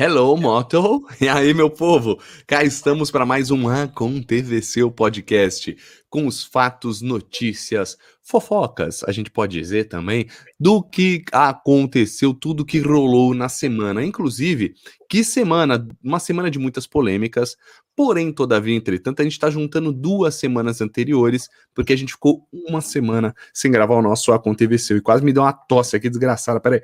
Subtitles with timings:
[0.00, 1.04] Hello, Moto!
[1.20, 2.20] E aí, meu povo?
[2.46, 5.76] Cá estamos para mais um Aconteceu Podcast,
[6.08, 12.78] com os fatos, notícias, fofocas, a gente pode dizer também, do que aconteceu, tudo que
[12.78, 14.04] rolou na semana.
[14.04, 14.72] Inclusive,
[15.10, 17.56] que semana, uma semana de muitas polêmicas,
[17.96, 22.80] porém, todavia, entretanto, a gente está juntando duas semanas anteriores, porque a gente ficou uma
[22.80, 26.82] semana sem gravar o nosso Aconteceu, e quase me deu uma tosse aqui desgraçada, peraí.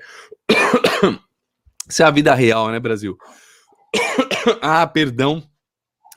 [1.88, 3.16] Isso é a vida real, né, Brasil?
[4.62, 5.43] ah, perdão.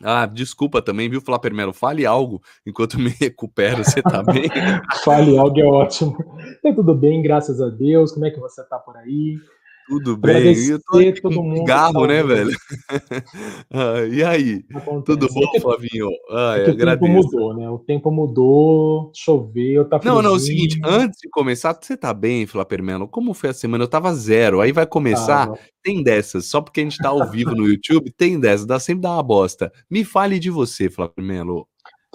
[0.03, 1.73] Ah, desculpa também, viu, Flapper Melo?
[1.73, 3.83] Fale algo enquanto me recupero.
[3.83, 4.43] Você tá bem?
[5.03, 6.17] Fale algo é ótimo.
[6.61, 8.11] Tá tudo bem, graças a Deus.
[8.11, 9.37] Como é que você tá por aí?
[9.87, 10.53] Tudo bem.
[10.67, 12.51] Eu tô aqui todo com cigarro, né, velho?
[13.71, 14.65] ah, e aí?
[14.73, 15.05] Acontece.
[15.05, 16.09] Tudo bom, é Flavinho?
[16.29, 17.69] Ah, é o tempo mudou, né?
[17.69, 22.13] O tempo mudou, choveu, tá Não, não, é o seguinte, antes de começar, você tá
[22.13, 23.07] bem, Flapermelo?
[23.07, 23.85] Como foi a semana?
[23.85, 24.59] Eu tava zero.
[24.59, 25.49] Aí vai começar,
[25.81, 26.47] tem dessas.
[26.47, 28.65] Só porque a gente tá ao vivo no YouTube, tem dessas.
[28.65, 29.71] Dá sempre dá uma bosta.
[29.89, 31.65] Me fale de você, Flapermelo.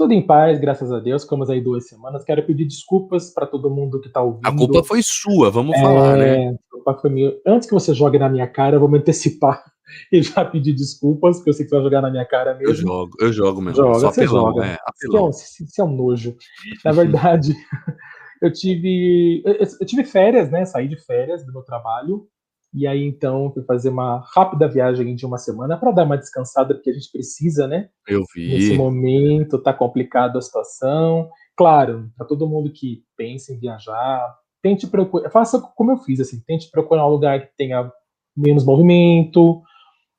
[0.02, 1.22] Tudo em paz, graças a Deus.
[1.22, 2.24] Ficamos aí duas semanas.
[2.24, 4.44] Quero pedir desculpas para todo mundo que está ouvindo.
[4.44, 6.48] A culpa foi sua, vamos é, falar, né?
[6.48, 7.32] A culpa foi minha.
[7.46, 9.62] Antes que você jogue na minha cara, eu vou me antecipar
[10.12, 12.70] e já pedir desculpas, porque eu sei que você vai jogar na minha cara mesmo.
[12.70, 13.76] Eu jogo, eu jogo mesmo.
[13.76, 14.66] Joga, Só você apelão, joga.
[14.66, 16.36] É, Isso, é um, isso é um nojo.
[16.84, 17.54] Na verdade,
[18.42, 20.64] eu tive, eu tive férias, né?
[20.64, 22.26] Saí de férias do meu trabalho
[22.74, 26.74] e aí, então, fui fazer uma rápida viagem de uma semana para dar uma descansada,
[26.74, 27.90] porque a gente precisa, né?
[28.08, 28.48] Eu vi.
[28.48, 31.28] Nesse momento, tá complicado a situação.
[31.54, 36.42] Claro, para todo mundo que pensa em viajar, tente procurar, faça como eu fiz, assim,
[36.46, 37.92] tente procurar um lugar que tenha
[38.34, 39.60] menos movimento,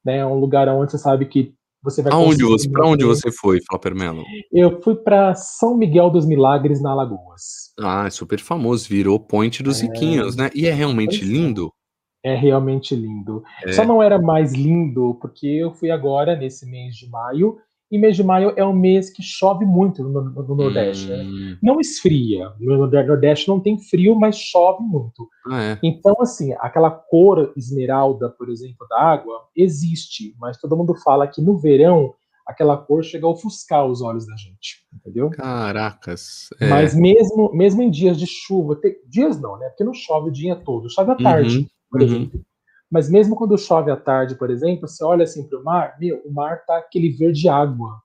[0.05, 0.23] né?
[0.23, 3.93] Um lugar onde você sabe que você vai Aonde você, para onde você foi, Flopper
[3.93, 4.23] Melo?
[4.51, 7.73] Eu fui para São Miguel dos Milagres, na Alagoas.
[7.79, 9.87] Ah, é super famoso, virou point dos é...
[9.87, 10.49] riquinhos, né?
[10.55, 11.25] E é realmente é.
[11.25, 11.65] lindo.
[11.65, 11.82] É
[12.35, 13.43] realmente lindo.
[13.65, 13.71] É.
[13.73, 17.57] Só não era mais lindo porque eu fui agora nesse mês de maio,
[17.93, 21.07] e mês de maio é um mês que chove muito no, no, no Nordeste.
[21.07, 21.17] Né?
[21.17, 21.49] Hum.
[21.51, 21.57] Né?
[21.61, 22.51] Não esfria.
[22.59, 25.29] No Nordeste não tem frio, mas chove muito.
[25.47, 25.79] Ah, é.
[25.83, 31.39] Então, assim, aquela cor esmeralda, por exemplo, da água, existe, mas todo mundo fala que
[31.39, 32.15] no verão
[32.47, 35.29] aquela cor chega a ofuscar os olhos da gente, entendeu?
[35.29, 36.49] Caracas.
[36.59, 36.67] É.
[36.67, 39.69] Mas mesmo, mesmo em dias de chuva, tem, dias não, né?
[39.69, 41.59] Porque não chove o dia todo, chove à tarde.
[41.59, 42.07] Uhum por uhum.
[42.07, 42.41] exemplo.
[42.91, 46.21] Mas mesmo quando chove à tarde, por exemplo, você olha assim para o mar, meu,
[46.25, 48.01] o mar tá aquele verde água.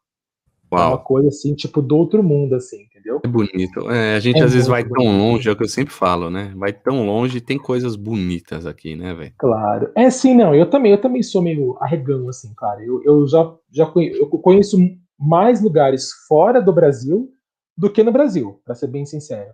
[0.71, 0.83] Uau.
[0.83, 3.21] É uma coisa assim, tipo, do outro mundo, assim, entendeu?
[3.25, 3.91] É bonito.
[3.91, 4.99] É, a gente é às vezes vai bonito.
[4.99, 6.53] tão longe, é o que eu sempre falo, né?
[6.55, 9.33] Vai tão longe e tem coisas bonitas aqui, né, velho?
[9.39, 9.91] Claro.
[9.95, 10.55] É sim, não.
[10.55, 12.85] Eu também, eu também sou meio arregão, assim, cara.
[12.85, 14.77] Eu, eu já, já conheço, eu conheço
[15.19, 17.31] mais lugares fora do Brasil
[17.77, 19.53] do que no Brasil, para ser bem sincero.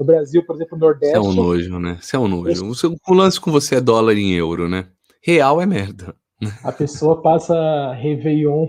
[0.00, 1.18] No Brasil, por exemplo, no Nordeste.
[1.18, 1.98] Isso é um nojo, né?
[2.00, 2.66] Isso é um nojo.
[2.66, 4.86] O, seu, o lance com você é dólar em euro, né?
[5.22, 6.16] Real é merda.
[6.64, 8.66] A pessoa passa Réveillon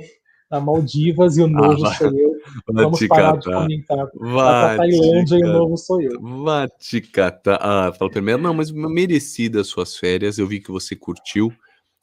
[0.50, 2.31] na Maldivas e o ah, nojo ah, sou eu.
[2.68, 3.40] Vamos parar catar.
[3.40, 4.08] de comentar.
[4.14, 6.20] Vai Tailândia e o novo sou eu.
[6.20, 7.59] Vai te catar.
[7.62, 8.41] Ah, fala primeiro.
[8.41, 10.38] Não, mas merecidas suas férias.
[10.38, 11.50] Eu vi que você curtiu.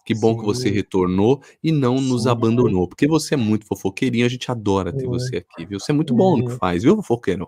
[0.06, 0.38] Que bom Sim.
[0.40, 2.08] que você retornou e não Sim.
[2.08, 2.88] nos abandonou.
[2.88, 5.06] Porque você é muito fofoqueirinho, a gente adora ter é.
[5.06, 5.78] você aqui, viu?
[5.78, 6.56] Você é muito bom no que é.
[6.56, 7.46] faz, viu, fofoqueiro?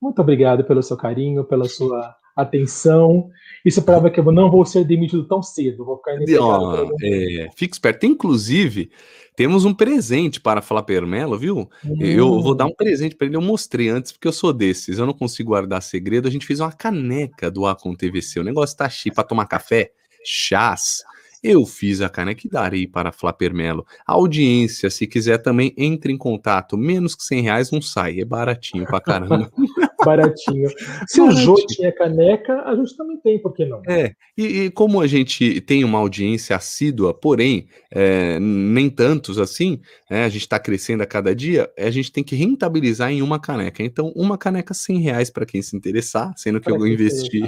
[0.00, 3.30] Muito obrigado pelo seu carinho, pela sua atenção.
[3.64, 5.84] Isso prova que eu não vou ser demitido tão cedo.
[5.84, 8.04] Vou ficar oh, é, Fique esperto.
[8.04, 8.90] Inclusive,
[9.36, 11.70] temos um presente para falar Permelo, viu?
[11.84, 11.96] Hum.
[12.00, 13.36] Eu vou dar um presente para ele.
[13.36, 14.98] Eu mostrei antes, porque eu sou desses.
[14.98, 16.28] Eu não consigo guardar segredo.
[16.28, 18.40] A gente fez uma caneca do Acon TVC.
[18.40, 19.92] O negócio tá chique para tomar café,
[20.24, 21.02] chás.
[21.46, 23.86] Eu fiz a caneca e darei para Flapermelo.
[24.06, 26.74] Audiência, se quiser também, entre em contato.
[26.74, 29.52] Menos que 100 reais não sai, é baratinho pra caramba.
[30.04, 30.68] baratinho.
[31.08, 33.82] Se o Jô tinha caneca, a gente também tem, por que não?
[33.88, 39.80] É, e, e como a gente tem uma audiência assídua, porém, é, nem tantos assim,
[40.10, 43.38] é, a gente está crescendo a cada dia, a gente tem que rentabilizar em uma
[43.38, 43.82] caneca.
[43.82, 47.42] Então, uma caneca 100 reais para quem se interessar, sendo que pra eu investi,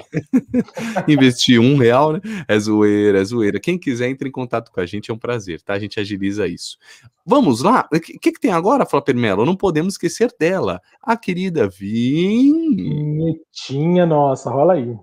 [1.09, 2.21] investi um real, né?
[2.49, 3.61] É zoeira, é zoeira.
[3.61, 5.75] Quem quiser, entre em contato com a gente, é um prazer, tá?
[5.75, 6.79] A gente agiliza isso.
[7.25, 7.89] Vamos lá?
[7.93, 9.45] O que, que, tem agora, Flapper Melo?
[9.45, 12.46] Não podemos esquecer dela, a querida Vin.
[12.53, 14.97] Vinhetinha nossa, rola aí.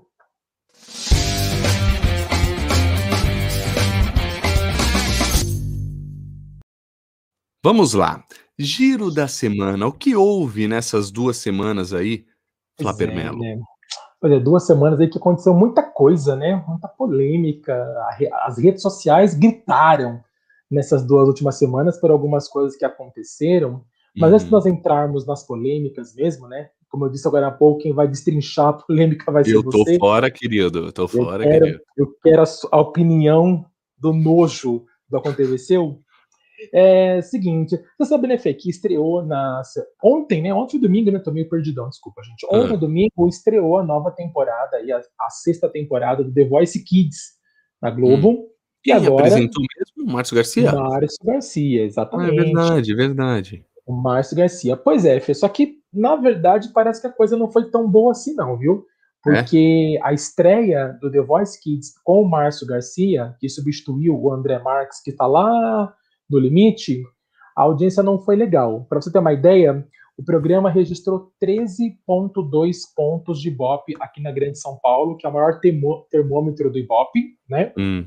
[7.64, 8.24] Vamos lá.
[8.60, 9.88] Giro da semana.
[9.88, 12.26] O que houve nessas duas semanas aí,
[12.80, 13.40] é, Melo?
[13.40, 13.58] Né?
[14.22, 16.64] Olha, duas semanas aí que aconteceu muita coisa, né?
[16.68, 17.74] Muita polêmica.
[18.46, 20.22] As redes sociais gritaram
[20.70, 23.84] nessas duas últimas semanas por algumas coisas que aconteceram.
[24.16, 24.36] Mas uhum.
[24.36, 26.70] antes de nós entrarmos nas polêmicas mesmo, né?
[26.94, 29.80] Como eu disse agora há pouco, quem vai destrinchar a polêmica vai ser eu você.
[29.80, 30.78] Eu tô fora, querido.
[30.86, 31.84] Eu tô fora, quero, querido.
[31.98, 33.66] Eu quero a, opinião
[33.98, 36.00] do nojo do Aconteceu.
[36.72, 39.64] É seguinte, você sabe, né, Fê, que estreou na.
[40.04, 40.54] Ontem, né?
[40.54, 41.18] Ontem domingo, né?
[41.18, 42.46] Tô meio perdidão, desculpa, gente.
[42.46, 42.78] Ontem, ah.
[42.78, 47.18] domingo, estreou a nova temporada, e a, a, sexta temporada do The Voice Kids
[47.82, 48.30] na Globo.
[48.30, 48.48] Hum.
[48.86, 49.26] E Quem agora.
[49.26, 50.14] apresentou mesmo?
[50.14, 50.72] Márcio Garcia?
[50.72, 52.30] Márcio Garcia, exatamente.
[52.30, 53.66] Ah, é verdade, verdade.
[53.84, 54.78] O Márcio Garcia.
[54.78, 58.12] Pois é, Fê, só que, na verdade, parece que a coisa não foi tão boa
[58.12, 58.86] assim, não, viu?
[59.28, 59.36] É?
[59.36, 60.06] Porque é?
[60.06, 65.02] a estreia do The Voice Kids com o Márcio Garcia, que substituiu o André Marques,
[65.02, 65.94] que está lá
[66.30, 67.04] no limite,
[67.56, 68.86] a audiência não foi legal.
[68.90, 69.88] Para você ter uma ideia,
[70.18, 75.34] o programa registrou 13,2 pontos de Ibope aqui na Grande São Paulo, que é o
[75.34, 75.60] maior
[76.10, 77.72] termômetro do Ibope, né?
[77.78, 78.06] Hum.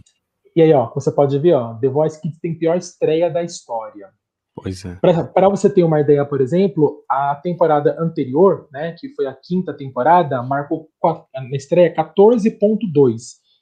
[0.55, 4.09] E aí, ó, você pode ver, ó, The Voice Kids tem pior estreia da história.
[4.56, 4.97] Pois é.
[4.97, 9.76] Para você ter uma ideia, por exemplo, a temporada anterior, né, que foi a quinta
[9.76, 10.88] temporada, marcou
[11.35, 13.17] na estreia 14.2.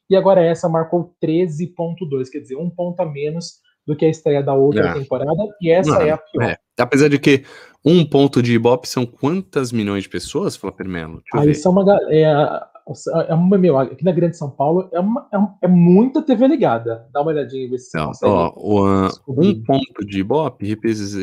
[0.09, 3.55] E agora essa marcou 13.2, quer dizer, um ponto a menos
[3.85, 4.95] do que a estreia da outra é.
[4.95, 6.45] temporada, e essa Não, é a pior.
[6.45, 6.59] É.
[6.79, 7.45] Apesar de que
[7.85, 11.23] um ponto de Ibope são quantas milhões de pessoas, Fala Melo?
[11.35, 11.55] Aí ver.
[11.55, 12.25] são uma é,
[13.27, 17.07] é uma, meu, aqui na Grande São Paulo é, uma, é, é muita TV ligada.
[17.13, 18.53] Dá uma olhadinha e vê se Não, ó,
[19.27, 20.67] um ponto de Ibope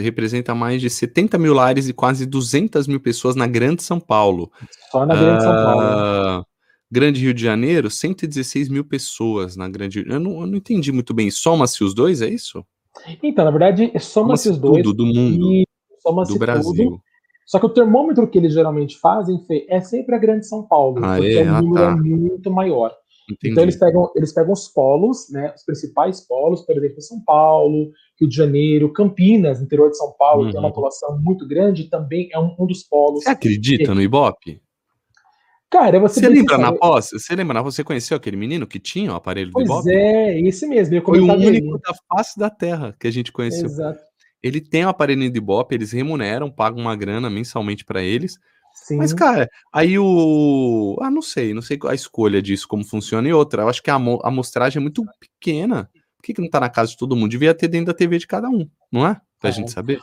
[0.01, 4.51] representa mais de 70 mil lares e quase 200 mil pessoas na Grande São Paulo.
[4.91, 5.81] Só na Grande uh, São Paulo.
[5.81, 6.45] Ah,
[6.91, 11.13] Grande Rio de Janeiro, 116 mil pessoas na Grande eu não, eu não entendi muito
[11.13, 11.29] bem.
[11.29, 12.65] Soma-se os dois, é isso?
[13.21, 14.83] Então, na verdade, soma-se os dois.
[14.83, 15.63] Tudo do mundo.
[16.27, 16.73] do Brasil.
[16.73, 17.10] Tudo.
[17.45, 21.03] Só que o termômetro que eles geralmente fazem Fê, é sempre a Grande São Paulo,
[21.03, 21.43] ah, porque é?
[21.43, 21.91] o ah, número tá.
[21.91, 22.93] é muito maior.
[23.29, 23.51] Entendi.
[23.51, 27.91] Então eles pegam, eles pegam os polos, né, os principais polos, por exemplo, São Paulo,
[28.19, 30.51] Rio de Janeiro, Campinas, interior de São Paulo, uhum.
[30.51, 30.73] tem uma uhum.
[30.73, 33.23] população muito grande, também é um, um dos polos.
[33.23, 33.93] Você acredita que...
[33.93, 34.61] no Ibope?
[35.69, 37.11] Cara, você, você lembra na pós?
[37.13, 37.61] Você lembra?
[37.63, 39.83] Você conheceu aquele menino que tinha o aparelho pois do Ibope?
[39.85, 41.01] Pois é, esse mesmo.
[41.01, 43.67] Foi o único da face da Terra que a gente conheceu.
[43.67, 44.10] Exato.
[44.43, 48.37] Ele tem o um aparelho do Ibope, eles remuneram, pagam uma grana mensalmente para eles.
[48.73, 48.97] Sim.
[48.97, 50.97] Mas, cara, aí o.
[51.01, 53.27] Ah, não sei, não sei a escolha disso, como funciona.
[53.27, 55.89] E outra, eu acho que a amostragem é muito pequena.
[56.17, 57.31] Por que, que não tá na casa de todo mundo?
[57.31, 59.19] Devia ter dentro da TV de cada um, não é?
[59.39, 59.53] Pra é.
[59.53, 59.99] gente saber.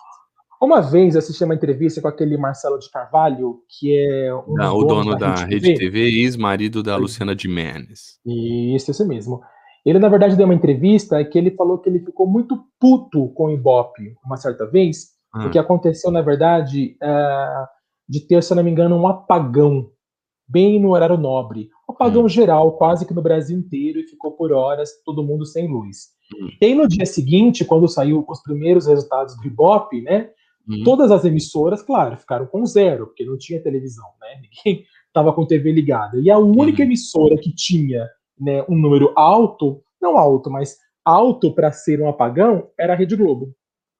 [0.60, 4.76] Uma vez eu assisti uma entrevista com aquele Marcelo de Carvalho, que é um não,
[4.76, 8.18] o dono da, da Rede TV, TV ex-marido da Luciana de Mendes.
[8.26, 9.40] Isso, esse mesmo.
[9.88, 13.46] Ele, na verdade, deu uma entrevista que ele falou que ele ficou muito puto com
[13.46, 15.40] o Ibope uma certa vez, ah.
[15.40, 17.66] porque aconteceu, na verdade, uh,
[18.06, 19.90] de ter, se eu não me engano, um apagão
[20.46, 21.70] bem no horário nobre.
[21.88, 22.28] Um apagão hum.
[22.28, 26.08] geral, quase que no Brasil inteiro, e ficou por horas todo mundo sem luz.
[26.34, 26.48] Hum.
[26.60, 30.28] E aí, no dia seguinte, quando saiu os primeiros resultados do Ibope, né,
[30.68, 30.84] Uhum.
[30.84, 34.42] Todas as emissoras, claro, ficaram com zero, porque não tinha televisão, né?
[34.66, 36.18] Ninguém estava com TV ligada.
[36.18, 36.88] E a única uhum.
[36.88, 38.06] emissora que tinha
[38.40, 43.16] né, um número alto, não alto, mas alto para ser um apagão, era a Rede
[43.16, 43.54] Globo.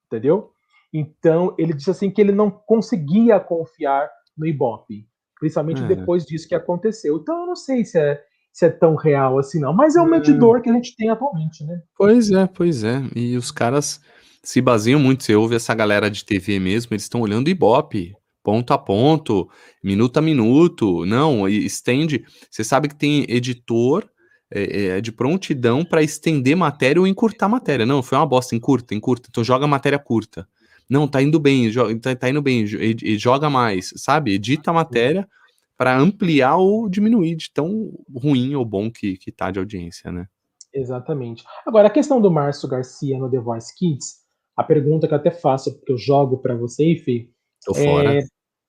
[0.06, 0.50] Entendeu?
[0.93, 5.06] Então, ele disse assim que ele não conseguia confiar no Ibope,
[5.38, 5.87] principalmente é.
[5.87, 7.19] depois disso que aconteceu.
[7.19, 10.06] Então, eu não sei se é, se é tão real assim, não, mas é um
[10.06, 10.11] é.
[10.19, 11.81] medidor que a gente tem atualmente, né?
[11.96, 13.02] Pois é, pois é.
[13.14, 14.00] E os caras
[14.43, 15.25] se baseiam muito.
[15.25, 19.49] Você ouve essa galera de TV mesmo, eles estão olhando Ibope, ponto a ponto,
[19.84, 21.05] minuto a minuto.
[21.05, 22.25] Não, estende.
[22.50, 24.08] Você sabe que tem editor
[24.50, 27.84] é, é, de prontidão para estender matéria ou encurtar matéria.
[27.84, 29.29] Não, foi uma bosta, encurta, encurta.
[29.31, 30.49] Então joga matéria curta.
[30.89, 31.70] Não, tá indo bem,
[32.01, 34.32] tá, tá indo bem, e joga mais, sabe?
[34.32, 35.29] Edita a matéria
[35.77, 40.27] para ampliar ou diminuir de tão ruim ou bom que, que tá de audiência, né?
[40.72, 41.44] Exatamente.
[41.67, 44.17] Agora, a questão do Márcio Garcia no The Voice Kids,
[44.56, 47.29] a pergunta que eu até faço, porque eu jogo para você, Fê.
[47.65, 48.19] Tô fora.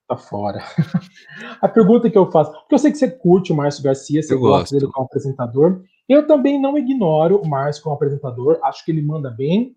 [0.09, 0.63] Tá fora.
[1.61, 4.33] a pergunta que eu faço, porque eu sei que você curte o Márcio Garcia, você
[4.33, 4.73] eu gosta gosto.
[4.73, 5.83] dele como apresentador.
[6.09, 9.75] Eu também não ignoro o Márcio como apresentador, acho que ele manda bem,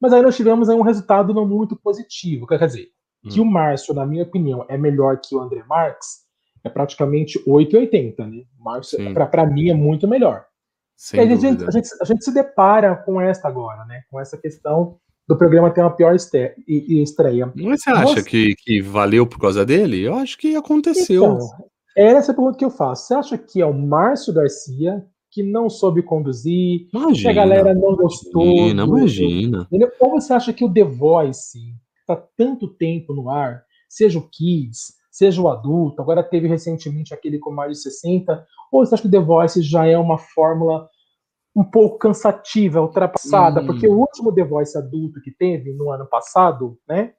[0.00, 2.44] mas aí nós tivemos aí um resultado não muito positivo.
[2.44, 2.88] Quer dizer,
[3.24, 3.28] hum.
[3.28, 6.26] que o Márcio, na minha opinião, é melhor que o André Marques,
[6.64, 8.42] é praticamente 8,80, né?
[8.58, 10.44] O Márcio, para mim, é muito melhor.
[11.12, 14.02] A gente, a, gente, a gente se depara com essa agora, né?
[14.10, 17.52] Com essa questão do programa ter uma pior estreia.
[17.54, 20.00] Mas você acha que, que valeu por causa dele?
[20.00, 21.24] Eu acho que aconteceu.
[21.24, 21.48] Então,
[21.94, 23.06] essa é a pergunta que eu faço.
[23.06, 27.74] Você acha que é o Márcio Garcia que não soube conduzir, imagina, que a galera
[27.74, 28.42] não gostou?
[28.42, 29.68] Imagina, do, imagina.
[30.00, 31.58] Ou você acha que o The Voice
[32.00, 37.38] está tanto tempo no ar, seja o Kids, seja o adulto, agora teve recentemente aquele
[37.38, 40.88] com mais de 60, ou você acha que o The Voice já é uma fórmula
[41.58, 43.66] um pouco cansativa, ultrapassada, hum.
[43.66, 47.14] porque o último The Voice adulto que teve no ano passado, né,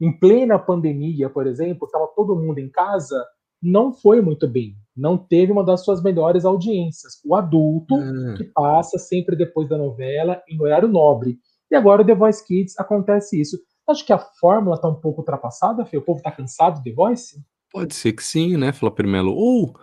[0.00, 3.24] em plena pandemia, por exemplo, estava todo mundo em casa,
[3.62, 4.74] não foi muito bem.
[4.96, 7.14] não teve uma das suas melhores audiências.
[7.24, 8.34] O adulto, hum.
[8.36, 11.38] que passa sempre depois da novela, em horário nobre.
[11.70, 13.58] E agora o The Voice Kids acontece isso.
[13.88, 15.96] Acho que a fórmula está um pouco ultrapassada, Fê?
[15.96, 17.44] O povo está cansado de The Voice?
[17.72, 19.34] Pode ser que sim, né, Flávio Melo?
[19.34, 19.74] Ou,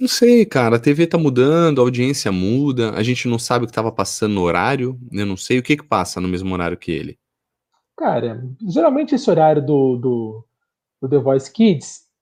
[0.00, 3.66] não sei, cara, a TV tá mudando, a audiência muda, a gente não sabe o
[3.66, 6.76] que estava passando no horário, eu não sei o que que passa no mesmo horário
[6.76, 7.18] que ele.
[7.96, 10.44] Cara, geralmente esse horário do, do,
[11.00, 12.12] do The Voice Kids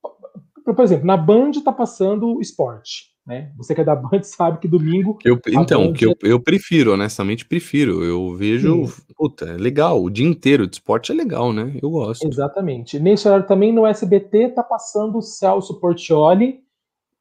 [0.75, 3.11] por exemplo, na Band tá passando esporte.
[3.27, 3.53] Né?
[3.57, 5.19] Você que é da Band sabe que domingo.
[5.25, 5.93] Eu, então, Band...
[5.93, 8.03] que eu, eu prefiro, honestamente, prefiro.
[8.03, 8.87] Eu vejo.
[8.87, 9.03] Sim.
[9.17, 10.03] Puta, é legal.
[10.03, 11.79] O dia inteiro de esporte é legal, né?
[11.83, 12.27] Eu gosto.
[12.27, 12.99] Exatamente.
[12.99, 16.61] Nesse horário também no SBT tá passando o Celso Portioli,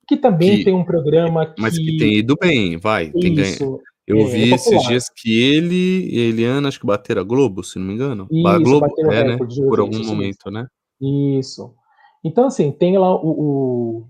[0.10, 1.62] que também que, tem um programa que.
[1.62, 3.12] Mas que tem ido bem, vai.
[3.12, 3.80] Tem ganho.
[4.08, 7.64] Eu é, vi é esses dias que ele e Eliana, acho que bateram a Globo,
[7.64, 8.28] se não me engano.
[8.32, 9.38] Isso, a Globo, é, né?
[9.38, 10.66] Por algum momento, né?
[11.00, 11.76] Isso.
[12.26, 14.08] Então, assim, tem lá o, o,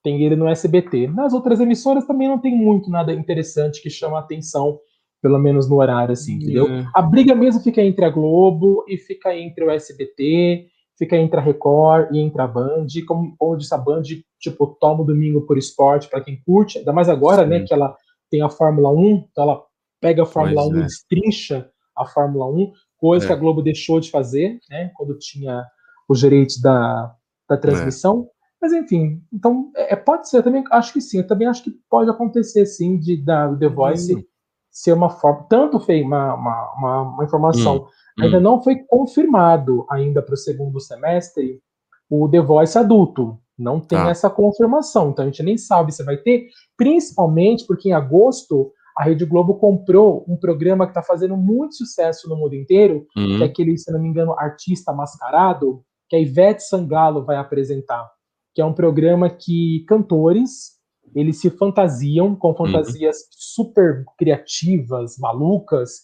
[0.00, 1.08] tem ele no SBT.
[1.08, 4.78] Nas outras emissoras também não tem muito nada interessante que chama a atenção,
[5.20, 6.68] pelo menos no horário, assim, entendeu?
[6.68, 6.86] É.
[6.94, 10.68] A briga mesmo fica entre a Globo e fica entre o SBT,
[11.02, 14.02] fica entre a Record e entre a Band, como, como disse a Band,
[14.38, 17.60] tipo, toma o domingo por esporte para quem curte, ainda mais agora, né, Sim.
[17.62, 17.96] né, que ela
[18.30, 19.62] tem a Fórmula 1, então ela
[20.00, 20.78] pega a Fórmula pois 1 é.
[20.78, 23.26] e destrincha a Fórmula 1, coisa é.
[23.26, 25.64] que a Globo deixou de fazer, né, quando tinha
[26.08, 27.12] os direitos da,
[27.48, 28.28] da transmissão.
[28.28, 28.42] É.
[28.62, 31.72] Mas enfim, então é, é, pode ser, também acho que sim, eu também acho que
[31.90, 34.24] pode acontecer sim de da The Voice.
[34.72, 37.76] Ser uma forma, tanto foi uma, uma, uma, uma informação,
[38.18, 38.22] hum.
[38.24, 38.40] ainda hum.
[38.40, 41.60] não foi confirmado ainda para o segundo semestre
[42.08, 43.38] o The Voice adulto.
[43.58, 44.08] Não tem ah.
[44.08, 49.04] essa confirmação, então a gente nem sabe se vai ter, principalmente porque em agosto a
[49.04, 53.36] Rede Globo comprou um programa que está fazendo muito sucesso no mundo inteiro, hum.
[53.36, 58.10] que é aquele, se não me engano, artista mascarado, que a Ivete Sangalo vai apresentar,
[58.54, 60.81] que é um programa que cantores
[61.14, 63.26] eles se fantasiam com fantasias uhum.
[63.32, 66.02] super criativas, malucas.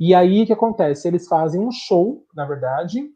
[0.00, 1.06] E aí o que acontece?
[1.06, 3.10] Eles fazem um show, na verdade,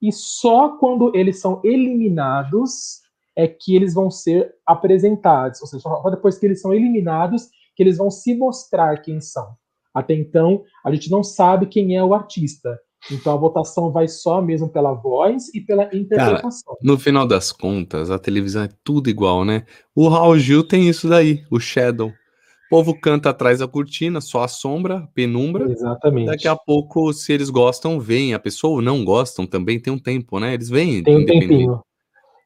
[0.00, 3.00] e só quando eles são eliminados
[3.36, 5.60] é que eles vão ser apresentados.
[5.60, 9.54] Ou seja, só depois que eles são eliminados que eles vão se mostrar quem são.
[9.94, 12.78] Até então, a gente não sabe quem é o artista.
[13.10, 16.74] Então a votação vai só mesmo pela voz e pela interpretação.
[16.74, 19.64] Cara, no final das contas, a televisão é tudo igual, né?
[19.94, 22.08] O Raul Gil tem isso daí, o Shadow.
[22.08, 25.70] O povo canta atrás da cortina, só a sombra, penumbra.
[25.70, 26.26] Exatamente.
[26.26, 28.34] Daqui a pouco, se eles gostam, vem.
[28.34, 30.52] A pessoa ou não gostam também tem um tempo, né?
[30.52, 31.02] Eles vêm.
[31.02, 31.80] Tem um tempinho.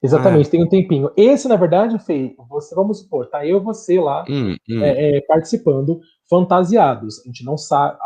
[0.02, 0.50] Exatamente, é.
[0.50, 1.10] tem um tempinho.
[1.16, 4.82] Esse, na verdade, Fê, você, vamos supor, tá eu e você lá hum, hum.
[4.82, 7.20] É, é, participando fantasiados.
[7.20, 7.98] A gente não sabe.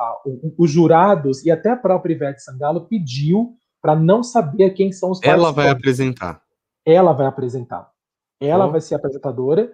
[0.59, 5.21] Os jurados e até a própria Ivete Sangalo pediu para não saber quem são os
[5.23, 6.43] Ela vai apresentar.
[6.85, 7.88] Ela vai apresentar.
[8.41, 8.73] Ela oh.
[8.73, 9.73] vai ser apresentadora.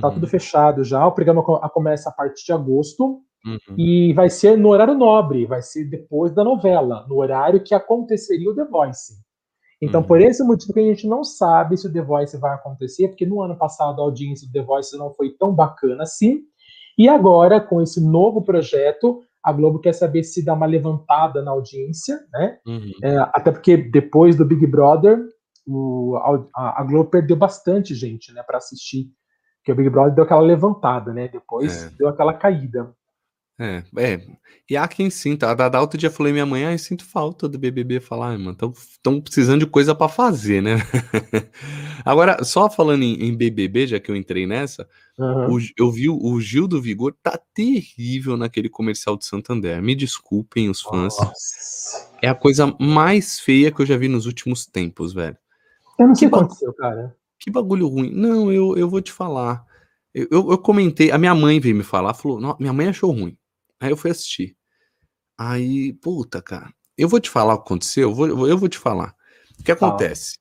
[0.00, 0.14] Tá uhum.
[0.14, 1.06] Tudo fechado já.
[1.06, 3.20] O programa começa a partir de agosto.
[3.44, 3.76] Uhum.
[3.76, 8.48] E vai ser no horário nobre, vai ser depois da novela, no horário que aconteceria
[8.48, 9.14] o The Voice.
[9.82, 10.06] Então, uhum.
[10.06, 13.26] por esse motivo que a gente não sabe se o The Voice vai acontecer, porque
[13.26, 16.42] no ano passado a audiência do The Voice não foi tão bacana assim.
[16.96, 21.50] E agora, com esse novo projeto, a Globo quer saber se dá uma levantada na
[21.50, 22.58] audiência, né?
[22.64, 22.92] Uhum.
[23.02, 25.20] É, até porque depois do Big Brother,
[25.66, 26.16] o,
[26.54, 29.10] a, a, Globo perdeu bastante gente, né, para assistir.
[29.58, 31.26] Porque o Big Brother deu aquela levantada, né?
[31.26, 31.90] Depois é.
[31.98, 32.94] deu aquela caída.
[33.58, 34.20] É, é.
[34.68, 35.50] E há quem sinta.
[35.50, 38.00] A Dada outro dia falei minha mãe, ah, eu sinto falta do BBB.
[38.00, 40.76] Falar, ah, mano, estão precisando de coisa para fazer, né?
[42.04, 45.56] Agora, só falando em, em, BBB, já que eu entrei nessa, uhum.
[45.56, 49.82] o, eu vi o Gil do Vigor tá terrível naquele comercial de Santander.
[49.82, 51.16] Me desculpem os fãs.
[51.18, 52.10] Nossa.
[52.22, 55.36] É a coisa mais feia que eu já vi nos últimos tempos, velho.
[55.98, 57.14] Eu não sei o que aconteceu, cara.
[57.38, 58.10] Que bagulho ruim.
[58.10, 59.64] Não, eu, eu vou te falar.
[60.14, 63.36] Eu, eu, eu comentei, a minha mãe veio me falar, falou, minha mãe achou ruim.
[63.82, 64.56] Aí eu fui assistir.
[65.36, 66.72] Aí, puta, cara.
[66.96, 69.12] Eu vou te falar o que aconteceu, eu vou, eu vou te falar.
[69.58, 70.38] O que acontece?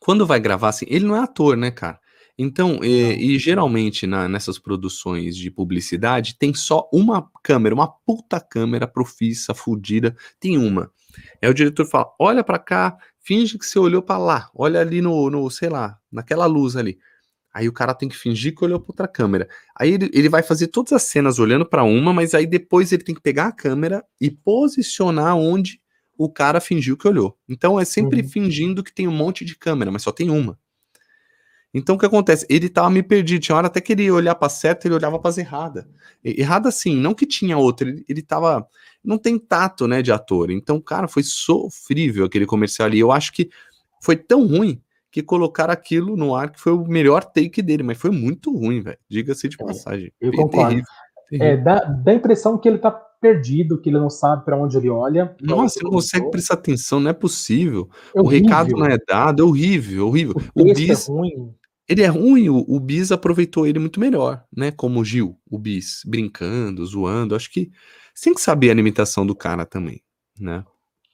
[0.00, 2.00] Quando vai gravar assim, ele não é ator, né, cara?
[2.38, 8.40] Então, e, e geralmente na, nessas produções de publicidade tem só uma câmera, uma puta
[8.40, 10.90] câmera profissa, fudida, tem uma.
[11.42, 15.02] Aí o diretor fala: olha para cá, finge que você olhou para lá, olha ali
[15.02, 16.98] no, no, sei lá, naquela luz ali.
[17.52, 19.48] Aí o cara tem que fingir que olhou para outra câmera.
[19.78, 23.04] Aí ele, ele vai fazer todas as cenas olhando para uma, mas aí depois ele
[23.04, 25.80] tem que pegar a câmera e posicionar onde
[26.16, 27.36] o cara fingiu que olhou.
[27.48, 28.28] Então é sempre uhum.
[28.28, 30.58] fingindo que tem um monte de câmera, mas só tem uma.
[31.74, 32.46] Então o que acontece?
[32.50, 33.42] Ele tava me perdido.
[33.42, 35.88] Tinha hora até que ele ia olhar para certa, ele olhava para as errada.
[36.22, 38.66] Errada assim, não que tinha outra, ele, ele tava.
[39.02, 40.50] Não tem tato, né, de ator.
[40.50, 42.98] Então, cara, foi sofrível aquele comercial ali.
[42.98, 43.50] Eu acho que
[44.00, 44.80] foi tão ruim
[45.12, 48.80] que colocaram aquilo no ar, que foi o melhor take dele, mas foi muito ruim,
[48.80, 48.98] velho.
[49.06, 50.12] Diga-se de é, passagem.
[50.20, 50.70] É, eu concordo.
[50.70, 50.84] Terrível,
[51.28, 51.46] terrível.
[51.46, 54.74] É, dá, dá a impressão que ele tá perdido, que ele não sabe para onde
[54.76, 55.36] ele olha.
[55.40, 57.90] Nossa, você não consegue prestar atenção, não é possível.
[58.16, 60.34] É o recado não é dado, é horrível, horrível.
[60.54, 61.54] O, o é Bis, é ruim.
[61.86, 64.70] Ele é ruim, o, o Bis aproveitou ele muito melhor, né?
[64.70, 67.36] Como o Gil, o Bis, brincando, zoando.
[67.36, 67.70] Acho que
[68.14, 70.02] você tem que saber a limitação do cara também,
[70.40, 70.64] né?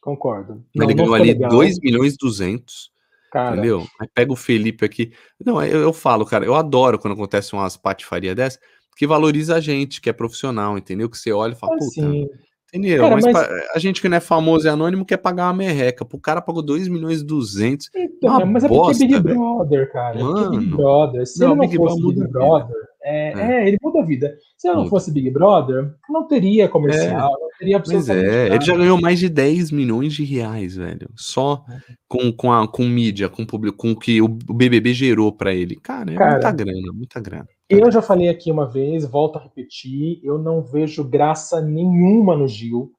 [0.00, 0.64] Concordo.
[0.72, 1.50] Não, ele ganhou ali legal.
[1.50, 2.96] 2 milhões e 200.
[3.30, 3.56] Cara.
[3.56, 3.86] Entendeu?
[4.00, 5.12] Aí pega o Felipe aqui.
[5.44, 8.58] Não, eu, eu falo, cara, eu adoro quando acontece umas patifaria dessa,
[8.96, 11.08] que valoriza a gente, que é profissional, entendeu?
[11.08, 12.28] Que você olha e fala, puta, assim,
[12.72, 13.02] entendeu?
[13.02, 13.48] Cara, mas, mas...
[13.74, 16.04] A gente que não é famoso e anônimo quer pagar uma merreca.
[16.04, 17.90] Pro cara pagou 2 milhões e 200.
[17.94, 20.18] Então, mas é porque é Big Brother, cara.
[20.18, 21.26] Mano, é Big Brother.
[21.26, 23.52] Se não, ele não Big fosse Big Brother, é, é.
[23.62, 24.36] é, ele muda a vida.
[24.56, 27.40] Se não fosse Big Brother, não teria comercial, é.
[27.40, 31.08] não teria Pois é, ele já ganhou mais de 10 milhões de reais, velho.
[31.16, 31.64] Só
[32.08, 35.76] com, com, a, com mídia, com, público, com o que o BBB gerou para ele.
[35.76, 37.48] Cara, é Cara, muita grana, muita grana.
[37.68, 42.48] Eu já falei aqui uma vez, volto a repetir, eu não vejo graça nenhuma no
[42.48, 42.92] Gil.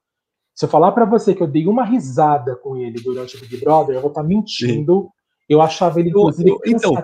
[0.54, 3.58] Se eu falar para você que eu dei uma risada com ele durante o Big
[3.58, 5.02] Brother, eu vou estar tá mentindo.
[5.02, 5.19] Sim.
[5.50, 6.94] Eu achava ele, inclusive, eu, então,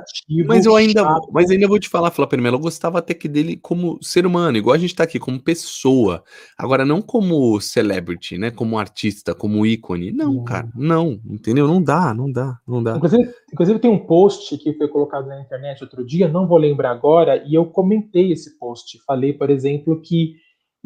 [0.46, 1.28] mas eu ainda, chato.
[1.32, 4.56] mas ainda vou te falar, Flávio Melo, eu gostava até que dele como ser humano,
[4.56, 6.22] igual a gente tá aqui, como pessoa.
[6.56, 8.52] Agora, não como celebrity, né?
[8.52, 10.12] Como artista, como ícone.
[10.12, 10.44] Não, hum.
[10.44, 11.66] cara, não, entendeu?
[11.66, 12.96] Não dá, não dá, não dá.
[12.96, 16.92] Inclusive, inclusive, tem um post que foi colocado na internet outro dia, não vou lembrar
[16.92, 19.02] agora, e eu comentei esse post.
[19.04, 20.36] Falei, por exemplo, que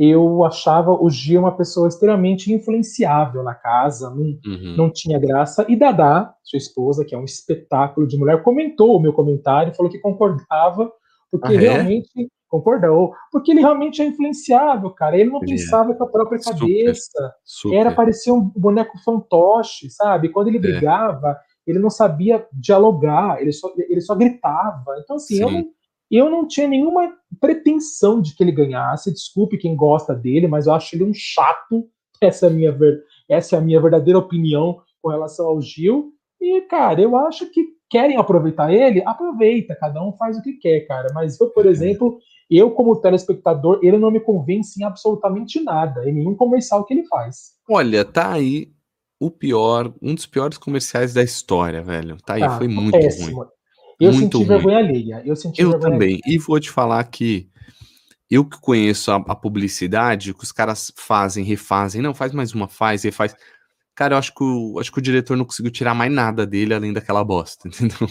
[0.02, 4.74] eu achava o Gil uma pessoa extremamente influenciável na casa, não, uhum.
[4.74, 5.66] não tinha graça.
[5.68, 9.92] E Dadá, sua esposa, que é um espetáculo de mulher, comentou o meu comentário, falou
[9.92, 10.90] que concordava,
[11.30, 11.58] porque ah, é?
[11.58, 15.18] realmente concordou, porque ele realmente é influenciável, cara.
[15.18, 15.94] Ele não ele pensava é.
[15.94, 17.10] com a própria cabeça.
[17.12, 17.76] Super, super.
[17.76, 20.30] Era parecia um boneco fantoche, sabe?
[20.30, 20.60] Quando ele é.
[20.60, 24.98] brigava, ele não sabia dialogar, ele só, ele só gritava.
[25.04, 25.42] Então, assim, Sim.
[25.42, 25.64] eu não
[26.16, 29.12] eu não tinha nenhuma pretensão de que ele ganhasse.
[29.12, 31.88] Desculpe quem gosta dele, mas eu acho ele um chato.
[32.20, 33.02] Essa é a minha, ver...
[33.28, 36.12] Essa é a minha verdadeira opinião com relação ao Gil.
[36.40, 40.80] E, cara, eu acho que querem aproveitar ele, aproveita, cada um faz o que quer,
[40.86, 41.08] cara.
[41.12, 42.18] Mas eu, por exemplo,
[42.48, 47.04] eu, como telespectador, ele não me convence em absolutamente nada, em nenhum comercial que ele
[47.06, 47.54] faz.
[47.68, 48.72] Olha, tá aí
[49.20, 52.16] o pior, um dos piores comerciais da história, velho.
[52.24, 53.36] Tá aí, ah, foi muito péssimo.
[53.38, 53.48] ruim.
[54.00, 54.46] Eu muito senti ruim.
[54.46, 55.22] vergonha alheia.
[55.24, 56.14] Eu, senti eu também.
[56.14, 56.20] Alheia.
[56.26, 57.48] E vou te falar que
[58.30, 62.68] eu que conheço a, a, publicidade, que os caras fazem, refazem, não, faz mais uma,
[62.68, 63.34] faz, refaz.
[63.94, 66.72] Cara, eu acho que o, acho que o diretor não conseguiu tirar mais nada dele
[66.72, 68.08] além daquela bosta, entendeu?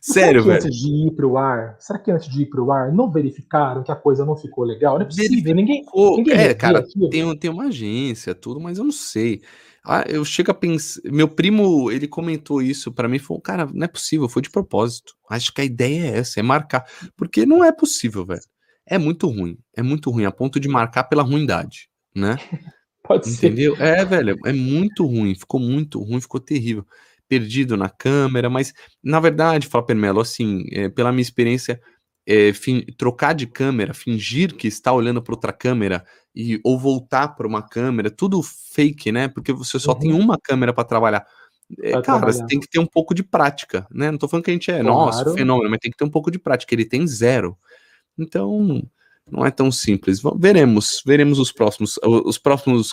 [0.00, 0.56] Sério, velho.
[0.56, 3.90] Antes de ir pro ar, será que antes de ir pro ar não verificaram que
[3.90, 4.94] a coisa não ficou legal?
[4.94, 6.34] Não é possível, ninguém, ninguém.
[6.34, 9.42] É, cara, tem, tem uma agência, tudo, mas eu não sei.
[9.84, 11.00] Ah, eu chego a pensar.
[11.04, 15.14] Meu primo, ele comentou isso para mim, falou: Cara, não é possível, foi de propósito.
[15.28, 16.84] Acho que a ideia é essa, é marcar.
[17.16, 18.42] Porque não é possível, velho.
[18.86, 19.58] É muito ruim.
[19.76, 22.36] É muito ruim, a ponto de marcar pela ruindade, né?
[23.02, 23.76] Pode Entendeu?
[23.76, 23.82] ser.
[23.82, 25.34] É, velho, é muito ruim.
[25.34, 26.86] Ficou muito ruim, ficou terrível.
[27.28, 31.80] Perdido na câmera, mas na verdade, Flapper Melo, assim, é, pela minha experiência,
[32.26, 32.52] é,
[32.96, 37.62] trocar de câmera, fingir que está olhando para outra câmera e ou voltar para uma
[37.62, 39.28] câmera, tudo fake, né?
[39.28, 39.98] Porque você só uhum.
[39.98, 41.26] tem uma câmera para trabalhar.
[41.80, 42.32] É, cara, trabalhar.
[42.32, 44.10] você tem que ter um pouco de prática, né?
[44.10, 44.88] Não tô falando que a gente é, claro.
[44.88, 46.74] nossa, fenômeno, mas tem que ter um pouco de prática.
[46.74, 47.56] Ele tem zero.
[48.18, 48.82] Então,
[49.30, 50.20] não é tão simples.
[50.36, 52.92] Veremos, veremos os próximos, os próximos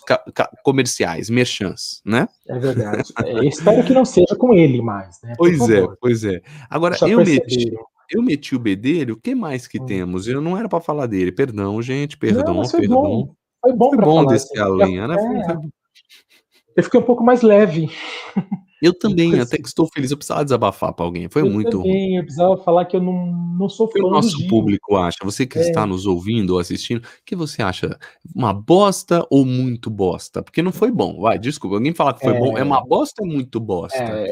[0.64, 2.28] comerciais, merchants, né?
[2.48, 3.12] É verdade.
[3.26, 5.34] É, espero que não seja com ele mais, né?
[5.38, 6.42] Pois é, pois é.
[6.70, 7.74] Agora, eu meti,
[8.12, 9.86] eu meti o B dele, o que mais que hum.
[9.86, 10.28] temos?
[10.28, 13.02] Eu não era para falar dele, perdão, gente, perdão, não, foi perdão.
[13.02, 13.36] Bom.
[13.62, 15.16] Foi bom, foi bom descer a lenha, né?
[15.16, 15.70] É.
[16.78, 17.90] Eu fiquei um pouco mais leve.
[18.82, 20.12] Eu também, até que estou feliz.
[20.12, 21.28] Eu precisava desabafar para alguém.
[21.30, 22.16] Foi eu muito também, ruim.
[22.18, 24.00] Eu precisava falar que eu não, não sou fã.
[24.00, 25.62] O nosso público acha, você que é.
[25.62, 27.98] está nos ouvindo ou assistindo, o que você acha?
[28.34, 30.42] Uma bosta ou muito bosta?
[30.42, 31.20] Porque não foi bom.
[31.22, 31.76] Vai, desculpa.
[31.76, 32.40] Alguém falar que foi é.
[32.40, 33.98] bom, é uma bosta ou muito bosta?
[33.98, 34.32] É.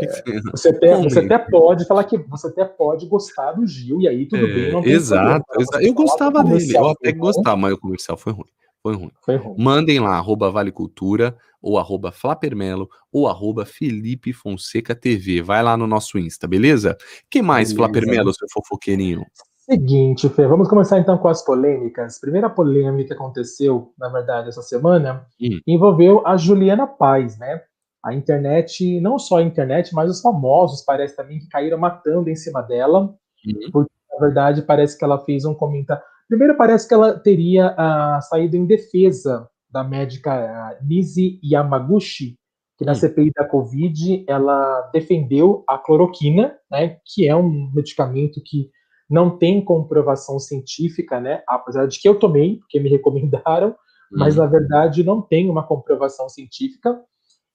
[0.51, 4.25] Você, até, você até pode falar que você até pode gostar do Gil, e aí
[4.25, 4.71] tudo bem.
[4.71, 5.83] Não exato, exato.
[5.83, 6.75] Eu gostava dele.
[6.75, 8.45] Eu até gostava, mas o comercial foi ruim.
[8.81, 9.11] Foi ruim.
[9.21, 9.55] Foi ruim.
[9.57, 15.41] Mandem lá, arroba Vale Cultura, ou arroba Flapermelo, ou arroba Felipe Fonseca TV.
[15.41, 16.97] Vai lá no nosso Insta, beleza?
[17.29, 17.75] que mais, beleza.
[17.75, 19.25] Flapermelo, seu fofoqueirinho?
[19.69, 22.19] Seguinte, Fê, vamos começar então com as polêmicas.
[22.21, 25.59] Primeira polêmica que aconteceu, na verdade, essa semana, hum.
[25.67, 27.61] envolveu a Juliana Paz, né?
[28.01, 32.35] A internet, não só a internet, mas os famosos, parece também, que caíram matando em
[32.35, 33.13] cima dela,
[33.45, 33.69] hum.
[33.73, 36.01] porque, na verdade, parece que ela fez um comentário.
[36.29, 40.33] Primeiro, parece que ela teria uh, saído em defesa da médica
[40.81, 42.37] uh, Nisi Yamaguchi,
[42.77, 42.95] que na hum.
[42.95, 48.69] CPI da Covid ela defendeu a cloroquina, né, que é um medicamento que
[49.09, 53.75] não tem comprovação científica, né, apesar de que eu tomei, porque me recomendaram,
[54.11, 54.41] mas hum.
[54.41, 57.01] na verdade não tem uma comprovação científica.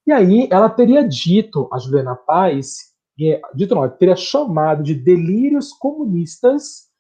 [0.07, 2.93] E aí ela teria dito, a Juliana Paz,
[3.55, 6.92] dito não, teria chamado de delírios comunistas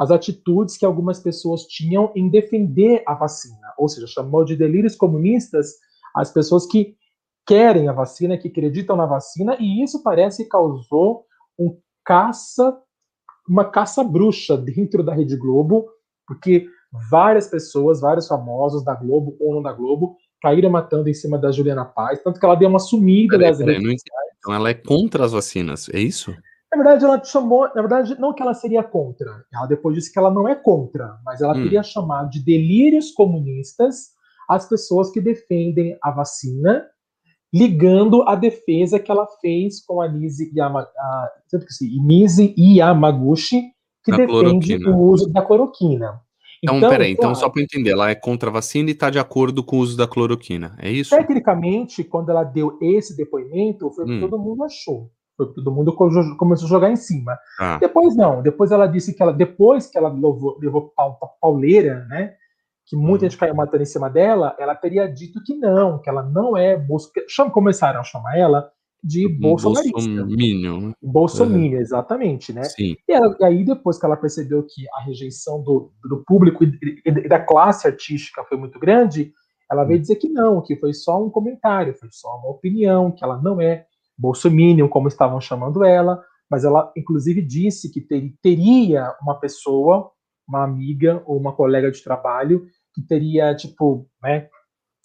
[0.00, 4.96] as atitudes que algumas pessoas tinham em defender a vacina, ou seja, chamou de delírios
[4.96, 5.74] comunistas
[6.16, 6.96] as pessoas que
[7.46, 11.26] querem a vacina, que acreditam na vacina, e isso parece que causou
[11.58, 12.76] um caça,
[13.46, 15.90] uma caça bruxa dentro da Rede Globo,
[16.26, 16.66] porque
[17.10, 21.52] várias pessoas, vários famosos da Globo ou não da Globo, caíram matando em cima da
[21.52, 24.30] Juliana Paz, tanto que ela deu uma sumida peraí, das peraí, redes sociais.
[24.38, 26.34] Então ela é contra as vacinas, é isso?
[26.72, 30.18] Na verdade, ela chamou, na verdade, não que ela seria contra, ela depois disse que
[30.18, 31.62] ela não é contra, mas ela hum.
[31.64, 34.10] teria chamado de delírios comunistas
[34.48, 36.86] as pessoas que defendem a vacina
[37.52, 41.30] ligando a defesa que ela fez com a Nise, Yama, a,
[41.80, 43.62] Nise Yamaguchi,
[44.04, 44.90] que defende cloroquina.
[44.90, 46.20] o uso da cloroquina.
[46.62, 49.18] Então, então peraí, então só para entender, ela é contra a vacina e está de
[49.18, 51.16] acordo com o uso da cloroquina, é isso?
[51.16, 54.20] Tecnicamente, quando ela deu esse depoimento, foi o que hum.
[54.20, 55.10] todo mundo achou.
[55.46, 57.38] Todo mundo começou a jogar em cima.
[57.58, 57.78] Ah.
[57.78, 60.92] Depois não, depois ela disse que ela, depois que ela levou, levou
[61.40, 62.34] pauleira, né?
[62.90, 66.24] que muita gente caiu matando em cima dela, ela teria dito que não, que ela
[66.24, 67.48] não é bolsonarista.
[67.50, 68.68] Começaram a chamar ela
[69.02, 69.92] de bolsonarista.
[69.92, 70.92] Bolsominion.
[71.00, 71.82] Bolsominion, é.
[71.82, 72.64] exatamente, né?
[72.64, 72.96] Sim.
[73.08, 77.28] E, ela, aí, depois que ela percebeu que a rejeição do, do público e, e,
[77.28, 79.32] da classe artística foi muito grande,
[79.70, 80.02] ela veio hum.
[80.02, 83.60] dizer que não, que foi só um comentário, foi só uma opinião, que ela não
[83.60, 83.86] é
[84.20, 90.10] bolsominion, como estavam chamando ela, mas ela, inclusive, disse que ter, teria uma pessoa,
[90.46, 94.48] uma amiga ou uma colega de trabalho que teria, tipo, né,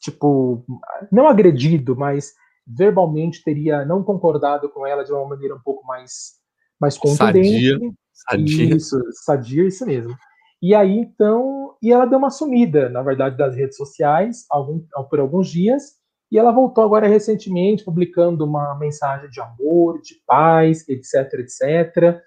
[0.01, 0.65] tipo,
[1.11, 2.33] não agredido, mas
[2.67, 6.33] verbalmente teria não concordado com ela de uma maneira um pouco mais,
[6.79, 7.69] mais contundente.
[7.69, 7.93] Sadia.
[8.11, 8.75] Sadia.
[8.75, 10.15] Isso, sadia, isso mesmo.
[10.61, 15.19] E aí, então, e ela deu uma sumida, na verdade, das redes sociais algum, por
[15.19, 15.93] alguns dias,
[16.35, 22.21] e ela voltou agora recentemente, publicando uma mensagem de amor, de paz, etc, etc.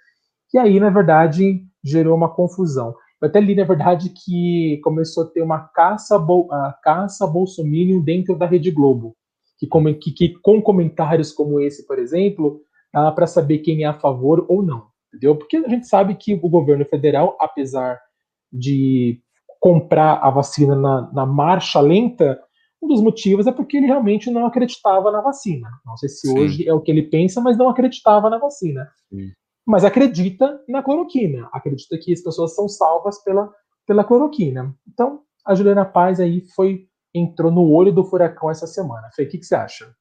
[0.54, 2.94] E aí, na verdade, gerou uma confusão.
[3.20, 8.34] Eu até li, na verdade, que começou a ter uma caça, a caça bolsominion dentro
[8.34, 9.14] da Rede Globo,
[9.58, 9.66] que,
[10.00, 14.46] que, que com comentários como esse, por exemplo, dá para saber quem é a favor
[14.48, 15.36] ou não, entendeu?
[15.36, 18.00] Porque a gente sabe que o governo federal, apesar
[18.50, 19.20] de
[19.60, 22.40] comprar a vacina na, na marcha lenta,
[22.82, 25.68] um dos motivos é porque ele realmente não acreditava na vacina.
[25.84, 26.38] Não sei se Sim.
[26.38, 28.88] hoje é o que ele pensa, mas não acreditava na vacina.
[29.10, 29.32] Sim
[29.68, 33.52] mas acredita na cloroquina, acredita que as pessoas são salvas pela,
[33.86, 34.74] pela cloroquina.
[34.88, 39.10] Então, a Juliana Paz aí foi entrou no olho do furacão essa semana.
[39.14, 39.94] Fê, o que, que você acha?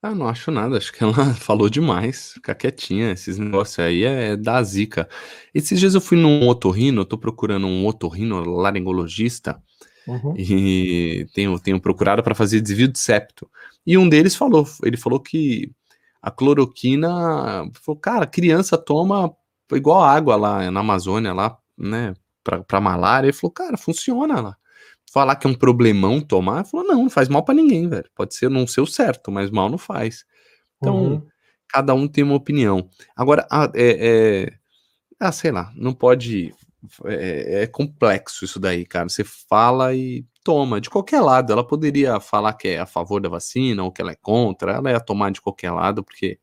[0.00, 4.36] Ah, não acho nada, acho que ela falou demais, ficar quietinha, esses negócios aí é
[4.36, 5.08] da zica.
[5.52, 9.60] Esses dias eu fui num otorrino, eu tô procurando um otorrino laringologista,
[10.10, 10.34] uhum.
[10.36, 13.48] e tenho, tenho procurado para fazer desvio de septo.
[13.86, 15.72] E um deles falou, ele falou que
[16.20, 19.34] a cloroquina, falou, cara, criança toma
[19.72, 22.14] igual água lá na Amazônia, lá, né,
[22.66, 23.26] pra malária.
[23.26, 24.56] Ele falou, cara, funciona lá.
[25.12, 28.08] Falar que é um problemão tomar, falou, não, não faz mal para ninguém, velho.
[28.14, 30.24] Pode ser não ser o certo, mas mal não faz.
[30.76, 31.26] Então, uhum.
[31.68, 32.88] cada um tem uma opinião.
[33.16, 34.52] Agora, é, é,
[35.18, 36.54] ah, sei lá, não pode.
[37.04, 39.08] É, é complexo isso daí, cara.
[39.08, 41.52] Você fala e toma, de qualquer lado.
[41.52, 44.90] Ela poderia falar que é a favor da vacina ou que ela é contra, ela
[44.90, 46.38] ia tomar de qualquer lado, porque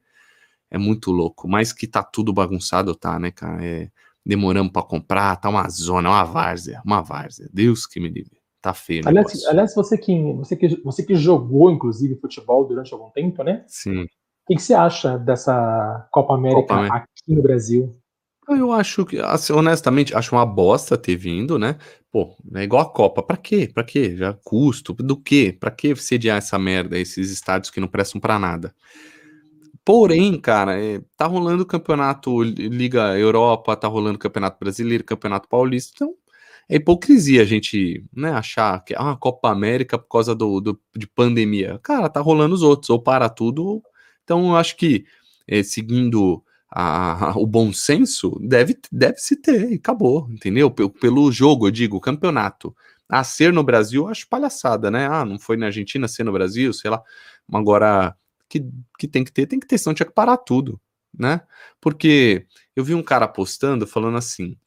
[0.69, 1.47] é muito louco.
[1.47, 3.65] Mas que tá tudo bagunçado, tá, né, cara?
[3.65, 3.89] É,
[4.25, 7.49] demoramos para comprar, tá uma zona, uma várzea, uma várzea.
[7.51, 8.37] Deus que me livre.
[8.61, 9.03] Tá feio.
[9.05, 13.63] Aliás, aliás, você, que, você, que, você que jogou, inclusive, futebol durante algum tempo, né?
[13.67, 14.03] Sim.
[14.03, 14.07] O
[14.47, 17.07] que, que você acha dessa Copa América, Copa América.
[17.21, 17.97] aqui no Brasil?
[18.49, 21.77] Eu acho que, assim, honestamente, acho uma bosta ter vindo, né?
[22.11, 23.21] Pô, é igual a Copa.
[23.21, 23.69] Pra quê?
[23.73, 24.15] Pra quê?
[24.15, 24.93] Já custo?
[24.93, 25.55] Do quê?
[25.59, 28.73] Pra que sediar essa merda, esses estádios que não prestam pra nada?
[29.85, 36.13] Porém, cara, é, tá rolando campeonato Liga Europa, tá rolando campeonato brasileiro, campeonato paulista, então
[36.69, 41.07] é hipocrisia a gente né, achar que ah, Copa América por causa do, do, de
[41.07, 41.79] pandemia.
[41.83, 43.81] Cara, tá rolando os outros, ou para tudo.
[44.23, 45.05] Então eu acho que
[45.47, 50.69] é, seguindo a, o bom senso, deve, deve se ter, e acabou, entendeu?
[50.69, 52.75] Pelo, pelo jogo, eu digo, campeonato.
[53.09, 55.07] A ser no Brasil, acho palhaçada, né?
[55.07, 57.01] Ah, não foi na Argentina, ser no Brasil, sei lá.
[57.53, 58.15] Agora,
[58.49, 58.65] que,
[58.97, 60.79] que tem que ter, tem que ter, senão tinha que parar tudo,
[61.17, 61.41] né?
[61.79, 64.57] Porque eu vi um cara postando falando assim: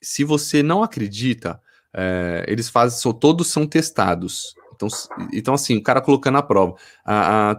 [0.00, 1.60] se você não acredita,
[1.92, 4.54] é, eles fazem, todos são testados.
[4.76, 4.88] Então,
[5.32, 6.76] então assim, o cara colocando a prova.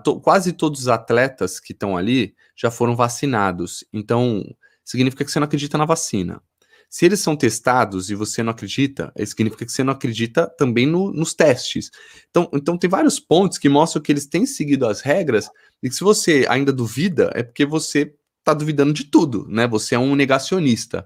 [0.04, 3.84] To, quase todos os atletas que estão ali já foram vacinados.
[3.92, 4.44] Então,
[4.86, 6.42] significa que você não acredita na vacina.
[6.90, 11.12] Se eles são testados e você não acredita, significa que você não acredita também no,
[11.12, 11.92] nos testes.
[12.30, 15.50] Então, então, tem vários pontos que mostram que eles têm seguido as regras
[15.84, 19.68] e que se você ainda duvida, é porque você está duvidando de tudo, né?
[19.68, 21.06] Você é um negacionista.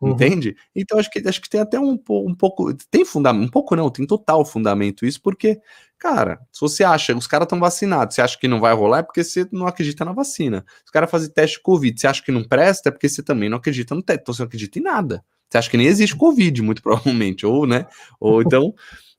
[0.00, 0.12] Uhum.
[0.12, 0.56] Entende?
[0.74, 2.72] Então acho que acho que tem até um, um pouco.
[2.90, 5.60] Tem fundamento, um pouco não, tem total fundamento isso, porque,
[5.98, 9.02] cara, se você acha, os caras estão vacinados, você acha que não vai rolar, é
[9.02, 10.64] porque você não acredita na vacina.
[10.78, 13.22] Se os caras fazem teste de Covid, você acha que não presta, é porque você
[13.22, 15.22] também não acredita no teste, então você não acredita em nada.
[15.50, 17.86] Você acha que nem existe Covid, muito provavelmente, ou, né?
[18.18, 18.74] Ou então,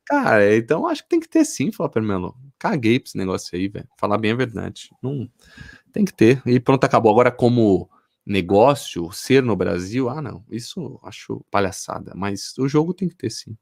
[0.05, 2.35] cara, então acho que tem que ter sim, Flopper Melo.
[2.59, 3.87] Caguei pra esse negócio aí, velho.
[3.99, 4.89] Falar bem a verdade.
[5.03, 5.29] Não,
[5.93, 6.41] tem que ter.
[6.45, 7.11] E pronto, acabou.
[7.11, 7.89] Agora, como
[8.25, 13.29] negócio ser no Brasil, ah, não, isso acho palhaçada, mas o jogo tem que ter
[13.29, 13.55] sim.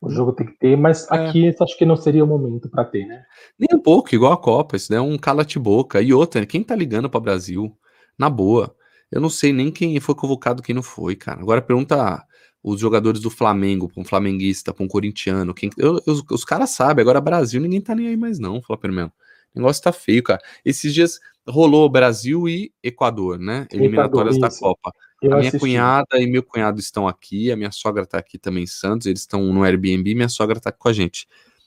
[0.00, 1.14] O jogo tem que ter, mas é.
[1.14, 3.24] aqui acho que não seria o momento para ter, né?
[3.56, 6.02] Nem um pouco, igual a Copa, isso é um cala-te-boca.
[6.02, 7.78] E outra, quem tá ligando para Brasil?
[8.18, 8.74] Na boa.
[9.12, 11.40] Eu não sei nem quem foi convocado, quem não foi, cara.
[11.40, 12.26] Agora pergunta
[12.62, 16.70] os jogadores do Flamengo, para um flamenguista, para um corintiano, quem, eu, eu, os caras
[16.70, 19.12] sabem, agora Brasil ninguém tá nem aí mais não, fala primeiro.
[19.54, 20.40] O negócio tá feio, cara.
[20.64, 23.66] Esses dias rolou Brasil e Equador, né?
[23.70, 24.92] Eliminatórias Equador, da Copa.
[25.22, 25.58] Eu a minha assisti.
[25.58, 29.20] cunhada e meu cunhado estão aqui, a minha sogra tá aqui também em Santos, eles
[29.20, 31.26] estão no Airbnb, minha sogra tá aqui com a gente.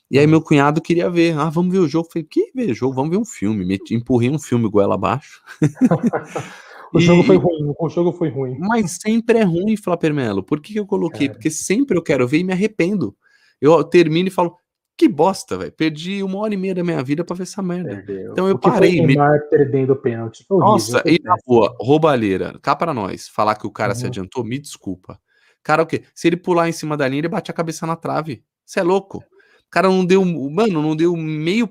[0.10, 2.08] E aí meu cunhado queria ver, ah, vamos ver o jogo.
[2.08, 2.94] Eu falei, que ver jogo?
[2.94, 3.66] Vamos ver um filme.
[3.66, 5.42] Me empurrei um filme goela abaixo.
[6.94, 7.02] o e...
[7.02, 8.58] jogo foi ruim, o jogo foi ruim.
[8.60, 10.44] Mas sempre é ruim, Flapper Melo.
[10.44, 11.30] Por que, que eu coloquei?
[11.30, 13.16] Porque sempre eu quero ver e me arrependo.
[13.60, 14.56] Eu termino e falo,
[14.98, 15.72] que bosta, velho.
[15.72, 17.96] Perdi uma hora e meia da minha vida pra ver essa merda.
[17.96, 18.32] Perdeu.
[18.32, 19.02] Então eu parei.
[19.02, 19.40] O Neymar me...
[19.50, 20.46] perdendo o pênalti.
[20.50, 22.58] Nossa, e na boa, roubalheira.
[22.62, 23.28] Cá pra nós.
[23.28, 24.00] Falar que o cara uhum.
[24.00, 25.20] se adiantou, me desculpa.
[25.62, 26.04] Cara, o quê?
[26.14, 28.44] Se ele pular em cima da linha, ele bate a cabeça na trave.
[28.66, 29.18] Você é louco?
[29.18, 31.70] O cara não deu, mano, não deu meio,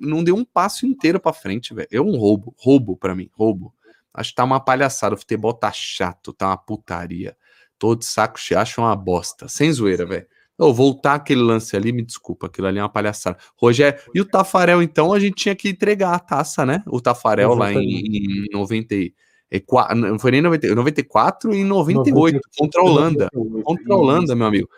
[0.00, 1.88] não deu um passo inteiro para frente, velho.
[1.92, 3.74] É um roubo, roubo para mim, roubo.
[4.12, 7.36] Acho que tá uma palhaçada, o futebol tá chato, tá uma putaria.
[7.78, 10.26] Todo saco cheio, acho uma bosta, sem zoeira, velho.
[10.56, 13.36] Oh, voltar aquele lance ali, me desculpa, aquilo ali é uma palhaçada.
[13.56, 16.82] Rogério, e o Tafarel, então, a gente tinha que entregar a taça, né?
[16.86, 17.76] O Tafarel Exatamente.
[17.76, 23.28] lá em, em 94, não foi nem 90, 94 e 98, 98 contra a Holanda.
[23.34, 24.68] 98, contra a Holanda, meu amigo.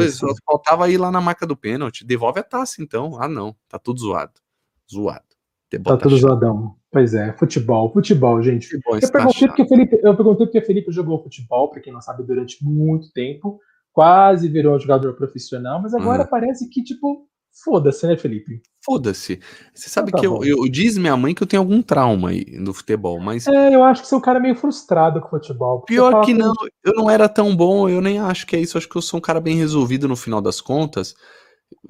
[0.00, 0.26] Isso.
[0.26, 2.04] Só faltava ir lá na marca do pênalti.
[2.04, 3.20] Devolve a taça, então.
[3.20, 3.56] Ah, não.
[3.68, 4.40] Tá tudo zoado.
[4.88, 5.24] Zoado.
[5.82, 6.76] Tá tudo zoadão.
[6.92, 8.68] Pois é, futebol, futebol, gente.
[8.68, 12.22] Futebol eu, perguntei porque Felipe, eu perguntei porque Felipe jogou futebol, para quem não sabe,
[12.22, 13.60] durante muito tempo
[13.96, 16.28] quase virou um jogador profissional, mas agora uhum.
[16.28, 17.26] parece que, tipo,
[17.64, 18.60] foda-se, né, Felipe?
[18.84, 19.40] Foda-se.
[19.74, 22.28] Você sabe então, tá que eu, eu, diz minha mãe que eu tenho algum trauma
[22.28, 23.46] aí no futebol, mas.
[23.46, 25.80] É, eu acho que você é um cara meio frustrado com o futebol.
[25.86, 26.52] Pior que não,
[26.84, 28.76] eu não era tão bom, eu nem acho que é isso.
[28.76, 31.14] Eu acho que eu sou um cara bem resolvido no final das contas.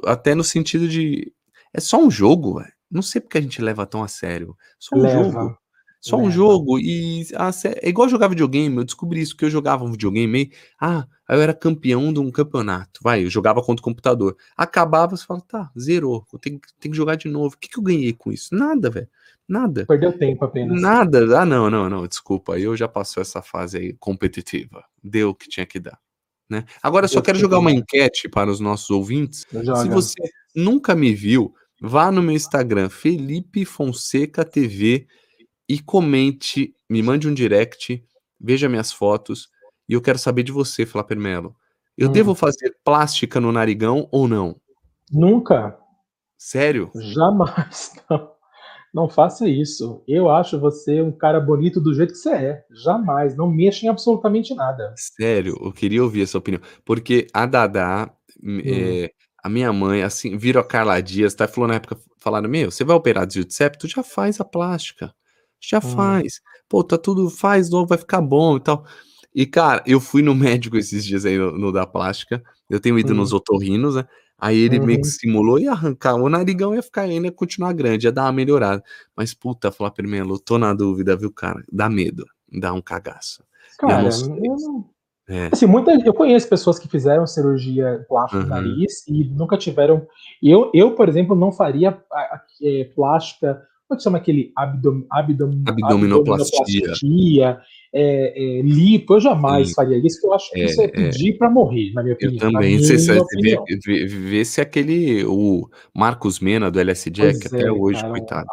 [0.05, 1.33] Até no sentido de.
[1.75, 2.73] É só um jogo, velho.
[2.89, 4.57] Não sei porque a gente leva tão a sério.
[4.79, 5.25] Só um leva.
[5.25, 5.59] jogo.
[6.07, 6.79] Só um jogo.
[6.79, 7.27] E
[7.83, 8.77] é igual jogar videogame.
[8.77, 10.43] Eu descobri isso, que eu jogava um videogame.
[10.43, 13.01] E, ah, eu era campeão de um campeonato.
[13.03, 14.37] Vai, eu jogava contra o computador.
[14.57, 16.25] Acabava, você fala, tá, zerou.
[16.33, 17.57] Eu tenho, tenho que jogar de novo.
[17.57, 18.55] O que, que eu ganhei com isso?
[18.55, 19.09] Nada, velho.
[19.49, 19.85] Nada.
[19.87, 20.81] Perdeu tempo apenas.
[20.81, 21.41] Nada.
[21.41, 22.07] Ah, não, não, não.
[22.07, 22.59] Desculpa.
[22.59, 24.85] Eu já passou essa fase aí competitiva.
[25.03, 25.99] Deu o que tinha que dar.
[26.49, 26.65] Né?
[26.81, 29.45] Agora, eu só quero jogar uma enquete para os nossos ouvintes.
[29.51, 30.23] Se você
[30.55, 35.09] nunca me viu, vá no meu Instagram, Felipe Fonseca TV
[35.69, 38.05] e comente, me mande um direct,
[38.41, 39.49] veja minhas fotos
[39.89, 41.55] e eu quero saber de você, Flapper Melo.
[41.97, 42.13] Eu hum.
[42.13, 44.61] devo fazer plástica no narigão ou não?
[45.11, 45.79] Nunca.
[46.37, 46.91] Sério?
[46.95, 47.93] Jamais.
[48.11, 48.37] Não.
[48.95, 50.03] Não faça isso.
[50.09, 52.65] Eu acho você um cara bonito do jeito que você é.
[52.71, 53.37] Jamais.
[53.37, 54.95] Não mexa em absolutamente nada.
[54.97, 56.63] Sério, eu queria ouvir essa opinião.
[56.83, 58.11] Porque a Dada,
[58.43, 58.59] hum.
[58.65, 59.11] é,
[59.45, 61.47] a minha mãe, assim, virou a Carla Dias, tá?
[61.47, 63.87] Falou na época, falaram, meu, você vai operar desvio de septo?
[63.87, 65.15] Já faz a plástica.
[65.61, 65.83] Já hum.
[65.83, 66.41] faz.
[66.69, 68.85] Pô, tá tudo, faz logo, vai ficar bom e tal.
[69.35, 72.43] E, cara, eu fui no médico esses dias aí no, no da plástica.
[72.69, 73.17] Eu tenho ido hum.
[73.17, 74.07] nos otorrinos, né?
[74.39, 74.87] Aí ele uhum.
[74.87, 75.13] meio que uhum.
[75.13, 76.15] simulou e arrancar.
[76.17, 78.83] O narigão ia ficar ainda, continuar grande, ia dar uma melhorada.
[79.17, 81.63] Mas, puta, falar primeiro, tô na dúvida, viu, cara?
[81.73, 83.43] Dá medo, dá um cagaço.
[83.79, 84.97] Cara, eu não.
[85.29, 85.49] É.
[85.53, 88.49] Assim, muita, eu conheço pessoas que fizeram cirurgia plástica uhum.
[88.49, 90.07] nariz e nunca tiveram.
[90.41, 92.01] Eu, eu, por exemplo, não faria
[92.63, 96.61] é, plástica como é que chama aquele abdom, abdom, abdominoplastia?
[96.61, 97.61] abdominoplastia
[97.99, 99.75] é, é, lipo, eu jamais Sim.
[99.75, 101.39] faria isso, que eu acho que é, isso é pedir é.
[101.39, 102.49] para morrer, na minha opinião.
[102.49, 107.47] Eu também, você, você vê, vê, vê, se aquele, o Marcos Mena do LS Jack,
[107.47, 108.47] até é, hoje, cara, coitado.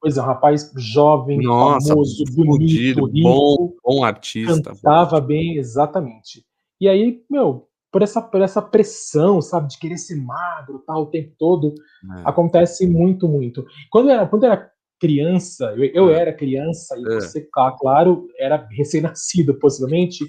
[0.00, 4.60] Pois é, um rapaz jovem, Nossa, famoso, bonito, rico, bom, bom artista.
[4.62, 5.26] Cantava bom.
[5.28, 6.44] bem, exatamente.
[6.78, 11.06] E aí, meu, por essa, por essa pressão, sabe, de querer ser magro tal, o
[11.06, 11.74] tempo todo.
[12.18, 12.22] É.
[12.24, 13.64] Acontece muito, muito.
[13.90, 14.69] Quando eu era, quando eu era
[15.00, 16.20] criança, eu, eu é.
[16.20, 17.14] era criança, e é.
[17.14, 17.48] você,
[17.80, 20.24] claro, era recém-nascido, possivelmente,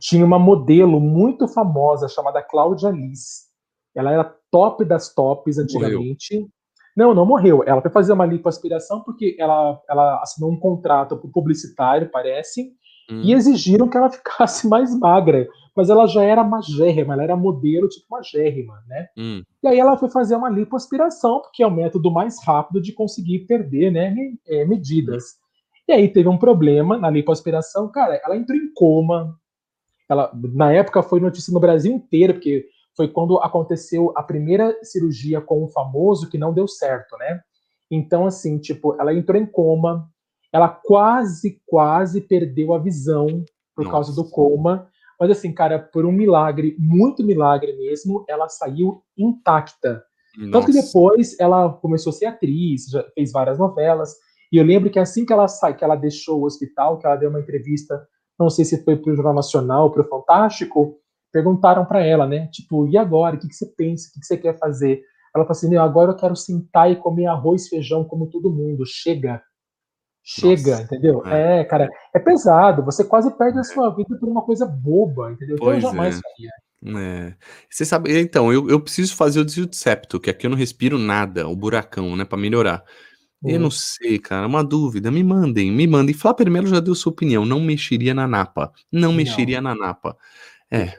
[0.00, 3.44] tinha uma modelo muito famosa chamada Cláudia Liz.
[3.94, 6.34] Ela era top das tops antigamente.
[6.34, 6.50] Morreu.
[6.96, 7.62] Não, não morreu.
[7.66, 12.72] Ela foi fazer uma lipoaspiração porque ela, ela assinou um contrato publicitário, parece,
[13.10, 13.22] hum.
[13.22, 17.88] e exigiram que ela ficasse mais magra mas ela já era magérrima, ela era modelo
[17.88, 19.08] tipo magérrima, né?
[19.16, 19.42] Hum.
[19.62, 23.40] E aí ela foi fazer uma lipoaspiração, porque é o método mais rápido de conseguir
[23.40, 24.14] perder, né,
[24.46, 25.36] é, medidas.
[25.88, 29.36] E aí teve um problema na lipoaspiração, cara, ela entrou em coma.
[30.08, 35.40] Ela, na época foi notícia no Brasil inteiro, porque foi quando aconteceu a primeira cirurgia
[35.40, 37.40] com o famoso que não deu certo, né?
[37.90, 40.08] Então, assim, tipo, ela entrou em coma,
[40.54, 43.26] ela quase, quase perdeu a visão
[43.74, 43.90] por Nossa.
[43.90, 44.88] causa do coma.
[45.18, 50.04] Mas assim, cara, por um milagre, muito milagre mesmo, ela saiu intacta.
[50.38, 50.52] Nossa.
[50.52, 54.14] Tanto que depois ela começou a ser atriz, já fez várias novelas.
[54.52, 57.16] E eu lembro que assim que ela sai, que ela deixou o hospital, que ela
[57.16, 58.06] deu uma entrevista,
[58.38, 60.96] não sei se foi para o Jornal Nacional, para o Fantástico,
[61.32, 62.46] perguntaram para ela, né?
[62.52, 63.34] Tipo, e agora?
[63.34, 64.08] O que, que você pensa?
[64.08, 65.02] O que, que você quer fazer?
[65.34, 68.54] Ela falou assim: Meu, agora eu quero sentar e comer arroz e feijão como todo
[68.54, 68.84] mundo.
[68.86, 69.42] Chega.
[70.26, 71.22] Chega, Nossa, entendeu?
[71.26, 71.60] É.
[71.60, 71.64] é.
[71.64, 72.82] cara, é pesado.
[72.84, 75.56] Você quase perde a sua vida por uma coisa boba, entendeu?
[75.56, 76.20] Então, pois eu jamais é.
[76.20, 76.50] faria.
[76.98, 77.34] É.
[77.68, 80.56] Você sabe, então, eu, eu preciso fazer o desvio de septo, que aqui eu não
[80.56, 82.82] respiro nada, o buracão, né, para melhorar.
[83.46, 86.14] Eu não sei, cara, uma dúvida, me mandem, me mandem.
[86.14, 88.72] Flávio Melo já deu sua opinião, não mexeria na napa.
[88.90, 89.12] Não, não.
[89.12, 90.16] mexeria na napa.
[90.70, 90.94] É.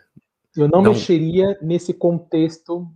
[0.56, 2.88] Eu não, não, mexeria nesse contexto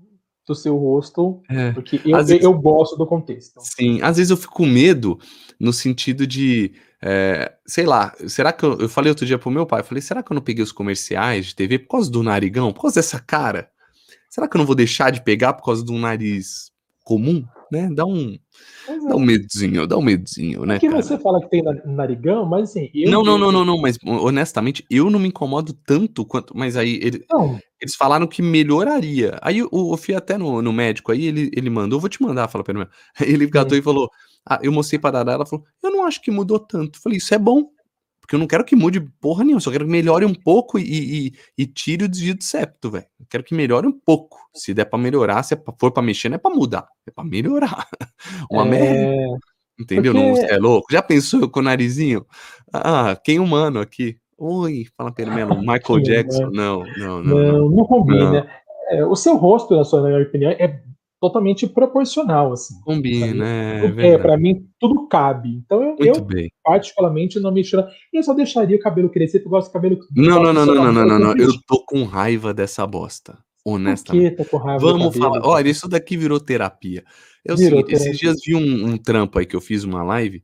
[0.50, 1.72] do seu rosto, é.
[1.72, 3.60] porque eu, vezes, eu gosto do contexto.
[3.62, 5.20] Sim, às vezes eu fico com medo
[5.60, 9.66] no sentido de, é, sei lá, será que eu, eu falei outro dia pro meu
[9.66, 12.74] pai, falei, será que eu não peguei os comerciais de TV por causa do narigão,
[12.74, 13.70] por causa dessa cara?
[14.30, 16.72] Será que eu não vou deixar de pegar por causa de um nariz
[17.04, 17.90] comum, né?
[17.92, 18.38] Dá um,
[19.08, 20.80] dá um medinho, dá um medinho, né?
[20.80, 22.90] Que você fala que tem narigão, mas assim.
[22.94, 26.56] Eu não, não, não, não, não, mas honestamente, eu não me incomodo tanto quanto.
[26.58, 27.26] Mas aí ele,
[27.82, 29.38] eles falaram que melhoraria.
[29.42, 32.22] Aí o, o fui até no, no médico, aí ele, ele mandou, eu vou te
[32.22, 32.94] mandar, fala pelo menos.
[33.22, 34.10] Ele gatou e falou:
[34.46, 36.98] ah, eu mostrei pra Dada, ela falou, eu não acho que mudou tanto.
[36.98, 37.70] Eu falei, isso é bom,
[38.30, 40.84] porque eu não quero que mude porra nenhuma, só quero que melhore um pouco e,
[40.84, 43.08] e, e tire o desvio de septo, velho.
[43.20, 44.38] Eu quero que melhore um pouco.
[44.54, 47.24] Se der pra melhorar, se é for pra mexer, não é pra mudar, é pra
[47.24, 47.88] melhorar.
[48.52, 48.70] Uma é...
[48.70, 49.38] merda.
[49.80, 50.14] Entendeu?
[50.14, 50.28] Porque...
[50.28, 50.88] Não, você é louco?
[50.92, 52.24] Já pensou com o narizinho?
[52.72, 54.20] Ah, quem humano aqui?
[54.38, 56.52] Oi, fala pelo menos, Michael Jackson.
[56.52, 57.24] Não, não, não.
[57.24, 58.48] Não, não, não combina.
[58.92, 60.84] É, o seu rosto, na sua opinião, é
[61.20, 62.80] totalmente proporcional, assim.
[62.82, 64.14] Combina, né?
[64.14, 65.50] É, para mim tudo cabe.
[65.50, 66.28] Então eu, eu
[66.64, 67.88] particularmente não mexeria.
[68.14, 70.92] Eu só deixaria o cabelo crescer, tu gosta de cabelo Não, não, não, não, não,
[70.92, 73.38] não, não, não, Eu tô com raiva dessa bosta.
[73.66, 74.32] Honestamente.
[74.32, 75.46] Por que tá com raiva Vamos falar.
[75.46, 77.04] Olha, isso daqui virou terapia.
[77.44, 78.10] Eu virou seguinte, terapia.
[78.10, 80.44] esses dias vi um, um trampo aí que eu fiz uma live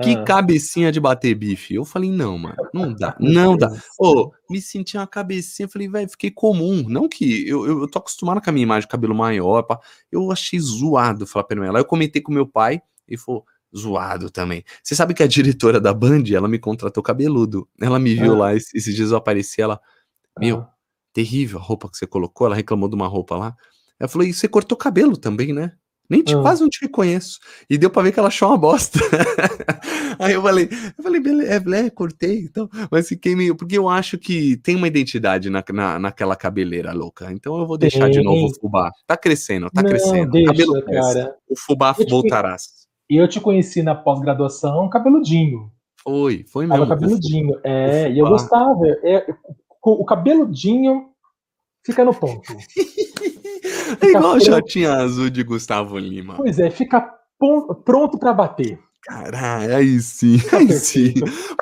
[0.00, 0.24] que ah.
[0.24, 1.74] cabecinha de bater bife.
[1.74, 3.68] Eu falei, não, mano, não dá, não dá.
[3.98, 6.84] Ô, oh, me senti uma cabecinha, falei, velho, fiquei comum.
[6.88, 9.78] Não que eu, eu, eu, tô acostumado com a minha imagem de cabelo maior, pá.
[10.10, 11.78] eu achei zoado falar pra ela.
[11.78, 13.44] Eu comentei com meu pai e falou,
[13.76, 14.64] zoado também.
[14.82, 17.68] Você sabe que a diretora da Band, ela me contratou cabeludo.
[17.80, 18.38] Ela me viu ah.
[18.38, 19.78] lá, esses dias eu apareci, ela,
[20.38, 20.70] meu, ah.
[21.12, 22.46] terrível a roupa que você colocou.
[22.46, 23.56] Ela reclamou de uma roupa lá.
[24.00, 25.72] Ela falou, e você cortou cabelo também, né?
[26.12, 26.42] Nem te, ah.
[26.42, 27.38] quase não te reconheço.
[27.70, 28.98] E deu pra ver que ela achou uma bosta.
[30.20, 32.68] Aí eu falei, eu falei, beleza, é, cortei, então.
[32.90, 33.56] Mas fiquei meio.
[33.56, 37.32] Porque eu acho que tem uma identidade na, na, naquela cabeleira louca.
[37.32, 38.92] Então eu vou deixar de novo o fubá.
[39.06, 40.32] Tá crescendo, tá não, crescendo.
[40.32, 41.34] Deixa, cabelo cara.
[41.48, 42.82] O fubá voltarás.
[43.08, 45.72] E eu te conheci na pós-graduação cabeludinho.
[46.04, 46.86] Foi, foi mesmo.
[46.86, 47.58] Tava cabeludinho.
[47.64, 48.86] É, e eu gostava.
[49.02, 49.24] É,
[49.82, 51.06] o cabeludinho
[51.84, 52.52] fica no ponto.
[54.00, 56.36] é igual a Jotinha Azul de Gustavo Lima.
[56.36, 57.00] Pois é, fica
[57.84, 58.78] pronto para bater.
[59.04, 61.14] Caralho, aí sim, aí sim.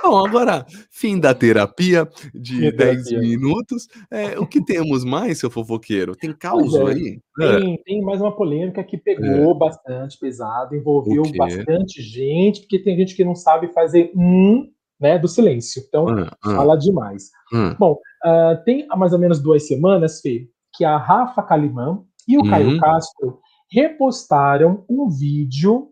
[0.03, 3.89] Bom, agora, fim da terapia de 10 minutos.
[4.11, 6.15] É, o que temos mais, seu fofoqueiro?
[6.15, 7.21] Tem caos é, aí?
[7.39, 7.79] Tem, é.
[7.83, 9.59] tem, mais uma polêmica que pegou é.
[9.59, 14.69] bastante pesado, envolveu bastante gente, porque tem gente que não sabe fazer um
[15.01, 15.83] né, do silêncio.
[15.89, 16.55] Então, ah, ah.
[16.57, 17.31] fala demais.
[17.53, 17.75] Ah.
[17.79, 22.37] Bom, uh, tem há mais ou menos duas semanas, Fê, que a Rafa Kalimã e
[22.37, 22.51] o uhum.
[22.51, 23.39] Caio Castro
[23.73, 25.89] repostaram um vídeo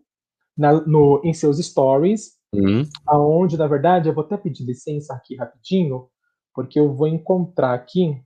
[0.57, 2.83] na, no, em seus stories, uhum.
[3.07, 6.07] aonde, na verdade, eu vou até pedir licença aqui rapidinho,
[6.53, 8.21] porque eu vou encontrar aqui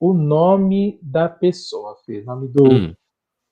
[0.00, 2.94] o nome da pessoa, Fê, o nome do, uhum.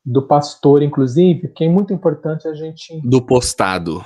[0.04, 3.00] do pastor, inclusive, que é muito importante a gente...
[3.02, 4.04] Do postado.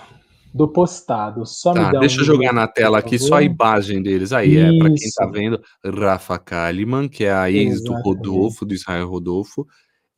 [0.52, 1.46] Do postado.
[1.46, 4.32] Só tá, me dá deixa um eu jogar na tela aqui só a imagem deles.
[4.32, 4.74] Aí, Isso.
[4.74, 8.02] é, para quem tá vendo, Rafa Kalimann, que é a ex Exatamente.
[8.02, 9.66] do Rodolfo, do Israel Rodolfo,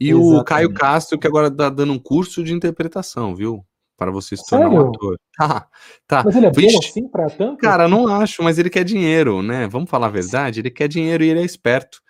[0.01, 0.41] e Exatamente.
[0.41, 3.65] o Caio Castro, que agora tá dando um curso de interpretação, viu?
[3.97, 4.85] Para você se tornar Sério?
[4.85, 5.17] um ator.
[5.39, 5.67] Tá,
[6.07, 6.23] tá.
[6.27, 6.73] Mas ele é Vixe.
[6.73, 7.57] bom assim pra tanto?
[7.57, 9.67] Cara, não acho, mas ele quer dinheiro, né?
[9.67, 10.61] Vamos falar a verdade?
[10.61, 12.03] Ele quer dinheiro e ele é esperto.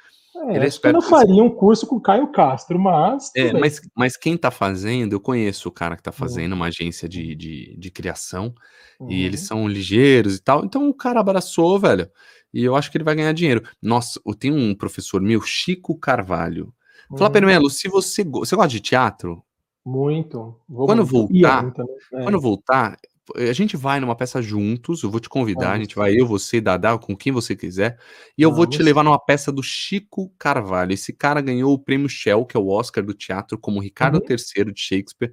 [0.49, 0.71] É, ele é.
[0.85, 3.31] Eu não faria um curso com o Caio Castro, mas.
[3.37, 6.15] É, mas, mas quem tá fazendo, eu conheço o cara que tá hum.
[6.15, 8.55] fazendo uma agência de, de, de criação
[8.99, 9.11] uhum.
[9.11, 9.47] e eles uhum.
[9.47, 10.65] são ligeiros e tal.
[10.65, 12.11] Então o cara abraçou, velho.
[12.53, 13.63] E eu acho que ele vai ganhar dinheiro.
[13.81, 16.73] Nossa, tem um professor meu, Chico Carvalho.
[17.11, 17.19] Uhum.
[17.19, 19.43] Fala, Permelo, se você, você gosta de teatro?
[19.85, 20.55] Muito.
[20.69, 21.13] Vou quando muito.
[21.13, 22.23] voltar, muito, né?
[22.23, 22.97] quando voltar,
[23.37, 26.61] a gente vai numa peça juntos, eu vou te convidar, a gente vai eu, você,
[26.61, 27.99] Dadá, com quem você quiser,
[28.37, 28.65] e eu Vamos.
[28.65, 30.93] vou te levar numa peça do Chico Carvalho.
[30.93, 34.27] Esse cara ganhou o prêmio Shell, que é o Oscar do teatro, como Ricardo uhum.
[34.29, 35.33] III de Shakespeare.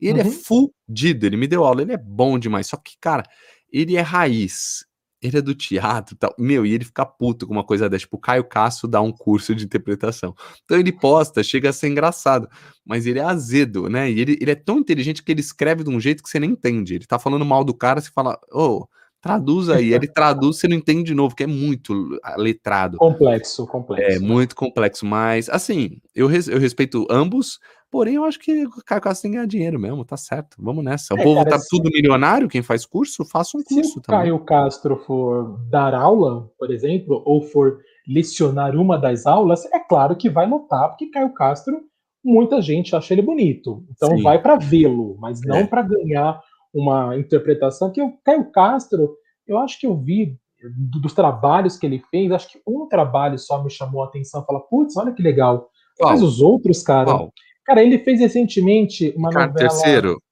[0.00, 0.30] E ele é uhum.
[0.30, 2.66] é fudido, ele me deu aula, ele é bom demais.
[2.66, 3.24] Só que, cara,
[3.72, 4.84] ele é raiz
[5.22, 6.34] ele é do teatro tal.
[6.38, 8.00] Meu, e ele fica puto com uma coisa dessa.
[8.00, 10.34] Tipo, o Caio Castro dá um curso de interpretação.
[10.64, 12.48] Então ele posta, chega a ser engraçado.
[12.84, 14.10] Mas ele é azedo, né?
[14.10, 16.50] E ele, ele é tão inteligente que ele escreve de um jeito que você nem
[16.50, 16.94] entende.
[16.94, 18.88] Ele tá falando mal do cara, você fala, ô, oh,
[19.20, 19.92] traduz aí.
[19.92, 22.96] ele traduz, você não entende de novo, que é muito letrado.
[22.98, 24.16] Complexo, complexo.
[24.16, 25.04] É, muito complexo.
[25.04, 27.58] Mas, assim, eu, res, eu respeito ambos.
[27.90, 30.56] Porém, eu acho que o Caio Castro tem que ganhar dinheiro mesmo, tá certo.
[30.60, 31.12] Vamos nessa.
[31.12, 31.68] O é, povo cara, tá se...
[31.68, 36.48] tudo milionário, quem faz curso, faça um curso se o Caio Castro for dar aula,
[36.56, 41.34] por exemplo, ou for lecionar uma das aulas, é claro que vai notar, porque Caio
[41.34, 41.80] Castro,
[42.24, 43.84] muita gente acha ele bonito.
[43.90, 44.22] Então Sim.
[44.22, 45.66] vai para vê-lo, mas não é.
[45.66, 46.40] para ganhar
[46.72, 47.90] uma interpretação.
[47.90, 49.16] Que o Caio Castro,
[49.46, 53.62] eu acho que eu vi dos trabalhos que ele fez, acho que um trabalho só
[53.62, 54.44] me chamou a atenção.
[54.44, 55.70] Fala, putz, olha que legal.
[55.98, 56.12] Qual?
[56.12, 57.06] Mas os outros, cara.
[57.06, 57.32] Qual?
[57.64, 59.68] Cara, ele fez recentemente uma Ricardo novela.
[59.70, 60.22] Terceiro.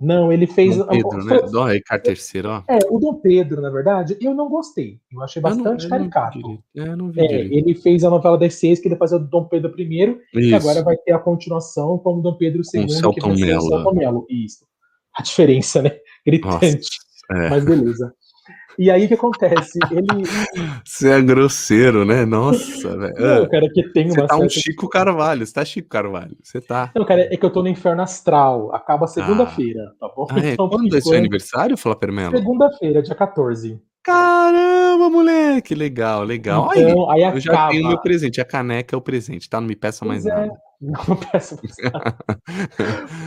[0.00, 0.78] Não, ele fez.
[0.78, 1.40] Dom Pedro, né?
[1.52, 2.62] Dom Ricardo III, ó.
[2.66, 4.98] É, o Dom Pedro, na verdade, eu não gostei.
[5.12, 6.38] Eu achei bastante eu não, eu caricato.
[6.40, 9.20] Não é, não vi é, ele fez a novela das seis, que ele fazia o
[9.20, 10.48] Dom Pedro I, Isso.
[10.48, 13.12] e agora vai ter a continuação com o Dom Pedro II, que vai ser o
[13.12, 14.26] Celton Mello.
[14.30, 14.64] Isso.
[15.16, 15.92] A diferença, né?
[16.24, 16.88] Gritante.
[17.30, 17.50] Nossa, é.
[17.50, 18.12] Mas beleza.
[18.78, 19.78] E aí o que acontece?
[19.90, 20.06] Ele.
[20.84, 22.24] Você é grosseiro, né?
[22.24, 23.14] Nossa, velho.
[23.18, 24.14] Não, cara, que tem uma.
[24.14, 26.36] Você tá um Chico Carvalho, você tá Chico Carvalho.
[26.42, 26.90] Você tá.
[26.94, 28.74] Não, cara, é que eu tô no inferno astral.
[28.74, 29.94] Acaba segunda-feira, ah.
[30.00, 30.26] tá bom?
[30.30, 30.52] Ah, é?
[30.52, 32.36] Então, Quando é seu aniversário, Flapermelo?
[32.36, 33.78] Segunda-feira, dia 14.
[34.02, 36.70] Caramba, moleque, legal, legal.
[36.74, 39.60] Então, aí, aí eu já tenho meu presente, a caneca é o presente, tá?
[39.60, 40.30] Não me peça mais é.
[40.30, 40.52] nada.
[41.08, 41.58] Não peço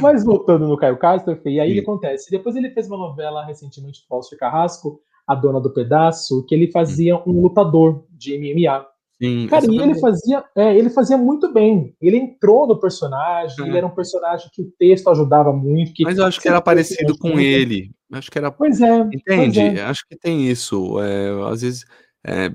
[0.01, 2.31] Mas voltando no Caio Castro, e aí que acontece?
[2.31, 6.71] Depois ele fez uma novela recentemente do Fausto Carrasco, A Dona do Pedaço, que ele
[6.71, 8.87] fazia um lutador de MMA.
[9.21, 11.95] Sim, Cara, e ele fazia, é, ele fazia muito bem.
[12.01, 13.67] Ele entrou no personagem, é.
[13.67, 15.93] ele era um personagem que o texto ajudava muito.
[16.01, 17.91] Mas eu acho que era parecido com ele.
[18.11, 18.51] Acho que era.
[18.51, 18.99] Pois é.
[18.99, 19.59] Entende?
[19.61, 19.81] Pois é.
[19.83, 20.99] Acho que tem isso.
[20.99, 21.85] É, às vezes
[22.25, 22.53] é,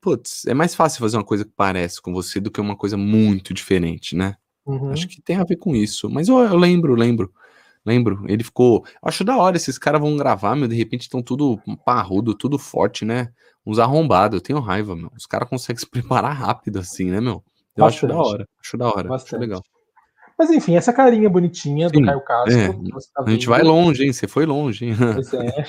[0.00, 2.96] putz, é mais fácil fazer uma coisa que parece com você do que uma coisa
[2.96, 4.36] muito diferente, né?
[4.64, 4.90] Uhum.
[4.90, 6.08] Acho que tem a ver com isso.
[6.08, 7.32] Mas eu, eu lembro, lembro.
[7.84, 8.84] Lembro, ele ficou.
[9.02, 13.04] Acho da hora, esses caras vão gravar, meu, de repente estão tudo parrudo, tudo forte,
[13.04, 13.32] né?
[13.66, 15.10] Uns arrombados, eu tenho raiva, meu.
[15.16, 17.42] Os caras conseguem se preparar rápido assim, né, meu?
[17.76, 18.06] Eu Bastante.
[18.06, 19.34] acho da hora, acho da hora, Bastante.
[19.34, 19.62] acho legal.
[20.38, 22.58] Mas enfim, essa carinha bonitinha Sim, do Caio Castro.
[22.58, 22.68] É,
[23.14, 24.12] tá a gente vai longe, hein?
[24.12, 24.94] Você foi longe, hein?
[25.14, 25.64] Pois é.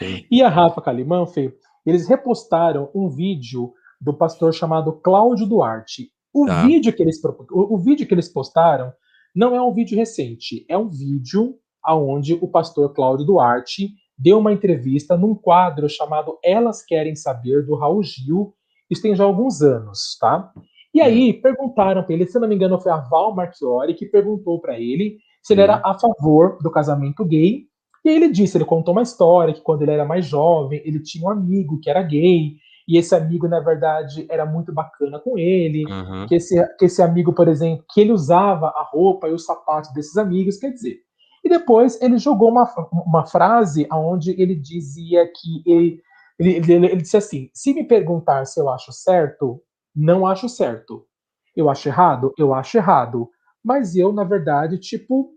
[0.30, 1.52] e a Rafa Calimã, Fê,
[1.84, 6.10] eles repostaram um vídeo do pastor chamado Cláudio Duarte.
[6.32, 6.62] O, tá.
[6.64, 8.92] vídeo que eles, o, o, vídeo que eles postaram
[9.34, 14.52] não é um vídeo recente, é um vídeo aonde o pastor Cláudio Duarte deu uma
[14.52, 18.54] entrevista num quadro chamado Elas Querem Saber, do Raul Gil.
[18.88, 20.52] Isso tem já alguns anos, tá?
[20.92, 21.40] E aí hum.
[21.40, 25.18] perguntaram para ele, se não me engano foi a Val Marchiori que perguntou para ele
[25.42, 25.82] se ele era hum.
[25.84, 27.69] a favor do casamento gay
[28.04, 31.02] e aí ele disse, ele contou uma história que quando ele era mais jovem, ele
[31.02, 32.56] tinha um amigo que era gay,
[32.88, 36.26] e esse amigo, na verdade, era muito bacana com ele, uhum.
[36.26, 39.92] que, esse, que esse amigo, por exemplo, que ele usava a roupa e os sapatos
[39.92, 40.98] desses amigos, quer dizer.
[41.44, 46.02] E depois ele jogou uma, uma frase onde ele dizia que ele,
[46.38, 49.62] ele, ele, ele disse assim: se me perguntar se eu acho certo,
[49.94, 51.06] não acho certo.
[51.54, 52.32] Eu acho errado?
[52.38, 53.28] Eu acho errado.
[53.62, 55.30] Mas eu, na verdade, tipo,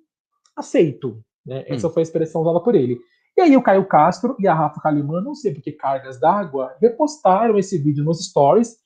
[0.55, 1.23] aceito.
[1.45, 1.59] Né?
[1.61, 1.75] Hum.
[1.75, 2.99] Essa foi a expressão usada por ele.
[3.35, 7.57] E aí o Caio Castro e a Rafa Kalimann, não sei porque cargas d'água, repostaram
[7.57, 8.77] esse vídeo nos stories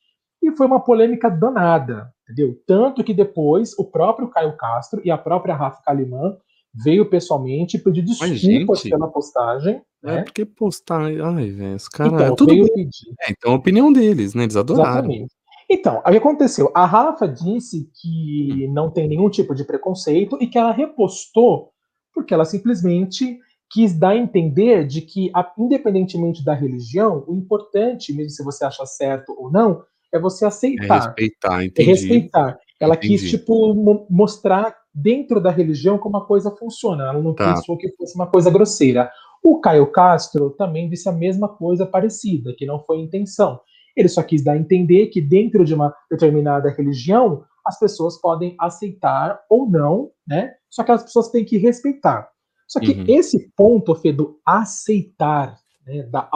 [0.42, 2.58] e foi uma polêmica danada, entendeu?
[2.66, 6.38] Tanto que depois o próprio Caio Castro e a própria Rafa Kalimann
[6.74, 9.82] veio pessoalmente pedir desculpas pela postagem.
[10.04, 10.24] É né?
[10.24, 11.02] porque postar.
[11.02, 12.14] Ai, velho, os caras.
[12.14, 13.16] Então, tudo pedir.
[13.22, 14.44] É, então a opinião deles, né?
[14.44, 15.00] Eles adoraram.
[15.00, 15.36] Exatamente.
[15.70, 16.72] Então, o que aconteceu?
[16.74, 21.74] A Rafa disse que não tem nenhum tipo de preconceito e que ela repostou
[22.18, 23.38] porque ela simplesmente
[23.70, 28.84] quis dar a entender de que, independentemente da religião, o importante, mesmo se você acha
[28.88, 30.84] certo ou não, é você aceitar.
[30.84, 31.90] É respeitar, entendi.
[31.90, 32.60] É respeitar.
[32.80, 33.20] Ela entendi.
[33.20, 37.04] quis, tipo, mostrar dentro da religião como a coisa funciona.
[37.04, 37.54] Ela não tá.
[37.54, 39.12] pensou que fosse uma coisa grosseira.
[39.44, 43.60] O Caio Castro também disse a mesma coisa parecida, que não foi intenção.
[43.96, 48.56] Ele só quis dar a entender que dentro de uma determinada religião, as pessoas podem
[48.60, 50.54] aceitar ou não, né?
[50.70, 52.30] Só que as pessoas têm que respeitar.
[52.68, 53.06] Só que uhum.
[53.08, 56.30] esse ponto, Fê, do aceitar, né, da,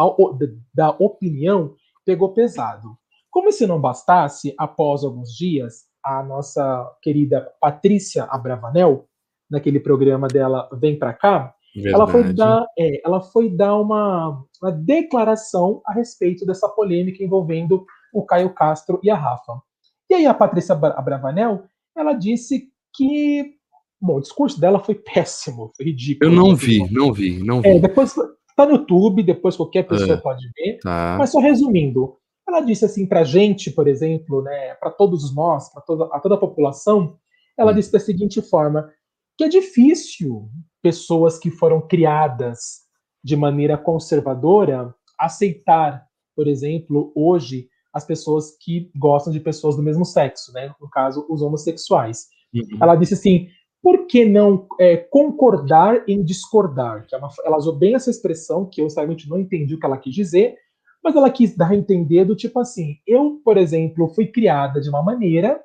[0.74, 1.76] da opinião,
[2.06, 2.98] pegou pesado.
[3.30, 9.08] Como se não bastasse, após alguns dias, a nossa querida Patrícia Abravanel,
[9.50, 11.54] naquele programa dela Vem Pra Cá,
[11.86, 17.86] ela foi dar, é, ela foi dar uma, uma, declaração a respeito dessa polêmica envolvendo
[18.14, 19.62] o Caio Castro e a Rafa.
[20.10, 21.64] E aí a Patrícia Abravanel,
[21.96, 23.56] ela disse que
[24.02, 26.32] Bom, o discurso dela foi péssimo, foi ridículo.
[26.32, 27.70] Eu não vi, não vi, não vi.
[27.70, 28.16] É, depois
[28.56, 30.80] tá no YouTube, depois qualquer pessoa é, pode ver.
[30.80, 31.18] Tá.
[31.20, 32.16] Mas só resumindo,
[32.48, 36.36] ela disse assim para gente, por exemplo, né, para todos nós, para toda a toda
[36.36, 37.16] a população,
[37.58, 37.76] ela hum.
[37.76, 38.90] disse da seguinte forma:
[39.38, 40.50] que é difícil
[40.82, 42.82] pessoas que foram criadas
[43.24, 46.04] de maneira conservadora aceitar,
[46.36, 50.74] por exemplo, hoje as pessoas que gostam de pessoas do mesmo sexo, né?
[50.80, 52.26] No caso, os homossexuais.
[52.54, 52.78] Uhum.
[52.82, 53.48] Ela disse assim:
[53.82, 57.06] por que não é, concordar em discordar?
[57.08, 59.86] Que é uma, ela usou bem essa expressão, que eu sinceramente não entendi o que
[59.86, 60.56] ela quis dizer,
[61.04, 64.90] mas ela quis dar a entender do tipo assim: eu, por exemplo, fui criada de
[64.90, 65.60] uma maneira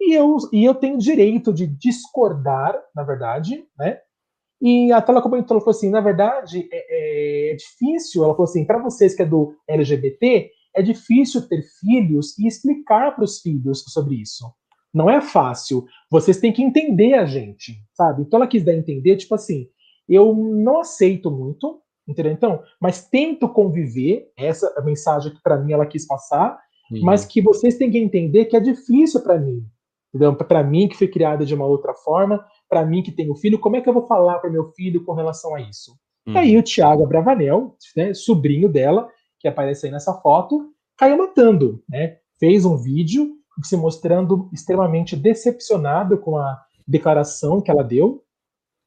[0.00, 4.00] e eu, e eu tenho direito de discordar, na verdade, né?
[4.60, 8.64] E até ela comentou, ela falou assim, na verdade, é, é difícil, ela falou assim,
[8.64, 13.84] para vocês que é do LGBT, é difícil ter filhos e explicar para os filhos
[13.88, 14.46] sobre isso.
[14.94, 15.84] Não é fácil.
[16.08, 18.22] Vocês têm que entender a gente, sabe?
[18.22, 19.68] Então ela quis dar a entender, tipo assim,
[20.08, 22.32] eu não aceito muito, entendeu?
[22.32, 26.56] Então, mas tento conviver, essa é a mensagem que para mim ela quis passar,
[26.92, 27.00] uhum.
[27.02, 29.66] mas que vocês têm que entender que é difícil para mim.
[30.14, 30.36] Entendeu?
[30.36, 33.74] Para mim que fui criada de uma outra forma, para mim que tenho filho, como
[33.74, 35.98] é que eu vou falar para meu filho com relação a isso?
[36.24, 36.38] Uhum.
[36.38, 39.08] Aí o Tiago Bravanel, né, sobrinho dela,
[39.40, 42.18] que aparece aí nessa foto, caiu matando, né?
[42.38, 48.22] Fez um vídeo se mostrando extremamente decepcionado com a declaração que ela deu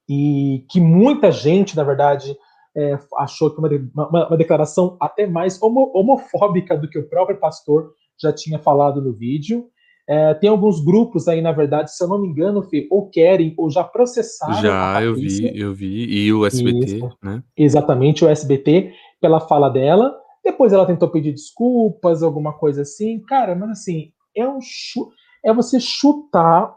[0.09, 2.35] e que muita gente, na verdade,
[2.75, 7.39] é, achou que uma, uma, uma, declaração até mais homo, homofóbica do que o próprio
[7.39, 7.91] pastor
[8.21, 9.65] já tinha falado no vídeo.
[10.07, 13.53] É, tem alguns grupos aí, na verdade, se eu não me engano, Fê, ou querem
[13.57, 14.61] ou já processaram.
[14.61, 16.05] Já, eu vi, eu vi.
[16.05, 17.17] E o SBT, Isso.
[17.21, 17.43] né?
[17.57, 20.15] Exatamente, o SBT, pela fala dela.
[20.45, 23.19] Depois ela tentou pedir desculpas, alguma coisa assim.
[23.23, 24.59] Cara, mas assim, é, um
[25.43, 26.75] é você chutar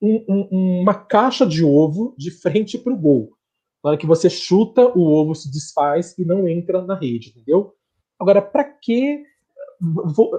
[0.00, 3.30] um, um, uma caixa de ovo de frente para o gol.
[3.82, 7.72] Na hora que você chuta, o ovo se desfaz e não entra na rede, entendeu?
[8.18, 9.22] Agora, para que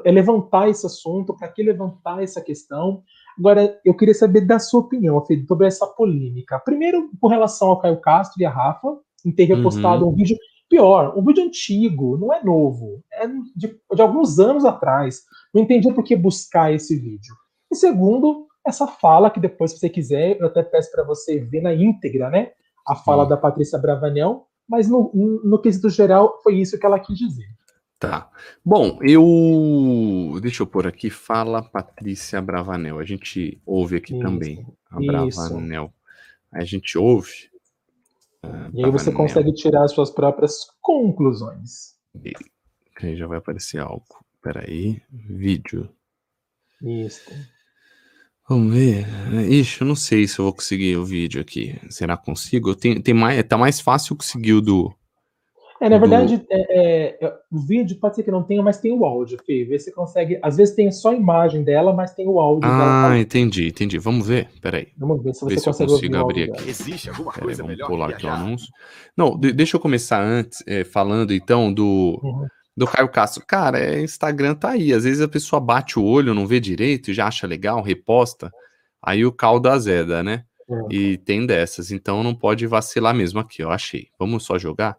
[0.04, 1.36] é levantar esse assunto?
[1.38, 3.04] Para que levantar essa questão?
[3.38, 6.60] Agora, eu queria saber da sua opinião, Felipe, sobre essa polêmica.
[6.60, 10.12] Primeiro, com relação ao Caio Castro e a Rafa, em ter repostado uhum.
[10.12, 10.38] um vídeo
[10.70, 15.24] Pior, um vídeo antigo, não é novo, é de, de alguns anos atrás.
[15.54, 17.34] Não entendi por que buscar esse vídeo.
[17.72, 21.62] E segundo, essa fala, que depois, se você quiser, eu até peço para você ver
[21.62, 22.52] na íntegra, né?
[22.86, 23.28] A fala hum.
[23.28, 25.12] da Patrícia Bravanel, mas no,
[25.44, 27.48] no, quesito geral, foi isso que ela quis dizer.
[27.98, 28.30] Tá.
[28.64, 30.40] Bom, eu.
[30.42, 33.00] Deixa eu pôr aqui, fala Patrícia Bravanel.
[33.00, 34.68] A gente ouve aqui isso, também.
[34.92, 35.92] A Bravanel.
[36.52, 37.50] A gente ouve.
[38.44, 41.96] Ah, e aí você consegue tirar as suas próprias conclusões.
[42.24, 42.34] E
[43.02, 44.06] aí já vai aparecer algo.
[44.42, 45.90] Peraí, vídeo.
[46.82, 47.32] Isso.
[48.48, 49.06] Vamos ver.
[49.50, 51.80] Ixi, eu não sei se eu vou conseguir o vídeo aqui.
[51.90, 52.74] Será que consigo?
[52.76, 54.96] Tem, tem mais, tá mais fácil conseguir o do,
[55.80, 56.46] é, na verdade, do...
[56.50, 59.64] é, é, o vídeo pode ser que não tenha, mas tem o áudio, Fê.
[59.64, 60.40] Vê se consegue.
[60.42, 63.10] Às vezes tem só a imagem dela, mas tem o áudio ah, dela.
[63.12, 63.98] Ah, entendi, entendi.
[64.00, 64.50] Vamos ver?
[64.62, 64.88] Peraí.
[64.98, 66.70] Vamos ver se você consegue se eu consigo abrir aqui.
[66.70, 68.68] Existe alguma Peraí, coisa vamos pular aqui o anúncio.
[69.16, 72.20] Não, de, deixa eu começar antes, é, falando então do.
[72.24, 72.48] Uhum.
[72.76, 73.44] Do Caio Castro.
[73.46, 74.94] Cara, é, Instagram tá aí.
[74.94, 78.52] Às vezes a pessoa bate o olho, não vê direito, já acha legal, reposta.
[79.02, 80.44] Aí o caldo azeda, né?
[80.70, 80.88] Uhum.
[80.92, 81.92] E tem dessas.
[81.92, 83.72] Então não pode vacilar mesmo aqui, ó.
[83.72, 84.10] Achei.
[84.20, 84.96] Vamos só jogar?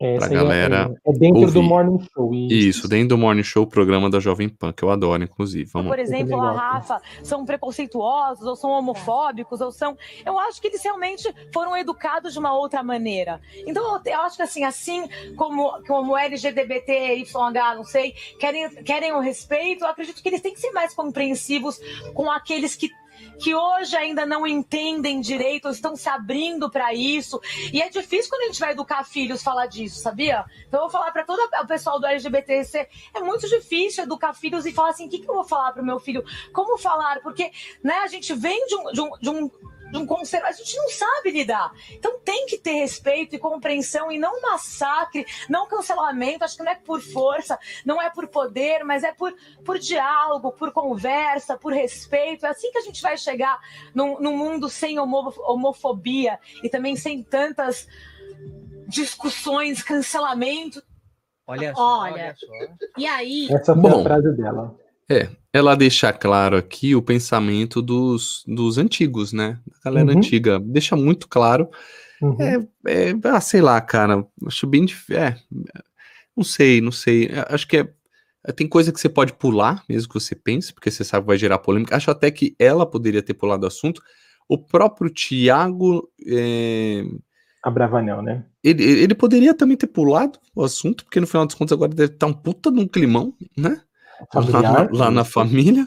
[0.00, 0.96] É, pra galera.
[1.04, 1.52] É, é dentro ouvir.
[1.52, 2.34] do Morning Show.
[2.34, 2.54] Isso.
[2.54, 2.88] isso.
[2.88, 5.68] dentro do Morning Show, o programa da Jovem Pan, que eu adoro, inclusive.
[5.70, 9.98] Vamos Por exemplo, a Rafa são preconceituosos, ou são homofóbicos, ou são.
[10.24, 13.40] Eu acho que eles realmente foram educados de uma outra maneira.
[13.66, 19.20] Então, eu acho que assim, assim como, como LGBT, YH, não sei, querem, querem o
[19.20, 21.78] respeito, eu acredito que eles têm que ser mais compreensivos
[22.14, 22.88] com aqueles que
[23.40, 27.40] que hoje ainda não entendem direito, estão se abrindo para isso.
[27.72, 30.44] E é difícil quando a gente vai educar filhos falar disso, sabia?
[30.68, 34.66] Então eu vou falar para todo o pessoal do LGBTC, é muito difícil educar filhos
[34.66, 36.24] e falar assim, o que, que eu vou falar para o meu filho?
[36.52, 37.20] Como falar?
[37.20, 37.50] Porque
[37.82, 39.50] né, a gente vem de um, de um, de um
[39.94, 41.72] um conselho, a gente não sabe lidar.
[41.92, 46.44] Então tem que ter respeito e compreensão e não massacre, não cancelamento.
[46.44, 49.34] Acho que não é por força, não é por poder, mas é por,
[49.64, 52.46] por diálogo, por conversa, por respeito.
[52.46, 53.58] É assim que a gente vai chegar
[53.94, 57.88] num, num mundo sem homofobia e também sem tantas
[58.86, 60.82] discussões, cancelamento.
[61.46, 62.46] Olha só, olha, olha só.
[62.96, 63.48] E aí?
[63.50, 64.76] Essa foi Bom, a frase dela.
[65.10, 69.58] É, ela deixa claro aqui o pensamento dos, dos antigos, né?
[69.66, 70.18] Da galera uhum.
[70.18, 70.60] antiga.
[70.60, 71.68] Deixa muito claro.
[72.22, 72.36] Uhum.
[72.40, 74.24] É, é, ah, sei lá, cara.
[74.46, 75.20] Acho bem difícil.
[75.20, 75.36] É,
[76.36, 77.28] não sei, não sei.
[77.48, 77.88] Acho que é.
[78.54, 81.36] Tem coisa que você pode pular, mesmo que você pense, porque você sabe que vai
[81.36, 81.96] gerar polêmica.
[81.96, 84.00] Acho até que ela poderia ter pulado o assunto.
[84.48, 86.08] O próprio Tiago.
[86.26, 87.04] É...
[87.62, 88.44] Abravanel, né?
[88.62, 92.14] Ele, ele poderia também ter pulado o assunto, porque no final dos contos agora deve
[92.14, 93.82] estar um puta num climão, né?
[94.32, 95.86] Familiar, lá, lá na família.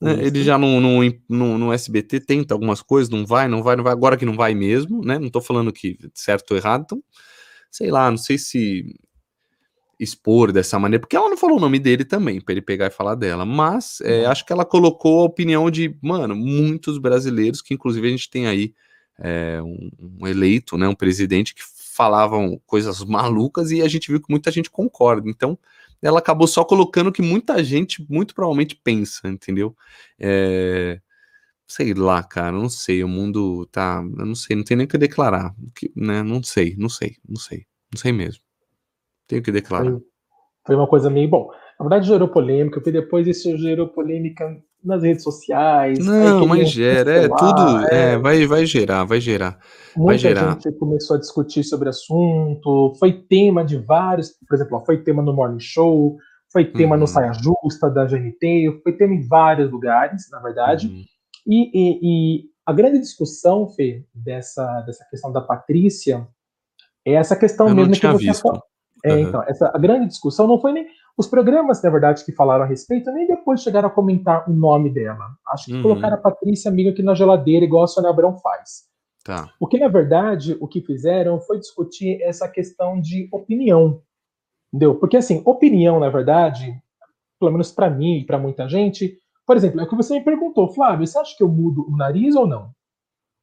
[0.00, 0.24] Né?
[0.24, 3.84] Ele já no, no, no, no, SBT tenta algumas coisas, não vai, não vai, não
[3.84, 3.92] vai.
[3.92, 5.18] Agora que não vai mesmo, né?
[5.18, 7.02] Não tô falando que certo ou errado, então,
[7.70, 8.94] sei lá, não sei se
[9.98, 12.90] expor dessa maneira, porque ela não falou o nome dele também, para ele pegar e
[12.90, 14.30] falar dela, mas é, uhum.
[14.30, 18.46] acho que ela colocou a opinião de, mano, muitos brasileiros, que inclusive a gente tem
[18.46, 18.74] aí
[19.18, 21.62] é, um, um, eleito, né, um presidente que
[21.94, 25.58] falavam coisas malucas e a gente viu que muita gente concorda, então
[26.02, 29.76] ela acabou só colocando o que muita gente muito provavelmente pensa, entendeu?
[30.18, 31.00] É,
[31.66, 34.88] sei lá, cara, não sei, o mundo tá, eu não sei, não tem nem o
[34.88, 35.54] que declarar,
[35.96, 36.22] né?
[36.22, 38.42] Não sei, não sei, não sei, não sei mesmo.
[39.26, 39.90] Tenho que declarar.
[39.90, 40.00] Foi,
[40.66, 41.50] foi uma coisa meio bom.
[41.78, 45.98] Na verdade gerou polêmica, porque depois isso gerou polêmica nas redes sociais.
[45.98, 49.58] Não, mas gera, é tudo, é, é, vai, vai gerar, vai gerar.
[49.96, 50.52] Muita vai gerar.
[50.54, 55.22] gente começou a discutir sobre o assunto, foi tema de vários, por exemplo, foi tema
[55.22, 56.18] no Morning Show,
[56.52, 57.00] foi tema uhum.
[57.00, 60.88] no Saia Justa da GNT, foi tema em vários lugares, na verdade.
[60.88, 61.04] Uhum.
[61.46, 66.26] E, e, e, a grande discussão, Fê, dessa, dessa questão da Patrícia,
[67.04, 68.42] é essa questão Eu mesmo que você visto.
[68.42, 68.62] falou.
[69.04, 69.20] É, uhum.
[69.20, 70.86] então, essa, a grande discussão não foi nem
[71.16, 74.90] os programas, na verdade, que falaram a respeito, nem depois chegaram a comentar o nome
[74.90, 75.36] dela.
[75.48, 75.82] Acho que uhum.
[75.82, 78.84] colocaram a Patrícia amiga aqui na geladeira, igual a Sônia Abrão faz.
[79.22, 79.50] Tá.
[79.60, 84.02] O que, na verdade, o que fizeram foi discutir essa questão de opinião.
[84.72, 84.96] Entendeu?
[84.96, 86.76] Porque, assim, opinião, na verdade,
[87.38, 90.24] pelo menos para mim e para muita gente, por exemplo, é o que você me
[90.24, 92.70] perguntou, Flávio, você acha que eu mudo o nariz ou não?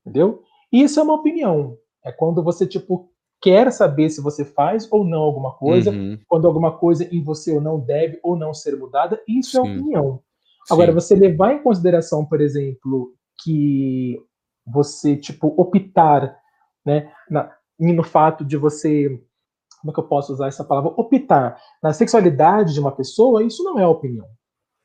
[0.01, 0.43] Entendeu?
[0.71, 1.77] Isso é uma opinião.
[2.03, 3.10] É quando você, tipo,
[3.41, 6.17] quer saber se você faz ou não alguma coisa, uhum.
[6.27, 9.67] quando alguma coisa em você ou não deve ou não ser mudada, isso é Sim.
[9.67, 10.21] é opinião.
[10.67, 10.73] Sim.
[10.73, 13.13] Agora, você levar em consideração, por exemplo,
[13.43, 14.19] que
[14.65, 16.37] você, tipo, optar,
[16.85, 19.09] né, na, no fato de você,
[19.79, 20.93] como é que eu posso usar essa palavra?
[20.95, 24.27] Optar na sexualidade de uma pessoa, isso não é opinião.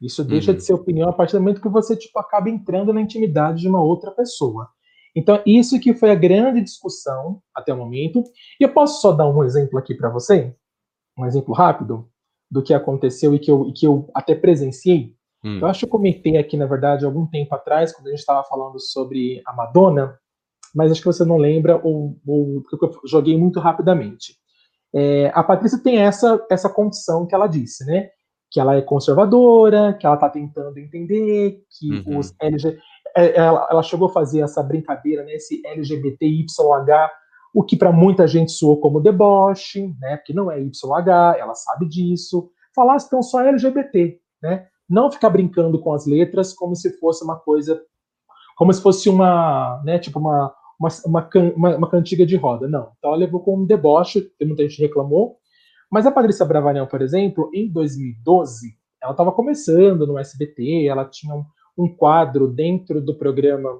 [0.00, 0.57] Isso deixa uhum.
[0.57, 3.68] de ser opinião a partir do momento que você, tipo, acaba entrando na intimidade de
[3.68, 4.68] uma outra pessoa.
[5.17, 8.23] Então, isso que foi a grande discussão até o momento.
[8.61, 10.55] E eu posso só dar um exemplo aqui para você?
[11.19, 12.07] Um exemplo rápido
[12.51, 15.14] do que aconteceu e que eu, e que eu até presenciei.
[15.43, 15.59] Hum.
[15.61, 18.45] Eu acho que eu comentei aqui, na verdade, algum tempo atrás, quando a gente estava
[18.45, 20.19] falando sobre a Madonna,
[20.75, 24.37] mas acho que você não lembra, ou, ou eu joguei muito rapidamente.
[24.95, 28.11] É, a Patrícia tem essa, essa condição que ela disse, né?
[28.51, 32.19] Que ela é conservadora, que ela está tentando entender, que uhum.
[32.19, 32.79] os LG, é,
[33.17, 37.11] ela, ela, chegou a fazer essa brincadeira, né, esse LGBTYH,
[37.55, 41.89] o que para muita gente soou como deboche, né, porque não é YH, ela sabe
[41.89, 42.51] disso.
[42.75, 44.67] Falar então só LGBT, né?
[44.89, 47.83] Não ficar brincando com as letras como se fosse uma coisa,
[48.57, 52.69] como se fosse uma, né, tipo uma uma, uma, uma, uma cantiga de roda.
[52.69, 52.93] Não.
[52.99, 55.39] Então ela levou como um deboche, muita gente reclamou.
[55.91, 61.35] Mas a Patrícia Bravanel, por exemplo, em 2012, ela estava começando no SBT, ela tinha
[61.35, 61.45] um,
[61.77, 63.70] um quadro dentro do programa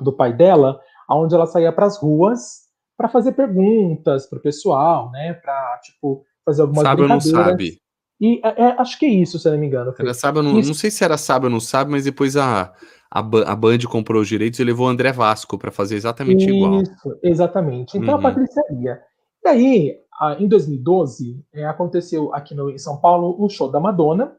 [0.00, 5.10] do pai dela, onde ela saía para as ruas para fazer perguntas para o pessoal,
[5.12, 5.34] né?
[5.34, 7.80] Para tipo fazer algumas sabe ou não sabe?
[8.20, 9.94] E é, é, acho que é isso, se eu não me engano.
[9.96, 12.72] Era sabe, não, não, sei se era sabe ou não sabe, mas depois a,
[13.08, 16.54] a, a Band comprou os direitos e levou o André Vasco para fazer exatamente isso,
[16.54, 16.82] igual.
[16.82, 17.96] Isso, exatamente.
[17.96, 18.20] Então uhum.
[18.20, 19.00] a Patrícia ia.
[19.44, 19.96] E aí,
[20.40, 24.36] em 2012, é, aconteceu aqui no, em São Paulo o show da Madonna.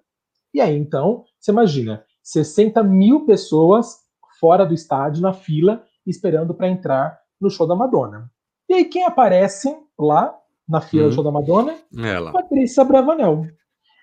[0.53, 4.01] E aí, então, você imagina, 60 mil pessoas
[4.39, 8.29] fora do estádio, na fila, esperando para entrar no show da Madonna.
[8.69, 10.35] E aí, quem aparece lá
[10.67, 11.15] na fila do uhum.
[11.15, 11.75] show da Madonna?
[11.97, 12.31] Ela.
[12.31, 13.47] Patrícia Bravanel.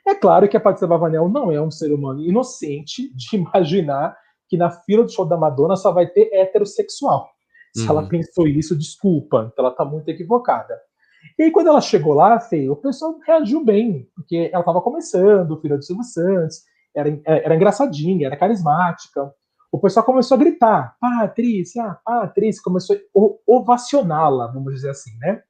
[0.07, 4.17] É claro que a Patrícia Bravanel não é um ser humano inocente de imaginar
[4.49, 7.29] que na fila do show da Madonna só vai ter heterossexual.
[7.77, 7.91] Se uhum.
[7.91, 10.77] ela pensou isso, desculpa, ela tá muito equivocada.
[11.39, 15.61] E aí, quando ela chegou lá, Fê, o pessoal reagiu bem, porque ela estava começando,
[15.61, 16.63] filha do Silvio Santos,
[16.97, 19.31] era, era engraçadinha, era carismática.
[19.71, 25.43] O pessoal começou a gritar, Patrícia, Patrícia, começou a ovacioná-la, vamos dizer assim, né?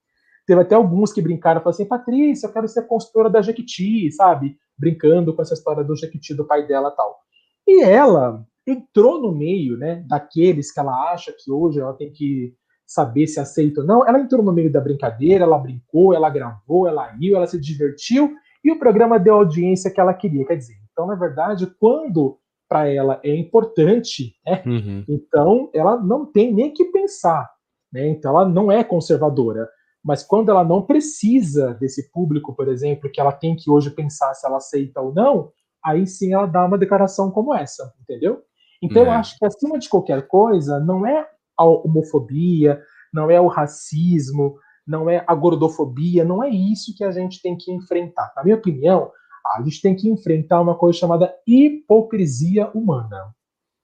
[0.47, 4.57] Teve até alguns que brincaram, falaram assim, Patrícia, eu quero ser consultora da Jequiti, sabe?
[4.78, 7.18] Brincando com essa história do Jequiti, do pai dela tal.
[7.66, 12.55] E ela entrou no meio, né, daqueles que ela acha que hoje ela tem que
[12.86, 14.07] saber se aceita ou não.
[14.07, 18.34] Ela entrou no meio da brincadeira, ela brincou, ela gravou, ela riu, ela se divertiu
[18.64, 20.44] e o programa deu a audiência que ela queria.
[20.44, 25.05] Quer dizer, então, na verdade, quando para ela é importante, né, uhum.
[25.07, 27.49] então ela não tem nem que pensar.
[27.92, 29.68] Né, então, ela não é conservadora.
[30.03, 34.32] Mas quando ela não precisa desse público, por exemplo, que ela tem que hoje pensar
[34.34, 35.53] se ela aceita ou não,
[35.84, 38.40] aí sim ela dá uma declaração como essa, entendeu?
[38.82, 39.07] Então é.
[39.07, 41.28] eu acho que acima de qualquer coisa, não é
[41.59, 42.80] a homofobia,
[43.12, 47.57] não é o racismo, não é a gordofobia, não é isso que a gente tem
[47.57, 48.32] que enfrentar.
[48.34, 49.11] Na minha opinião,
[49.55, 53.34] a gente tem que enfrentar uma coisa chamada hipocrisia humana,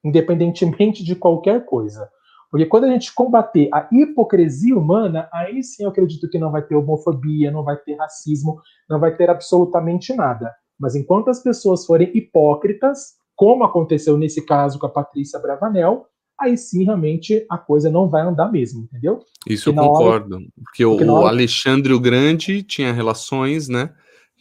[0.03, 2.09] independentemente de qualquer coisa.
[2.51, 6.61] Porque quando a gente combater a hipocrisia humana, aí sim eu acredito que não vai
[6.61, 10.53] ter homofobia, não vai ter racismo, não vai ter absolutamente nada.
[10.79, 16.05] Mas enquanto as pessoas forem hipócritas, como aconteceu nesse caso com a Patrícia Bravanel,
[16.39, 19.19] aí sim realmente a coisa não vai andar mesmo, entendeu?
[19.47, 20.35] Isso eu concordo.
[20.35, 20.45] Hora...
[20.63, 21.29] Porque, porque o, hora...
[21.29, 23.89] Alexandre o Grande tinha relações, né?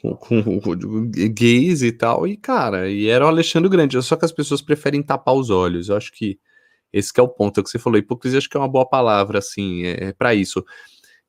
[0.03, 4.17] Com, com, com, gays e tal, e cara, e era o Alexandre o Grande, só
[4.17, 5.89] que as pessoas preferem tapar os olhos.
[5.89, 6.41] Eu acho que
[6.93, 7.99] esse que é o ponto é que você falou.
[7.99, 10.65] Hipocrisia acho que é uma boa palavra, assim, é, é para isso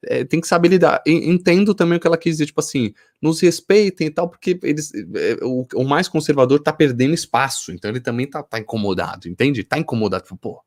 [0.06, 1.02] é, tem que saber lidar.
[1.06, 4.92] Entendo também o que ela quis dizer, tipo assim, nos respeitem e tal, porque eles,
[4.94, 9.64] é, o, o, mais conservador tá perdendo espaço, então ele também tá, tá incomodado, entende?
[9.64, 10.64] Tá incomodado, tipo, pô,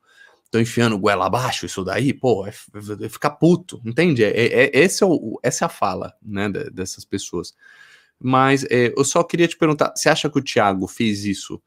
[0.51, 4.25] tô enfiando goela abaixo isso daí, pô, é, é ficar puto, entende?
[4.25, 7.55] É, é, é, esse é o, essa é a fala, né, dessas pessoas.
[8.21, 11.63] Mas é, eu só queria te perguntar, você acha que o Thiago fez isso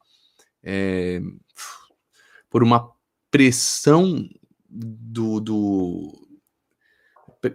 [2.50, 2.90] por uma
[3.30, 4.28] pressão
[4.68, 6.30] do, do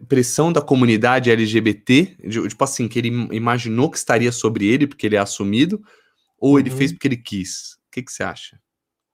[0.08, 5.16] pressão da comunidade LGBT, tipo assim, que ele imaginou que estaria sobre ele porque ele
[5.16, 5.82] é assumido,
[6.40, 6.60] ou uhum.
[6.60, 7.74] ele fez porque ele quis?
[7.88, 8.60] O que, que você acha?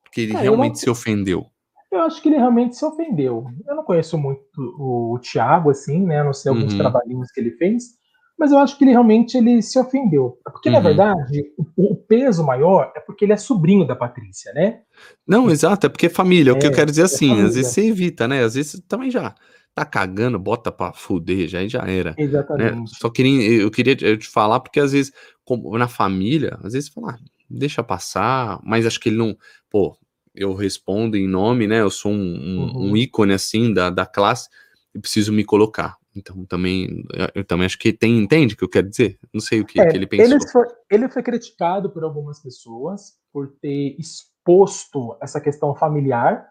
[0.03, 0.79] Porque ele é, realmente não...
[0.79, 1.47] se ofendeu.
[1.91, 3.47] Eu acho que ele realmente se ofendeu.
[3.67, 6.23] Eu não conheço muito o, o Thiago, assim, né?
[6.23, 6.79] Não sei alguns uhum.
[6.79, 7.97] trabalhinhos que ele fez,
[8.37, 10.39] mas eu acho que ele realmente ele se ofendeu.
[10.43, 10.75] Porque, uhum.
[10.75, 14.81] na verdade, o, o, peso maior é porque ele é sobrinho da Patrícia, né?
[15.27, 16.51] Não, exato, é porque é família.
[16.51, 18.43] É, o que eu é, quero dizer é assim, às vezes você evita, né?
[18.43, 19.35] Às vezes também já
[19.73, 22.11] tá cagando, bota pra fuder, já, já era.
[22.11, 22.15] Né?
[22.17, 22.75] Exatamente.
[22.75, 22.83] Né?
[22.87, 25.11] Só queria, eu queria te falar, porque às vezes,
[25.45, 27.19] como na família, às vezes falar, ah,
[27.49, 29.37] deixa passar, mas acho que ele não,
[29.69, 29.97] pô,
[30.33, 31.81] eu respondo em nome, né?
[31.81, 32.91] Eu sou um, um, uhum.
[32.91, 34.49] um ícone assim da, da classe
[34.93, 35.97] e preciso me colocar.
[36.15, 39.17] Então também, eu também acho que tem, entende o que eu quero dizer?
[39.33, 40.25] Não sei o que, é, que ele pensou.
[40.25, 46.45] Ele foi, ele foi criticado por algumas pessoas por ter exposto essa questão familiar,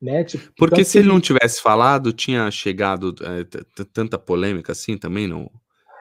[0.00, 0.22] né?
[0.24, 5.50] Tipo, Porque se ele não tivesse falado, tinha chegado é, tanta polêmica assim também, não?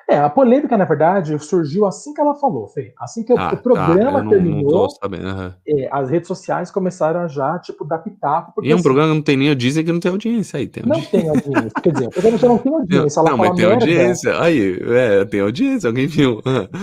[0.08, 2.94] É, a polêmica, na verdade, surgiu assim que ela falou, Fê.
[3.00, 5.54] Assim que ah, o, programa tá, não, terminou, não uhum.
[5.68, 8.54] é, as redes sociais começaram a já, tipo, dar pitaco.
[8.54, 10.60] Porque, e é um assim, programa que não tem nem audiência que não tem audiência
[10.60, 10.68] aí.
[10.68, 11.18] Tem audiência.
[11.18, 11.82] Não tem audiência.
[11.82, 13.20] Quer dizer, o programa já não tem audiência.
[13.20, 13.84] Ela não, mas tem merda.
[13.84, 14.42] audiência.
[14.42, 16.40] Aí, é, tem audiência, alguém viu.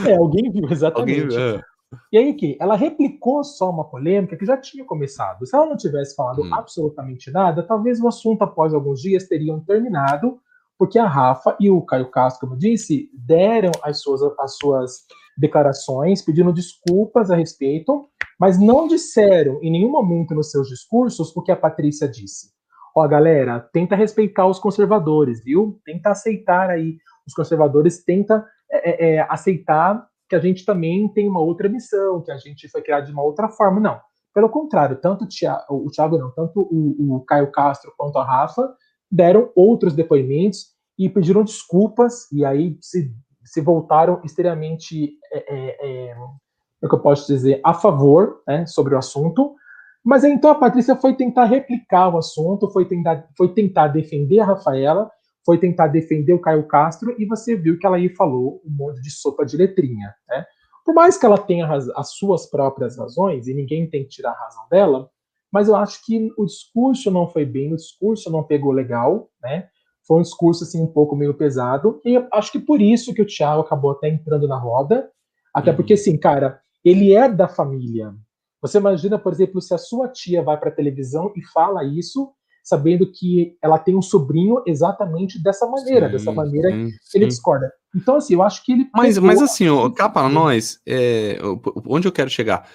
[0.07, 1.21] É, alguém viu, exatamente.
[1.21, 1.63] Alguém viu, é.
[2.11, 5.47] E aí que ela replicou só uma polêmica que já tinha começado.
[5.47, 6.55] Se ela não tivesse falado hum.
[6.55, 10.39] absolutamente nada, talvez o assunto após alguns dias teriam terminado,
[10.83, 14.91] porque a Rafa e o Caio Castro, como disse, deram as suas, as suas
[15.39, 21.41] declarações, pedindo desculpas a respeito, mas não disseram em nenhum momento nos seus discursos o
[21.41, 22.49] que a Patrícia disse.
[22.97, 25.81] Ó, galera, tenta respeitar os conservadores, viu?
[25.85, 31.29] Tenta aceitar aí os conservadores, tenta é, é, é aceitar que a gente também tem
[31.29, 33.79] uma outra missão, que a gente foi criado de uma outra forma.
[33.79, 34.01] Não.
[34.35, 35.29] Pelo contrário, tanto
[35.71, 38.69] o o Thiago não, tanto o, o Caio Castro quanto a Rafa
[39.13, 46.17] deram outros depoimentos e pediram desculpas, e aí se, se voltaram extremamente, é, é, é,
[46.83, 49.55] é que eu posso dizer, a favor né, sobre o assunto.
[50.03, 54.47] Mas então a Patrícia foi tentar replicar o assunto, foi tentar, foi tentar defender a
[54.47, 55.11] Rafaela,
[55.45, 59.01] foi tentar defender o Caio Castro e você viu que ela aí falou um monte
[59.03, 60.45] de sopa de letrinha, né?
[60.85, 64.45] Por mais que ela tenha as suas próprias razões, e ninguém tem que tirar a
[64.45, 65.09] razão dela,
[65.53, 69.69] mas eu acho que o discurso não foi bem, o discurso não pegou legal, né?
[70.07, 73.27] Foi um discurso assim um pouco meio pesado, e acho que por isso que o
[73.27, 75.09] Thiago acabou até entrando na roda,
[75.55, 75.77] até uhum.
[75.77, 78.13] porque assim, cara, ele é da família,
[78.61, 82.33] Você imagina, por exemplo, se a sua tia vai para a televisão e fala isso,
[82.65, 87.27] sabendo que ela tem um sobrinho exatamente dessa maneira, sim, dessa maneira sim, que ele
[87.27, 87.73] discorda.
[87.95, 88.89] Então, assim, eu acho que ele.
[88.95, 91.39] Mas, mas assim, cá para nós, é,
[91.87, 92.67] onde eu quero chegar?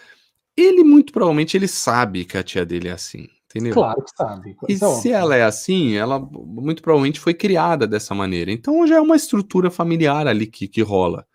[0.58, 3.28] Ele muito provavelmente ele sabe que a tia dele é assim.
[3.46, 3.74] Entendeu?
[3.74, 4.58] Claro que sabe.
[4.68, 8.52] E é se ela é assim, ela muito provavelmente foi criada dessa maneira.
[8.52, 11.26] Então já é uma estrutura familiar ali que, que rola.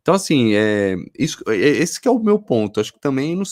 [0.00, 2.80] Então, assim, é, isso, é, esse que é o meu ponto.
[2.80, 3.42] Acho que também não,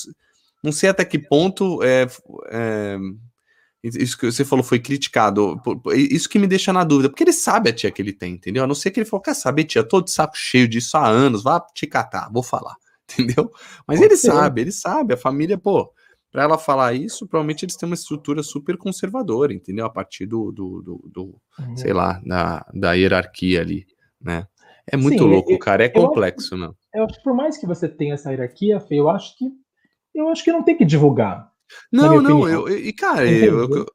[0.63, 2.07] não sei até que ponto é,
[2.49, 2.97] é,
[3.83, 5.61] isso que você falou foi criticado.
[5.95, 8.65] Isso que me deixa na dúvida, porque ele sabe a tia que ele tem, entendeu?
[8.65, 11.07] A não ser que ele falou, quer saber, tia, tô de saco cheio disso há
[11.07, 12.77] anos, vá te catar, vou falar,
[13.19, 13.51] entendeu?
[13.87, 14.29] Mas Pode ele ser.
[14.29, 15.93] sabe, ele sabe, a família, pô,
[16.31, 19.87] para ela falar isso, provavelmente eles têm uma estrutura super conservadora, entendeu?
[19.87, 21.77] A partir do, do, do, do uhum.
[21.77, 23.87] sei lá, da, da hierarquia ali,
[24.21, 24.47] né?
[24.87, 26.77] É muito Sim, louco, eu, cara, é complexo, eu não.
[26.95, 29.51] Eu acho que por mais que você tenha essa hierarquia, Fê, eu acho que
[30.15, 31.51] eu acho que não tem que divulgar.
[31.93, 33.87] Não, não, eu, e cara, eu, eu,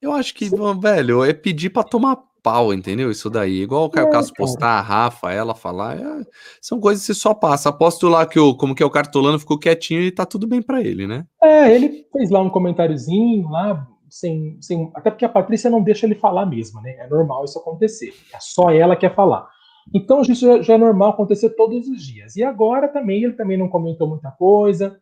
[0.00, 0.80] eu, acho que, Sim.
[0.80, 3.10] velho, é pedir para tomar pau, entendeu?
[3.10, 3.62] Isso daí.
[3.62, 6.26] Igual o Caio é, Castro postar, a Rafa, ela falar, é,
[6.60, 7.68] são coisas que você só passa.
[7.68, 10.62] Aposto lá que o, como que é o cartolano ficou quietinho e tá tudo bem
[10.62, 11.24] para ele, né?
[11.42, 16.06] É, ele fez lá um comentáriozinho lá, sem, sem, até porque a Patrícia não deixa
[16.06, 16.96] ele falar mesmo, né?
[16.98, 18.12] É normal isso acontecer.
[18.34, 19.46] É só ela que quer falar.
[19.94, 22.36] Então isso já, já é normal acontecer todos os dias.
[22.36, 24.98] E agora também ele também não comentou muita coisa,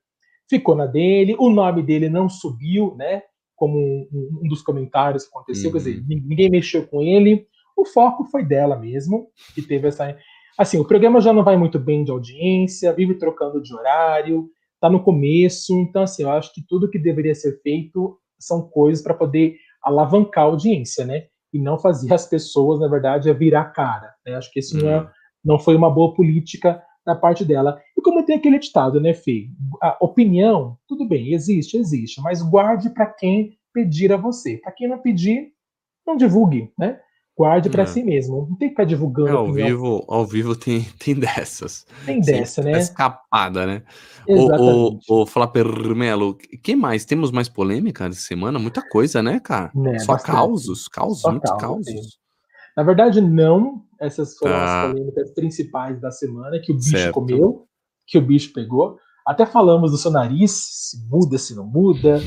[0.49, 3.23] ficou na dele, o nome dele não subiu, né?
[3.59, 5.73] Como um, um dos comentários que aconteceu, uhum.
[5.73, 6.23] quer dizer, uhum.
[6.27, 7.47] ninguém mexeu com ele.
[7.77, 10.17] O foco foi dela mesmo, que teve essa.
[10.57, 14.49] Assim, o programa já não vai muito bem de audiência, vive trocando de horário,
[14.81, 19.03] tá no começo, então, assim, eu acho que tudo que deveria ser feito são coisas
[19.03, 21.27] para poder alavancar a audiência, né?
[21.53, 24.13] E não fazer as pessoas, na verdade, a virar cara.
[24.25, 24.35] Né?
[24.35, 24.83] Acho que isso uhum.
[24.83, 25.07] não, é, uhum.
[25.45, 27.81] não foi uma boa política da parte dela.
[27.97, 29.49] E como tem aquele ditado, né, Fê?
[29.83, 34.59] A opinião, tudo bem, existe, existe, mas guarde para quem pedir a você.
[34.59, 35.53] Para quem não pedir,
[36.07, 37.01] não divulgue, né?
[37.37, 37.87] Guarde para é.
[37.87, 38.49] si mesmo.
[38.51, 39.29] Não tem que ficar divulgando.
[39.29, 41.87] É, ao vivo, ao vivo tem, tem dessas.
[42.05, 42.73] Tem dessa, né?
[42.73, 43.83] Escapada, né?
[44.27, 45.07] Exatamente.
[45.09, 47.05] O, o, o Flapper Melo, que mais?
[47.05, 48.59] Temos mais polêmica essa semana?
[48.59, 49.71] Muita coisa, né, cara?
[49.73, 50.35] Né, Só bastante.
[50.35, 52.19] causos, causos, Só muitos causos.
[52.79, 53.83] Na verdade, não.
[54.01, 54.85] Essas foram tá.
[54.85, 57.15] as polêmicas principais da semana que o bicho certo.
[57.15, 57.67] comeu,
[58.07, 58.97] que o bicho pegou.
[59.27, 62.23] Até falamos do seu nariz, se muda, se não muda.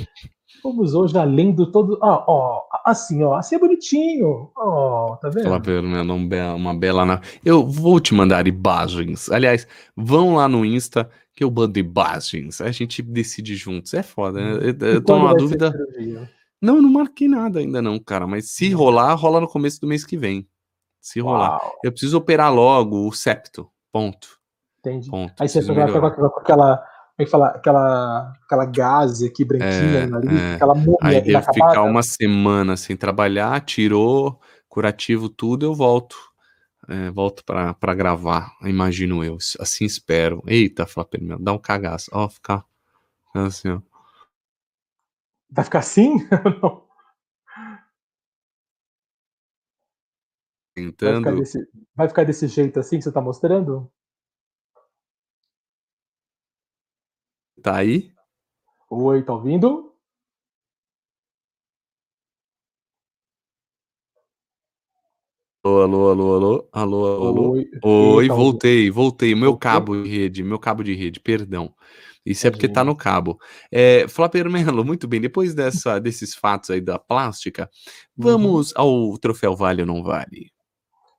[0.61, 1.97] Vamos hoje além do todo.
[2.01, 4.51] Ó, ó, assim, ó, assim é bonitinho.
[4.57, 5.47] Ó, tá vendo?
[5.47, 7.05] Uma, uma bela.
[7.05, 7.21] Na...
[7.45, 9.31] Eu vou te mandar imagens.
[9.31, 12.59] Aliás, vão lá no Insta que eu mando imagens.
[12.59, 13.93] A gente decide juntos.
[13.93, 14.59] É foda, né?
[14.61, 15.73] Eu, eu tô numa dúvida.
[16.61, 18.27] Não, eu não marquei nada ainda não, cara.
[18.27, 20.47] Mas se rolar, rola no começo do mês que vem.
[20.99, 21.57] Se rolar.
[21.57, 21.79] Uau.
[21.83, 23.67] Eu preciso operar logo o septo.
[23.91, 24.39] Ponto.
[24.79, 25.09] Entendi.
[25.09, 25.33] Ponto.
[25.39, 26.77] Aí você vai ficar com aquela.
[26.77, 27.47] Como é que fala?
[27.47, 30.55] Aquela, aquela gase aqui branquinha é, nariz, é.
[30.55, 34.39] aquela múmia Aí devo ficar uma semana sem trabalhar, tirou,
[34.69, 36.15] curativo tudo, eu volto.
[36.87, 39.37] É, volto para gravar, imagino eu.
[39.59, 40.41] Assim espero.
[40.47, 42.09] Eita, Flapper, meu, dá um cagaço.
[42.13, 42.65] Ó, ficar
[43.35, 43.81] assim, ó.
[45.51, 46.15] Vai ficar assim?
[50.73, 51.11] Tentando.
[51.11, 53.91] Vai ficar, desse, vai ficar, desse, jeito assim que você tá mostrando?
[57.61, 58.13] Tá aí?
[58.89, 59.93] Oi, tá ouvindo?
[65.63, 67.51] Alô, alô, alô, alô, alô, alô.
[67.51, 69.35] Oi, Oi tá voltei, voltei.
[69.35, 71.75] Meu cabo de rede, meu cabo de rede, perdão.
[72.25, 73.39] Isso é porque tá no cabo.
[73.71, 75.19] É, Flapper Melo, muito bem.
[75.19, 77.69] Depois dessa, desses fatos aí da plástica,
[78.17, 78.23] uhum.
[78.23, 78.81] vamos uhum.
[79.11, 80.51] ao troféu Vale ou não Vale?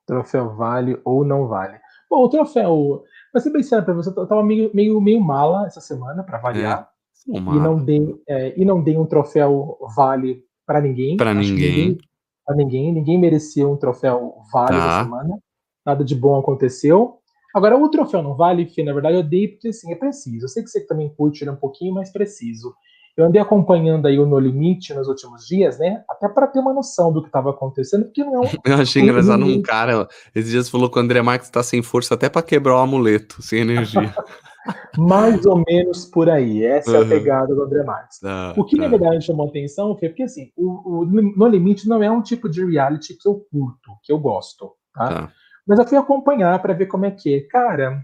[0.07, 1.79] Troféu Vale ou não Vale.
[2.09, 3.03] Bom, o troféu.
[3.33, 6.39] Pra ser bem sério pra você, eu tava meio, meio, meio mala essa semana, para
[6.39, 6.89] variar.
[7.33, 11.17] É, e, não dei, é, e não dei um troféu Vale para ninguém.
[11.17, 11.57] Para ninguém.
[11.57, 11.99] ninguém.
[12.45, 12.93] Pra ninguém.
[12.93, 14.77] Ninguém merecia um troféu Vale tá.
[14.77, 15.39] essa semana.
[15.85, 17.22] Nada de bom aconteceu.
[17.55, 20.45] Agora, o troféu não vale, que na verdade eu dei porque assim, é preciso.
[20.45, 22.75] Eu sei que você também curte ele um pouquinho, mas preciso.
[23.15, 26.03] Eu andei acompanhando aí o No Limite nos últimos dias, né?
[26.09, 28.41] Até para ter uma noção do que estava acontecendo, porque não.
[28.65, 32.15] Eu achei engraçado um cara, esses dias falou que o André Marques está sem força
[32.15, 34.15] até para quebrar o amuleto, sem energia.
[34.97, 36.65] Mais ou menos por aí.
[36.65, 36.97] Essa uhum.
[36.99, 38.19] é a pegada do André Marques.
[38.25, 42.03] Ah, o que na verdade chamou atenção foi porque assim, o, o, No Limite não
[42.03, 44.73] é um tipo de reality que eu curto, que eu gosto.
[44.95, 45.09] Tá?
[45.09, 45.33] tá.
[45.67, 47.41] Mas eu fui acompanhar para ver como é que é.
[47.43, 48.03] Cara,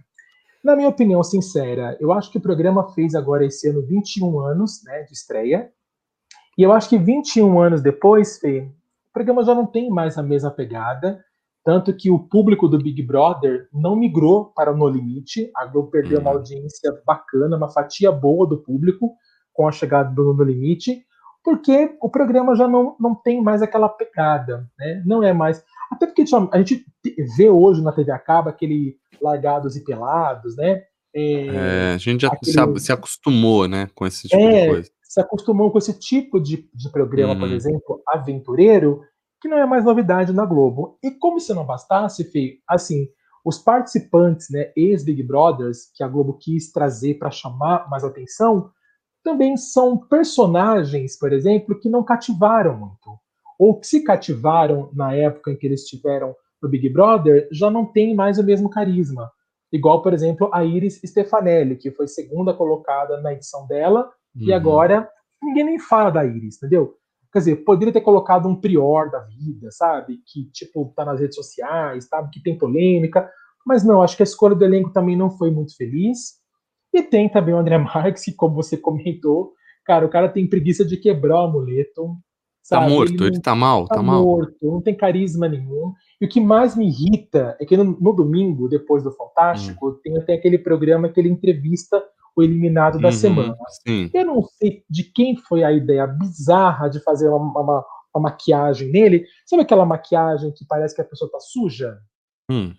[0.62, 4.82] na minha opinião sincera, eu acho que o programa fez agora esse ano 21 anos
[4.84, 5.70] né, de estreia.
[6.56, 8.68] E eu acho que 21 anos depois, Fê,
[9.08, 11.24] o programa já não tem mais a mesma pegada.
[11.64, 15.50] Tanto que o público do Big Brother não migrou para o No Limite.
[15.54, 16.36] A Globo perdeu uma uhum.
[16.38, 19.14] audiência bacana, uma fatia boa do público,
[19.52, 21.04] com a chegada do No Limite,
[21.44, 25.02] porque o programa já não, não tem mais aquela pegada, né?
[25.04, 25.64] Não é mais.
[25.90, 26.84] Até porque a gente
[27.36, 30.82] vê hoje na TV Acaba aquele Largados e Pelados, né?
[31.14, 32.78] É, é, a gente já aquele...
[32.78, 34.90] se acostumou, né, com esse tipo é, de coisa.
[35.02, 37.40] Se acostumou com esse tipo de, de programa, uhum.
[37.40, 39.00] por exemplo, aventureiro,
[39.40, 40.98] que não é mais novidade na Globo.
[41.02, 43.08] E como se não bastasse, Fê, assim,
[43.44, 48.70] os participantes, né, ex-Big Brothers, que a Globo quis trazer para chamar mais atenção,
[49.24, 53.18] também são personagens, por exemplo, que não cativaram muito.
[53.58, 57.84] Ou que se cativaram na época em que eles estiveram no Big Brother, já não
[57.84, 59.30] tem mais o mesmo carisma.
[59.72, 64.46] Igual, por exemplo, a Iris Stefanelli, que foi segunda colocada na edição dela, uhum.
[64.48, 65.08] e agora
[65.42, 66.94] ninguém nem fala da Iris, entendeu?
[67.32, 70.18] Quer dizer, poderia ter colocado um prior da vida, sabe?
[70.26, 72.30] Que, tipo, tá nas redes sociais, sabe?
[72.30, 73.30] Que tem polêmica.
[73.66, 76.38] Mas não, acho que a escolha do elenco também não foi muito feliz.
[76.92, 79.52] E tem também o André Marques, que, como você comentou,
[79.84, 82.16] cara, o cara tem preguiça de quebrar o amuleto.
[82.68, 82.86] Tá sabe?
[82.86, 84.22] Tá morto, ele, ele tá mal, tá, tá mal.
[84.22, 85.94] morto, não tem carisma nenhum.
[86.20, 89.98] E o que mais me irrita é que no, no domingo, depois do Fantástico, hum.
[90.02, 92.02] tem até aquele programa que ele entrevista
[92.36, 93.56] o eliminado da uhum, semana.
[93.86, 94.10] Sim.
[94.14, 98.92] Eu não sei de quem foi a ideia bizarra de fazer uma, uma, uma, maquiagem
[98.92, 99.24] nele.
[99.44, 101.98] Sabe aquela maquiagem que parece que a pessoa tá suja?
[102.48, 102.72] Hum.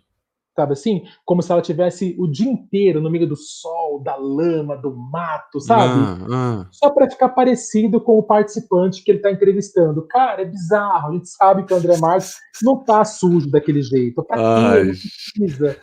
[0.60, 1.03] Sabe assim?
[1.24, 5.62] Como se ela tivesse o dia inteiro no meio do sol, da lama, do mato,
[5.62, 6.01] sabe?
[6.03, 6.68] Ah, ah.
[6.70, 10.05] Só para ficar parecido com o participante que ele tá entrevistando.
[10.05, 11.12] Cara, é bizarro.
[11.12, 14.22] A gente sabe que o André Marques não tá sujo daquele jeito.
[14.22, 14.43] Pra quê?
[14.43, 15.78] Não precisa.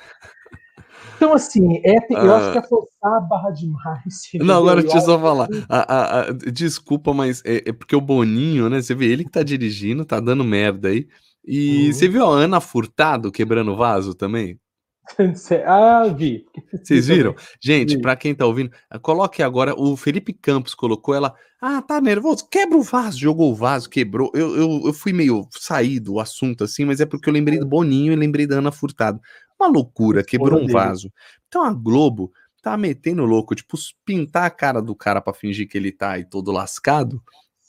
[1.16, 4.28] Então, assim, é, eu acho que é forçar a barra demais.
[4.36, 5.48] Não, agora deixa eu só falar.
[5.66, 8.82] A, a, a, desculpa, mas é, é, porque o Boninho, né?
[8.82, 11.08] Você vê ele que tá dirigindo, tá dando merda aí.
[11.46, 11.92] E uhum.
[11.92, 14.58] você viu a Ana Furtado quebrando vaso também?
[15.66, 16.44] ah, vi.
[16.72, 17.34] Vocês viram?
[17.61, 18.70] Gente, para quem tá ouvindo,
[19.02, 19.74] coloque agora.
[19.74, 21.34] O Felipe Campos colocou ela.
[21.61, 22.48] Ah, tá nervoso.
[22.50, 23.18] Quebra o vaso.
[23.18, 24.30] Jogou o vaso, quebrou.
[24.34, 27.66] Eu, eu, eu fui meio sair do assunto assim, mas é porque eu lembrei do
[27.66, 27.68] é.
[27.68, 29.20] Boninho e lembrei da Ana Furtado.
[29.59, 31.11] Uma loucura, quebrou um vaso.
[31.48, 32.30] Então a Globo
[32.62, 36.24] tá metendo louco, tipo, pintar a cara do cara para fingir que ele tá aí
[36.24, 37.22] todo lascado.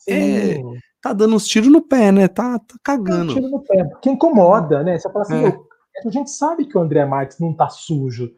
[0.08, 0.76] É, Sim.
[0.76, 2.28] É, tá dando uns tiros no pé, né?
[2.28, 3.34] Tá, tá cagando.
[3.34, 3.90] Tá um tiro no pé.
[4.02, 4.98] Que incomoda, né?
[4.98, 5.67] Você fala assim, é.
[6.06, 8.32] A gente sabe que o André Marques não tá sujo.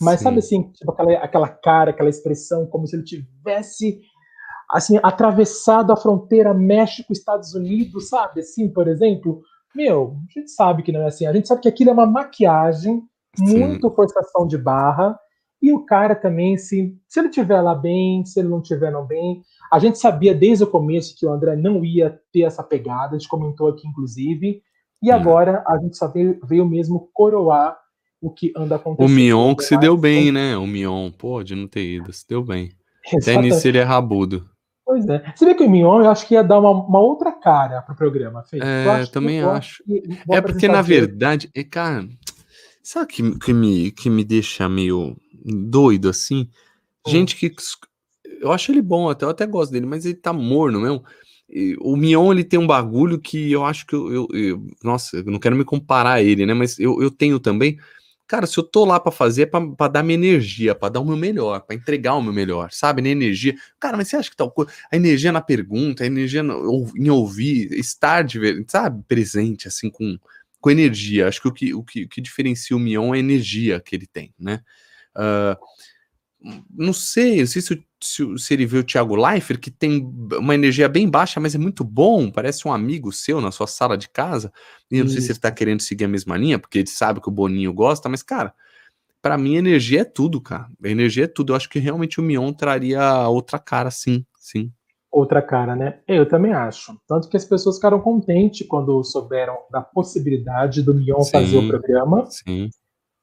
[0.00, 0.24] Mas Sim.
[0.24, 4.00] sabe assim, tipo aquela, aquela cara, aquela expressão, como se ele tivesse
[4.70, 8.40] assim, atravessado a fronteira México-Estados Unidos, sabe?
[8.40, 9.40] Assim, por exemplo,
[9.74, 11.26] meu, a gente sabe que não é assim.
[11.26, 13.02] A gente sabe que aquilo é uma maquiagem,
[13.36, 13.58] Sim.
[13.58, 15.18] muito forçação de barra.
[15.62, 19.06] E o cara também, se, se ele tiver lá bem, se ele não tiver não
[19.06, 19.42] bem.
[19.72, 23.18] A gente sabia desde o começo que o André não ia ter essa pegada, a
[23.18, 24.62] gente comentou aqui, inclusive.
[25.02, 27.78] E agora a gente só veio, veio mesmo coroar
[28.20, 29.08] o que anda acontecendo.
[29.08, 30.56] O Mion que se deu bem, né?
[30.56, 32.72] O Mion, pode não ter ido, se deu bem.
[33.14, 34.48] Até nisso ele é rabudo.
[34.86, 35.32] Pois é.
[35.34, 37.96] Você vê que o Mignon, eu acho que ia dar uma, uma outra cara pro
[37.96, 38.60] programa, Fê.
[38.62, 39.82] É, eu também acho.
[40.30, 42.08] É porque, na verdade, é, cara,
[42.84, 46.48] sabe o que, que, me, que me deixa meio doido assim?
[47.04, 47.10] Hum.
[47.10, 47.52] Gente que.
[48.40, 51.02] Eu acho ele bom, até, eu até gosto dele, mas ele tá morno mesmo.
[51.80, 55.24] O Mion ele tem um bagulho que eu acho que eu, eu, eu, Nossa, eu
[55.24, 56.54] não quero me comparar a ele, né?
[56.54, 57.78] Mas eu, eu tenho também
[58.26, 61.04] Cara, se eu tô lá para fazer é pra, dar minha energia, para dar o
[61.04, 63.00] meu melhor, para entregar o meu melhor, sabe?
[63.00, 63.54] Na energia.
[63.78, 64.72] Cara, mas você acha que tal coisa.
[64.90, 70.18] A energia na pergunta, a energia no, em ouvir, estar, de, sabe, presente, assim, com,
[70.60, 71.28] com energia.
[71.28, 73.94] Acho que o que, o que, o que diferencia o Mion é a energia que
[73.94, 74.60] ele tem, né?
[75.14, 75.56] Uh,
[76.70, 80.00] não sei, não sei se, se, se, ele vê o Thiago Leifert, que tem
[80.38, 83.96] uma energia bem baixa, mas é muito bom, parece um amigo seu na sua sala
[83.96, 84.52] de casa.
[84.90, 85.14] E eu não Isso.
[85.14, 87.72] sei se ele tá querendo seguir a mesma linha, porque ele sabe que o Boninho
[87.72, 88.54] gosta, mas, cara,
[89.20, 90.68] para mim, energia é tudo, cara.
[90.82, 91.52] A energia é tudo.
[91.52, 94.70] Eu acho que realmente o Mion traria outra cara, sim, sim.
[95.10, 95.98] Outra cara, né?
[96.06, 96.96] Eu também acho.
[97.08, 101.66] Tanto que as pessoas ficaram contentes quando souberam da possibilidade do Mion sim, fazer o
[101.66, 102.26] programa.
[102.26, 102.70] Sim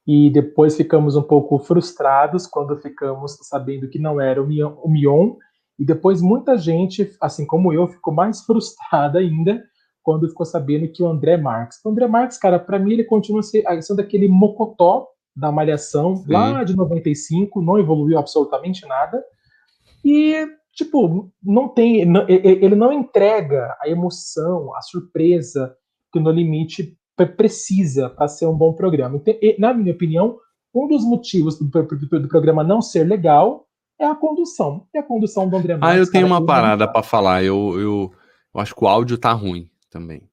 [0.05, 4.89] e depois ficamos um pouco frustrados quando ficamos sabendo que não era o Mion, o
[4.89, 5.35] Mion,
[5.79, 9.63] e depois muita gente, assim como eu, ficou mais frustrada ainda
[10.03, 11.79] quando ficou sabendo que o André Marques.
[11.83, 16.31] O André Marques, cara, para mim ele continua sendo aquele mocotó da Malhação, Sim.
[16.31, 19.23] lá de 95, não evoluiu absolutamente nada.
[20.03, 22.01] E, tipo, não tem.
[22.27, 25.73] Ele não entrega a emoção, a surpresa
[26.11, 29.17] que No Limite precisa para ser um bom programa.
[29.17, 30.37] Então, na minha opinião,
[30.73, 33.67] um dos motivos do, do, do, programa não ser legal
[33.99, 34.87] é a condução.
[34.93, 35.97] É a condução do André Marques.
[35.97, 37.43] Ah, eu tenho uma parada para falar.
[37.43, 38.11] Eu, eu,
[38.53, 40.27] eu acho que o áudio tá ruim também.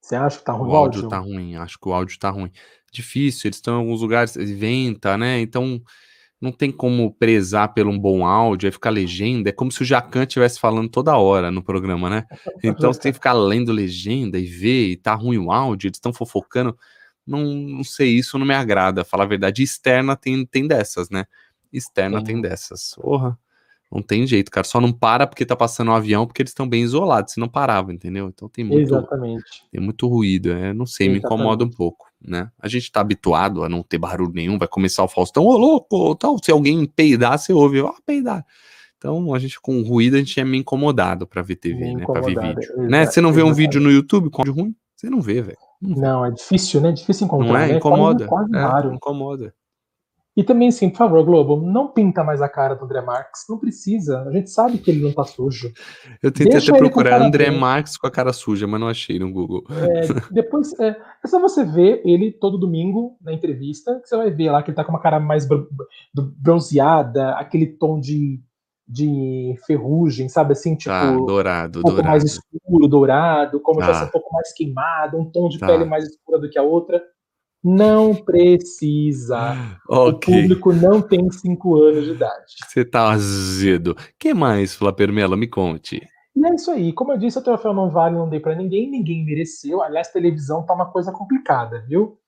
[0.00, 1.00] Você acha que tá ruim o áudio?
[1.00, 2.50] O áudio tá ruim, acho que o áudio tá ruim.
[2.92, 5.40] Difícil, eles estão em alguns lugares, venta, né?
[5.40, 5.80] Então,
[6.40, 9.84] não tem como prezar pelo um bom áudio, aí ficar legenda, é como se o
[9.84, 12.24] Jacan estivesse falando toda hora no programa, né?
[12.62, 15.96] Então você tem que ficar lendo legenda e ver, e tá ruim o áudio, eles
[15.96, 16.76] estão fofocando.
[17.26, 19.62] Não, não sei, isso não me agrada, falar a verdade.
[19.62, 21.24] Externa tem, tem dessas, né?
[21.72, 22.24] Externa Sim.
[22.24, 22.94] tem dessas.
[23.00, 23.38] Porra,
[23.90, 24.66] não tem jeito, cara.
[24.66, 27.48] Só não para porque tá passando um avião, porque eles estão bem isolados, se não
[27.48, 28.28] parava, entendeu?
[28.28, 29.64] Então tem muito, Exatamente.
[29.72, 31.22] Tem muito ruído, é, não sei, Exatamente.
[31.22, 32.50] me incomoda um pouco né?
[32.58, 36.14] A gente tá habituado a não ter barulho nenhum, vai começar o Faustão, ô louco,
[36.16, 38.44] tal, se alguém peidar, você ouve, ó, peidar.
[38.96, 42.06] Então, a gente com ruído, a gente é meio incomodado para ver TV, meio né,
[42.06, 43.04] para ver vídeo, né?
[43.04, 44.74] Você não vê um vídeo no YouTube com áudio ruim?
[44.96, 45.58] Você não vê, velho.
[45.82, 46.90] Não, não, é difícil, né?
[46.90, 47.68] Difícil encontrar, não é?
[47.68, 47.76] Né?
[47.76, 48.26] Incomoda.
[48.26, 48.94] Quase, quase é.
[48.94, 49.54] Incomoda.
[50.36, 53.44] E também, assim, por favor, Globo, não pinta mais a cara do André Marques.
[53.48, 54.22] Não precisa.
[54.22, 55.72] A gente sabe que ele não tá sujo.
[56.20, 57.58] Eu tentei Deixa até procurar André bem.
[57.58, 59.64] Marques com a cara suja, mas não achei no Google.
[59.70, 64.30] É, depois, é, é, só você ver ele todo domingo na entrevista, que você vai
[64.30, 65.46] ver lá que ele tá com uma cara mais
[66.14, 68.40] bronzeada, aquele tom de,
[68.88, 70.74] de ferrugem, sabe assim?
[70.74, 72.08] Tipo, ah, dourado, um pouco dourado.
[72.08, 73.94] mais escuro, dourado, como ah.
[73.94, 75.68] se um pouco mais queimado, um tom de tá.
[75.68, 77.00] pele mais escura do que a outra.
[77.64, 79.56] Não precisa.
[79.88, 80.34] Okay.
[80.34, 82.54] O público não tem 5 anos de idade.
[82.68, 83.96] Você tá azedo.
[84.18, 85.34] que mais, Flapermela?
[85.34, 86.06] Me conte.
[86.36, 86.92] E é isso aí.
[86.92, 89.80] Como eu disse, o troféu não vale, não dei para ninguém, ninguém mereceu.
[89.80, 92.18] Aliás, televisão tá uma coisa complicada, viu?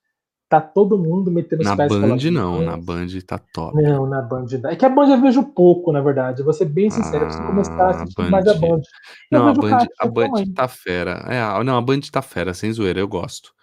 [0.49, 3.83] Tá todo mundo metendo os na pés Band não, na Band tá top.
[3.83, 4.47] Não, na Band.
[4.67, 6.43] É que a Band eu vejo pouco, na verdade.
[6.43, 8.31] Vou ser bem sincero, ah, preciso começar a assistir Band.
[8.31, 8.81] mais a Band.
[9.31, 11.25] Eu não, a Band, a Band tá fera.
[11.29, 13.57] É, não, a Band tá fera, sem zoeira, eu gosto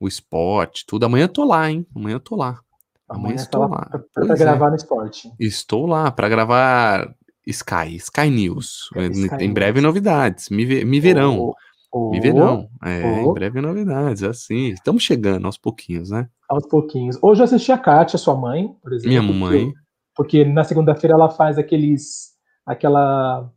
[0.00, 1.04] o esporte, tudo.
[1.04, 1.86] Amanhã eu tô lá, hein?
[1.94, 2.60] Amanhã eu tô lá.
[3.08, 3.90] Amanhã, Amanhã estou lá.
[4.14, 5.32] Para gravar no esporte.
[5.40, 7.14] Estou lá para gravar
[7.46, 8.90] Sky, Sky News.
[8.94, 10.50] É, Sky em breve novidades.
[10.50, 11.38] Me, me verão.
[11.40, 11.54] Oh,
[11.90, 12.68] oh, me verão.
[12.84, 13.30] É, oh.
[13.30, 14.68] em breve novidades, assim.
[14.68, 16.28] Estamos chegando aos pouquinhos, né?
[16.48, 17.18] Aos pouquinhos.
[17.22, 19.08] Hoje eu assisti a Kátia, sua mãe, por exemplo.
[19.08, 19.72] Minha mãe.
[20.14, 22.34] Porque, na segunda-feira ela faz aqueles.
[22.66, 23.50] aquela.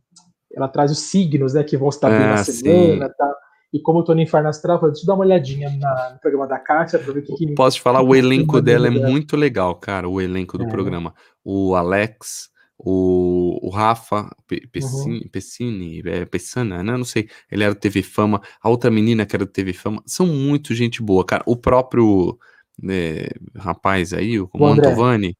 [0.54, 1.62] Ela traz os signos, né?
[1.62, 3.34] Que vão estar bem na ah, semana e tal.
[3.72, 6.46] E como eu tô no Inferno Astral, deixa eu dar uma olhadinha na, no programa
[6.46, 9.34] da Kátia pra ver o que, que Posso te falar, o elenco dela é muito
[9.36, 10.08] legal, cara.
[10.08, 10.68] O elenco do é.
[10.68, 11.14] programa.
[11.42, 14.28] O Alex, o, o Rafa
[14.70, 15.28] Pessini, uhum.
[15.30, 16.96] Pessini é, Pessana, né?
[16.96, 17.28] Não sei.
[17.50, 18.42] Ele era do TV Fama.
[18.60, 20.02] A outra menina que era do TV Fama.
[20.04, 21.42] São muito gente boa, cara.
[21.46, 22.38] O próprio
[22.78, 25.36] né, rapaz aí, o, o Mantovani.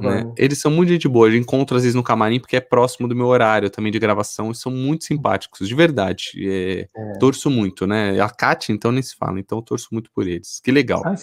[0.00, 0.32] Né?
[0.36, 3.14] Eles são muito gente boa, eu encontro às vezes no camarim porque é próximo do
[3.14, 6.32] meu horário também de gravação e são muito simpáticos, de verdade.
[6.36, 7.18] É, é.
[7.18, 8.20] Torço muito, né?
[8.20, 10.60] A Kátia, então, nem se fala, então eu torço muito por eles.
[10.60, 11.02] Que legal.
[11.04, 11.14] Ah,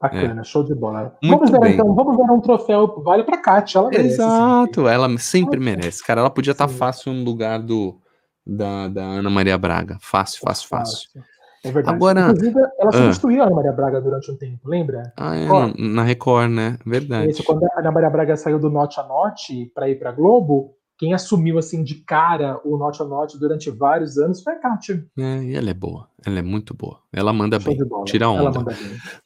[0.00, 0.44] Bacana, é.
[0.44, 1.16] show de bola.
[1.22, 1.74] Muito vamos ver, bem.
[1.74, 4.14] então, vamos ver um troféu, vale pra Kátia, ela merece.
[4.14, 6.04] Exato, ela sempre merece.
[6.04, 7.98] Cara, ela podia estar tá fácil no lugar do,
[8.46, 9.96] da, da Ana Maria Braga.
[10.00, 11.08] Fácil, fácil, fácil.
[11.14, 11.33] fácil.
[11.64, 11.96] É verdade.
[11.96, 15.12] Agora, Inclusive, ela substituiu ah, a Ana Maria Braga durante um tempo, lembra?
[15.16, 16.78] Ah, é, na, na Record, né?
[16.84, 17.30] Verdade.
[17.30, 20.76] Isso, quando a Ana Maria Braga saiu do Norte a Norte para ir para Globo,
[20.98, 25.04] quem assumiu assim de cara o Norte a Norte durante vários anos foi a Kátia.
[25.18, 26.08] É, e ela é boa.
[26.24, 26.98] Ela é muito boa.
[27.12, 28.04] Ela manda Show bem.
[28.04, 28.60] Tira onda.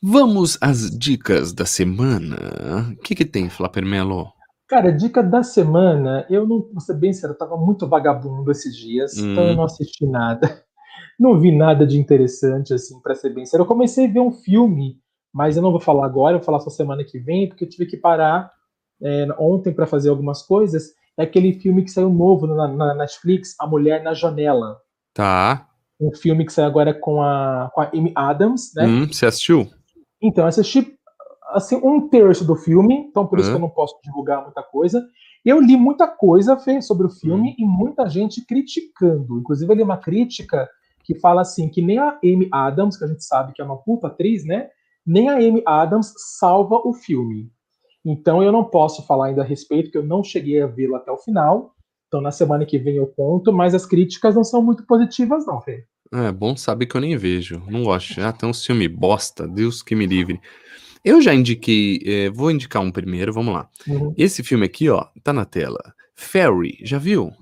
[0.00, 2.36] Vamos às dicas da semana.
[2.92, 4.28] O que, que tem, Flapermelo?
[4.68, 8.76] Cara, dica da semana, eu não, vou ser bem sério, eu tava muito vagabundo esses
[8.76, 9.32] dias, hum.
[9.32, 10.62] então eu não assisti nada.
[11.18, 13.64] Não vi nada de interessante, assim, para ser bem sério.
[13.64, 14.98] Eu comecei a ver um filme,
[15.32, 17.68] mas eu não vou falar agora, eu vou falar só semana que vem, porque eu
[17.68, 18.52] tive que parar
[19.02, 20.92] é, ontem para fazer algumas coisas.
[21.16, 24.78] É aquele filme que saiu novo na, na, Netflix, A Mulher na Janela.
[25.12, 25.66] Tá.
[26.00, 28.86] Um filme que saiu agora com a, com a Amy Adams, né?
[28.86, 29.68] Hum, você assistiu?
[30.22, 30.96] Então, eu assisti
[31.50, 35.04] assim, um terço do filme, então por isso que eu não posso divulgar muita coisa.
[35.44, 37.54] Eu li muita coisa Fê, sobre o filme hum.
[37.58, 39.38] e muita gente criticando.
[39.38, 40.68] Inclusive, eu li uma crítica
[41.08, 43.78] que fala assim que nem a Amy Adams, que a gente sabe que é uma
[43.78, 44.68] puta atriz, né?
[45.06, 47.50] Nem a Amy Adams salva o filme.
[48.04, 51.10] Então eu não posso falar ainda a respeito, porque eu não cheguei a vê-lo até
[51.10, 51.72] o final.
[52.08, 55.62] Então na semana que vem eu conto, mas as críticas não são muito positivas, não,
[55.62, 55.86] Fê.
[56.12, 57.62] É bom saber que eu nem vejo.
[57.68, 58.20] Não gosto.
[58.20, 60.38] Ah, tem um filme bosta, Deus que me livre.
[61.02, 63.66] Eu já indiquei, é, vou indicar um primeiro, vamos lá.
[63.86, 64.12] Uhum.
[64.14, 65.80] Esse filme aqui, ó, tá na tela.
[66.14, 67.32] Ferry, já viu?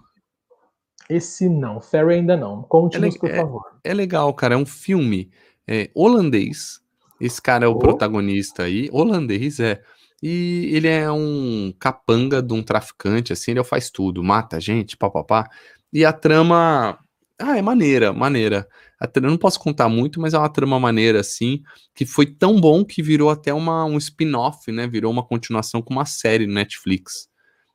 [1.09, 2.63] Esse não, Ferry ainda não.
[2.63, 3.63] Conte-nos, é, por é, favor.
[3.85, 4.55] É legal, cara.
[4.55, 5.31] É um filme
[5.67, 6.81] é, holandês.
[7.21, 7.79] Esse cara é o oh.
[7.79, 8.89] protagonista aí.
[8.93, 9.81] Holandês, é.
[10.23, 15.49] E ele é um capanga de um traficante, assim, ele faz tudo, mata gente, papapá.
[15.93, 16.99] E a trama.
[17.39, 18.67] Ah, é maneira, maneira.
[19.15, 21.63] Eu não posso contar muito, mas é uma trama maneira, assim,
[21.95, 24.87] que foi tão bom que virou até uma, um spin-off, né?
[24.87, 27.29] Virou uma continuação com uma série no Netflix.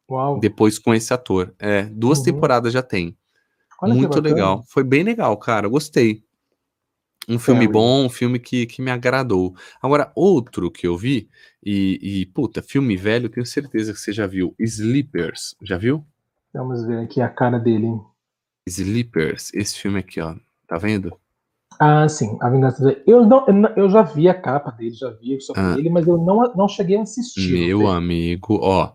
[0.09, 0.39] Uau.
[0.39, 1.53] Depois com esse ator.
[1.59, 2.25] É, duas uhum.
[2.25, 3.15] temporadas já tem.
[3.81, 4.63] Olha Muito legal.
[4.67, 5.67] Foi bem legal, cara.
[5.67, 6.23] Gostei.
[7.27, 9.55] Um filme bom, um filme que, que me agradou.
[9.81, 11.29] Agora, outro que eu vi,
[11.63, 14.55] e, e, puta, filme velho, tenho certeza que você já viu.
[14.59, 16.03] Sleepers, já viu?
[16.53, 17.87] Vamos ver aqui a cara dele.
[18.67, 20.35] Sleepers, esse filme aqui, ó.
[20.67, 21.15] Tá vendo?
[21.79, 23.45] Ah, sim, A Vingança eu não,
[23.75, 25.75] eu já vi a capa dele, já vi sobre ah.
[25.77, 27.51] ele, mas eu não, não cheguei a assistir.
[27.51, 28.93] Meu amigo, ó.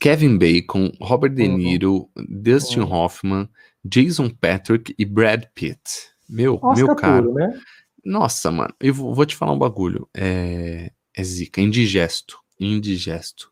[0.00, 1.56] Kevin Bacon, Robert De uhum.
[1.56, 2.26] Niro, uhum.
[2.28, 2.92] Dustin uhum.
[2.92, 3.48] Hoffman,
[3.84, 6.10] Jason Patrick e Brad Pitt.
[6.28, 7.22] Meu, Oscar meu cara.
[7.22, 7.60] Puro, né?
[8.04, 10.08] Nossa, mano, eu vou te falar um bagulho.
[10.14, 12.38] É, é zica, indigesto.
[12.60, 13.50] Indigesto.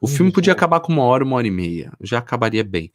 [0.00, 0.16] O indigesto.
[0.16, 1.92] filme podia acabar com uma hora, uma hora e meia.
[2.00, 2.92] Já acabaria bem.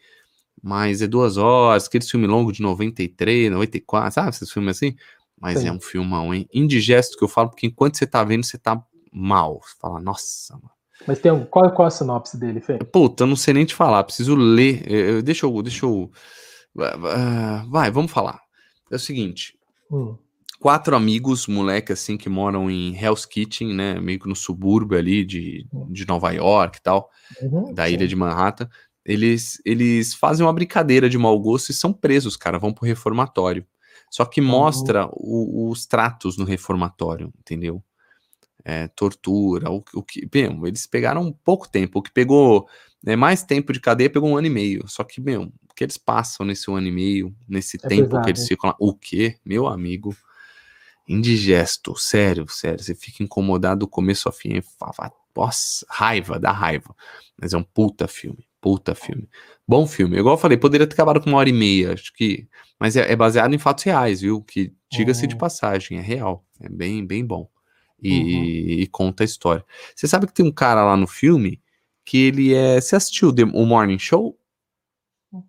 [0.62, 4.30] Mas é duas horas, aquele filme longo de 93, 94, sabe?
[4.30, 4.96] Esses filmes assim.
[5.40, 5.68] Mas Sim.
[5.68, 6.48] é um filmão, hein?
[6.54, 8.82] Indigesto que eu falo, porque enquanto você tá vendo, você tá
[9.12, 9.60] mal.
[9.62, 10.72] Você fala, nossa, mano.
[11.06, 12.78] Mas tem um, qual, qual é a sinopse dele, Fê?
[12.78, 14.90] Puta, eu não sei nem te falar, preciso ler.
[14.90, 15.62] Eu, deixa eu.
[15.62, 16.10] Deixa eu.
[16.76, 18.42] Vai, vamos falar.
[18.92, 19.58] É o seguinte.
[19.92, 20.18] Hum.
[20.60, 24.00] Quatro amigos, moleque, assim, que moram em Hell's Kitchen, né?
[24.00, 27.10] Meio que no subúrbio ali de, de Nova York e tal,
[27.42, 27.94] uhum, da sim.
[27.94, 28.70] ilha de Manhattan.
[29.06, 33.66] Eles, eles fazem uma brincadeira de mau gosto e são presos, cara, vão pro reformatório.
[34.10, 35.12] Só que mostra uhum.
[35.16, 37.84] o, os tratos no reformatório, entendeu?
[38.64, 40.26] É, tortura, o, o que.
[40.28, 42.00] Bem, eles pegaram pouco tempo.
[42.00, 42.68] O que pegou
[43.04, 44.88] né, mais tempo de cadeia pegou um ano e meio.
[44.88, 48.10] Só que, meu, o que eles passam nesse um ano e meio, nesse é tempo
[48.10, 48.24] pesado.
[48.24, 48.76] que eles ficam lá.
[48.80, 49.38] O quê?
[49.46, 50.16] Meu amigo.
[51.08, 52.82] Indigesto, sério, sério.
[52.82, 54.62] Você fica incomodado do começo ao fim.
[55.36, 56.96] Nossa, raiva, dá raiva.
[57.40, 58.48] Mas é um puta filme.
[58.62, 59.28] Puta filme.
[59.68, 60.18] Bom filme.
[60.18, 61.94] Igual eu falei, poderia ter acabado com uma hora e meia.
[61.94, 62.48] Acho que.
[62.80, 64.42] Mas é, é baseado em fatos reais, viu?
[64.42, 65.28] Que diga-se uhum.
[65.28, 66.46] de passagem, é real.
[66.62, 67.50] É bem, bem bom.
[68.02, 68.44] E, uhum.
[68.82, 69.66] e, conta a história.
[69.96, 71.62] Você sabe que tem um cara lá no filme
[72.06, 72.80] que ele é.
[72.80, 74.38] Você assistiu o Morning Show?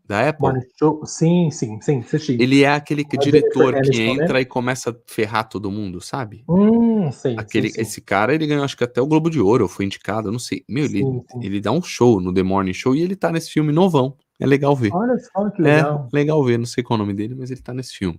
[0.06, 0.42] Da Apple?
[0.42, 1.04] Morning Show?
[1.04, 2.36] Sim, sim, sim, assisti.
[2.40, 6.42] Ele é aquele que, diretor que entra e começa a ferrar todo mundo, sabe?
[6.48, 7.80] Hum, sim, aquele, sim, sim.
[7.82, 10.64] Esse cara, ele ganhou acho que até o Globo de Ouro, foi indicado, não sei.
[10.68, 11.02] Meu, ele,
[11.42, 14.16] ele dá um show no The Morning Show e ele tá nesse filme novão.
[14.40, 14.92] É legal ver.
[14.92, 16.08] Olha só que legal.
[16.12, 18.18] É legal ver, não sei qual é o nome dele, mas ele tá nesse filme.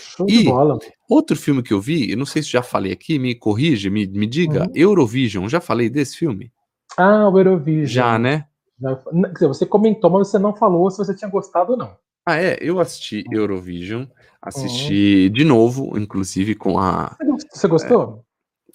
[0.00, 0.78] Show e de bola.
[1.08, 4.06] Outro filme que eu vi, eu não sei se já falei aqui, me corrige, me,
[4.06, 4.72] me diga, uhum.
[4.74, 6.50] Eurovision, já falei desse filme?
[6.96, 7.86] Ah, o Eurovision.
[7.86, 8.46] Já, né?
[8.82, 11.96] Quer dizer, você comentou, mas você não falou se você tinha gostado ou não.
[12.26, 14.04] Ah, é, eu assisti Eurovision,
[14.40, 15.32] assisti uhum.
[15.32, 17.16] de novo, inclusive com a.
[17.50, 18.24] Você gostou?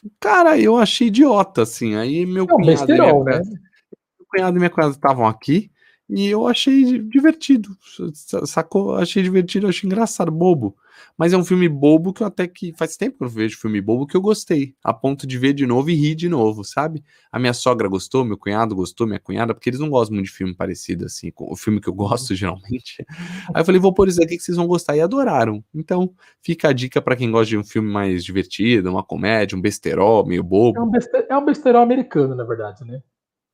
[0.04, 1.96] É, cara, eu achei idiota, assim.
[1.96, 3.40] Aí meu um cunhado, besterol, né?
[3.40, 5.72] meu cunhado e minha cunhada estavam aqui
[6.10, 7.70] e eu achei divertido,
[8.46, 8.96] sacou?
[8.96, 10.76] Achei divertido, achei engraçado, bobo.
[11.18, 13.82] Mas é um filme bobo que eu até que faz tempo que eu vejo filme
[13.82, 17.04] bobo que eu gostei, a ponto de ver de novo e rir de novo, sabe?
[17.32, 20.32] A minha sogra gostou, meu cunhado gostou, minha cunhada, porque eles não gostam muito de
[20.32, 23.06] filme parecido assim, com o filme que eu gosto geralmente.
[23.54, 25.64] Aí eu falei, vou pôr isso aqui que vocês vão gostar e adoraram.
[25.74, 26.12] Então,
[26.42, 30.26] fica a dica para quem gosta de um filme mais divertido, uma comédia, um besterol
[30.26, 30.80] meio bobo.
[30.80, 33.02] É um, bester, é um besterol americano, na verdade, né?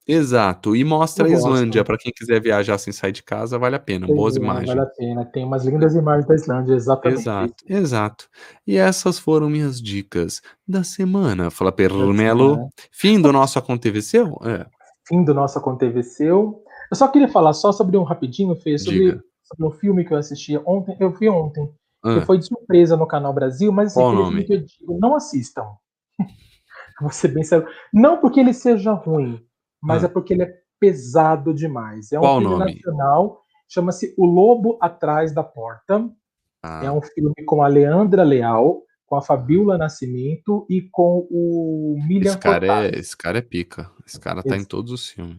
[0.06, 3.78] Exato, e mostra eu a Islândia, para quem quiser viajar sem sair de casa, vale
[3.78, 4.68] a pena, Tem, boas imagens.
[4.68, 7.22] Vale a pena, tem umas lindas imagens da Islândia, exatamente.
[7.22, 8.30] Exato, exato.
[8.68, 11.50] E essas foram minhas dicas da semana.
[11.50, 14.38] Fala Permelo, fim do nosso Aconteceu?
[14.44, 14.66] É.
[15.08, 16.62] Fim do nosso Aconteceu.
[16.92, 20.18] Eu só queria falar só sobre um rapidinho, Fê, sobre, sobre um filme que eu
[20.18, 21.70] assisti ontem, eu vi ontem,
[22.04, 22.20] ah.
[22.20, 24.44] que foi de surpresa no Canal Brasil, mas assim, Qual nome?
[24.44, 25.66] que eu digo, não assistam.
[27.00, 27.66] Vou ser bem sério.
[27.94, 29.42] Não porque ele seja ruim,
[29.84, 30.08] mas ah.
[30.08, 32.12] é porque ele é pesado demais.
[32.12, 32.76] É um Qual filme nome?
[32.76, 36.10] nacional, chama-se O Lobo Atrás da Porta.
[36.64, 36.86] Ah.
[36.86, 42.32] É um filme com a Leandra Leal, com a Fabiola Nascimento e com o Milian
[42.32, 43.92] esse cara, é, esse cara é pica.
[44.08, 44.64] Esse cara tá esse...
[44.64, 45.38] em todos os filmes.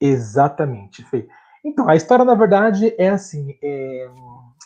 [0.00, 1.28] Exatamente, Fê.
[1.64, 4.08] Então, a história, na verdade, é assim: é...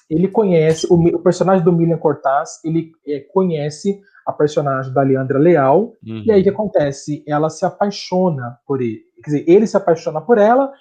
[0.09, 5.39] ele conhece, o, o, personagem do Milian Cortaz, ele é, conhece a personagem da Leandra
[5.39, 6.23] Leal, uhum.
[6.25, 7.23] e aí o que acontece?
[7.27, 9.03] Ela se apaixona por ele.
[9.23, 10.73] Quer dizer, ele se apaixona por ela,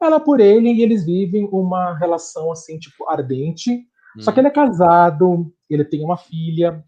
[0.00, 3.70] ela por ele, e eles vivem uma relação assim, tipo, ardente.
[4.16, 4.22] Uhum.
[4.22, 6.84] Só que ele é casado, ele tem uma filha,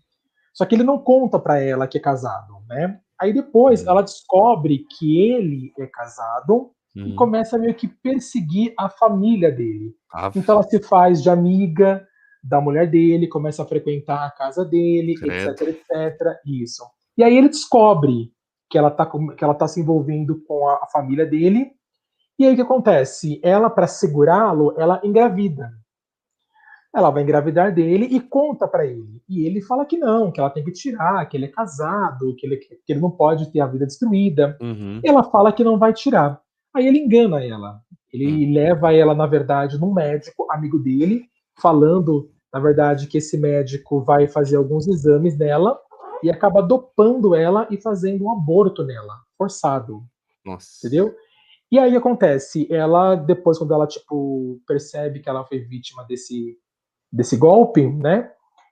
[0.54, 3.00] só que ele não conta para ela que é casado, né?
[3.20, 3.90] Aí depois uhum.
[3.90, 7.16] ela descobre que ele é casado e uhum.
[7.16, 9.94] começa meio que perseguir a família dele.
[10.36, 12.06] Então ela se faz de amiga,
[12.44, 15.50] da mulher dele, começa a frequentar a casa dele, Credo.
[15.50, 16.36] etc, etc.
[16.44, 16.84] Isso.
[17.16, 18.30] E aí ele descobre
[18.68, 21.70] que ela tá, que ela tá se envolvendo com a, a família dele.
[22.38, 23.40] E aí o que acontece?
[23.42, 25.72] Ela, para segurá-lo, ela engravida.
[26.94, 29.22] Ela vai engravidar dele e conta para ele.
[29.28, 32.46] E ele fala que não, que ela tem que tirar, que ele é casado, que
[32.46, 34.56] ele, que ele não pode ter a vida destruída.
[34.60, 35.00] Uhum.
[35.02, 36.40] Ela fala que não vai tirar.
[36.74, 37.80] Aí ele engana ela.
[38.12, 38.52] Ele uhum.
[38.52, 41.24] leva ela, na verdade, num médico, amigo dele,
[41.60, 45.76] falando na verdade, que esse médico vai fazer alguns exames nela
[46.22, 50.04] e acaba dopando ela e fazendo um aborto nela, forçado.
[50.46, 50.86] Nossa.
[50.86, 51.12] Entendeu?
[51.68, 56.56] E aí acontece, ela depois quando ela tipo percebe que ela foi vítima desse
[57.12, 58.30] desse golpe, né?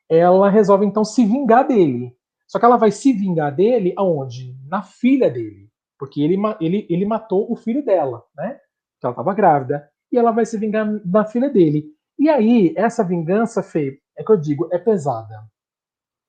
[0.09, 2.16] Ela resolve então se vingar dele.
[2.46, 4.56] Só que ela vai se vingar dele aonde?
[4.68, 5.68] Na filha dele,
[5.98, 8.60] porque ele ele ele matou o filho dela, né?
[9.00, 11.86] Que ela estava grávida e ela vai se vingar da filha dele.
[12.18, 15.43] E aí essa vingança, Fê, é que eu digo, é pesada.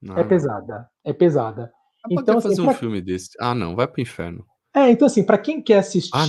[0.01, 0.17] Não.
[0.17, 1.71] É pesada, é pesada.
[2.09, 2.73] Então assim, fazer um pra...
[2.73, 3.29] filme desse.
[3.39, 4.45] Ah, não, vai pro inferno.
[4.75, 6.25] É, então assim, para quem quer assistir, ah,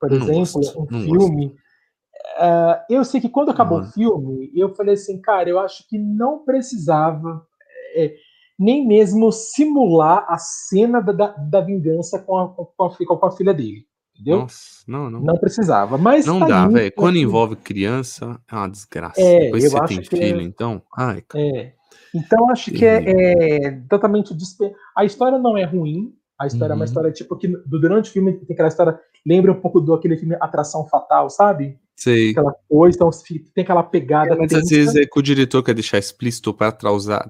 [0.00, 4.74] por não exemplo, gosto, um filme, uh, eu sei que quando acabou o filme, eu
[4.74, 7.46] falei assim, cara, eu acho que não precisava
[7.94, 8.14] é,
[8.58, 13.30] nem mesmo simular a cena da, da, da vingança com a, com, a, com a
[13.30, 13.87] filha dele.
[14.18, 14.40] Entendeu?
[14.40, 15.20] Nossa, não, não.
[15.20, 15.96] Não precisava.
[15.96, 16.92] Mas não tá dá, velho.
[16.92, 19.20] Quando envolve criança, é uma desgraça.
[19.20, 20.42] É, Depois você tem que filho, é...
[20.42, 20.82] então.
[20.96, 21.44] Ai, cara.
[21.44, 21.72] É.
[22.14, 24.72] Então acho que é, é totalmente despe...
[24.96, 26.72] A história não é ruim, a história uhum.
[26.72, 26.84] é uma uhum.
[26.84, 28.98] história tipo que durante o filme tem aquela história.
[29.26, 31.78] Lembra um pouco do aquele filme Atração Fatal, sabe?
[31.96, 32.30] Sei.
[32.30, 33.10] Aquela coisa, então
[33.54, 34.34] tem aquela pegada.
[34.34, 36.76] É, mas às vezes é que o diretor quer deixar explícito para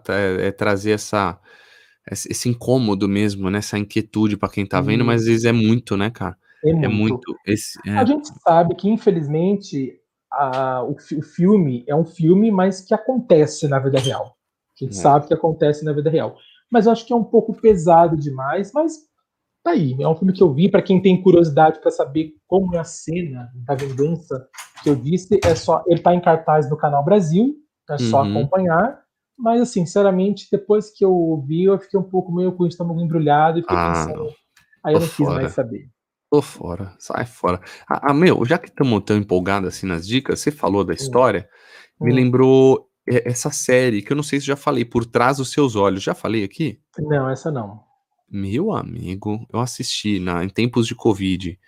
[0.09, 1.39] é, é, trazer essa,
[2.10, 3.59] esse incômodo mesmo, né?
[3.59, 6.36] Essa inquietude para quem tá vendo, mas às vezes é muito, né, cara?
[6.64, 6.85] É, é muito.
[6.85, 7.97] É muito esse, é.
[7.97, 9.94] A gente sabe que, infelizmente,
[10.32, 14.36] a, o, o, filme é um filme, mas que acontece na vida real.
[14.80, 15.01] A gente é.
[15.01, 16.36] sabe que acontece na vida real
[16.70, 18.93] mas eu acho que é um pouco pesado demais, mas
[19.64, 19.97] tá aí.
[19.98, 22.85] É um filme que eu vi, para quem tem curiosidade para saber como é a
[22.85, 24.47] cena da vingança
[24.82, 25.82] que eu disse, é só.
[25.86, 27.55] Ele tá em cartaz no Canal Brasil,
[27.90, 28.39] é só uhum.
[28.39, 29.02] acompanhar.
[29.36, 33.01] Mas, assim, sinceramente, depois que eu vi, eu fiquei um pouco meio com o estômago
[33.01, 34.28] embrulhado e fiquei ah, pensando.
[34.85, 35.89] Aí eu não quis mais saber.
[36.30, 37.60] Tô fora, sai fora.
[37.88, 41.48] Ah, ah meu, já que estamos tão empolgados assim nas dicas, você falou da história,
[42.00, 42.06] hum.
[42.06, 45.74] me lembrou essa série, que eu não sei se já falei, Por Trás dos Seus
[45.74, 46.02] Olhos.
[46.02, 46.78] Já falei aqui?
[46.98, 47.80] Não, essa não.
[48.30, 51.59] Meu amigo, eu assisti na, em tempos de Covid.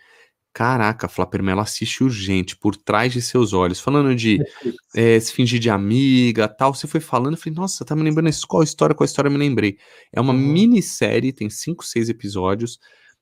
[0.52, 3.80] Caraca, Flapermela assiste urgente, Por Trás de Seus Olhos.
[3.80, 4.38] Falando de
[4.94, 6.74] é, se fingir de amiga tal.
[6.74, 9.38] Você foi falando, eu falei, nossa, tá me lembrando qual história, qual história eu me
[9.38, 9.78] lembrei.
[10.12, 10.38] É uma uhum.
[10.38, 12.78] minissérie, tem cinco, seis episódios.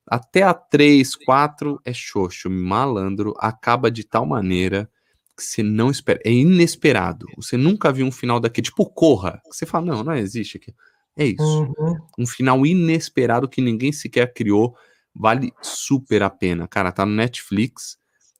[0.09, 4.89] Até a três, quatro é xoxo, malandro, acaba de tal maneira
[5.37, 6.19] que você não espera.
[6.25, 7.27] É inesperado.
[7.37, 9.41] Você nunca viu um final daquele, tipo Corra.
[9.45, 10.73] Você fala, não, não existe aqui.
[11.15, 11.63] É isso.
[11.63, 11.97] Uhum.
[12.17, 14.75] Um final inesperado que ninguém sequer criou.
[15.15, 16.67] Vale super a pena.
[16.67, 17.97] Cara, tá no Netflix.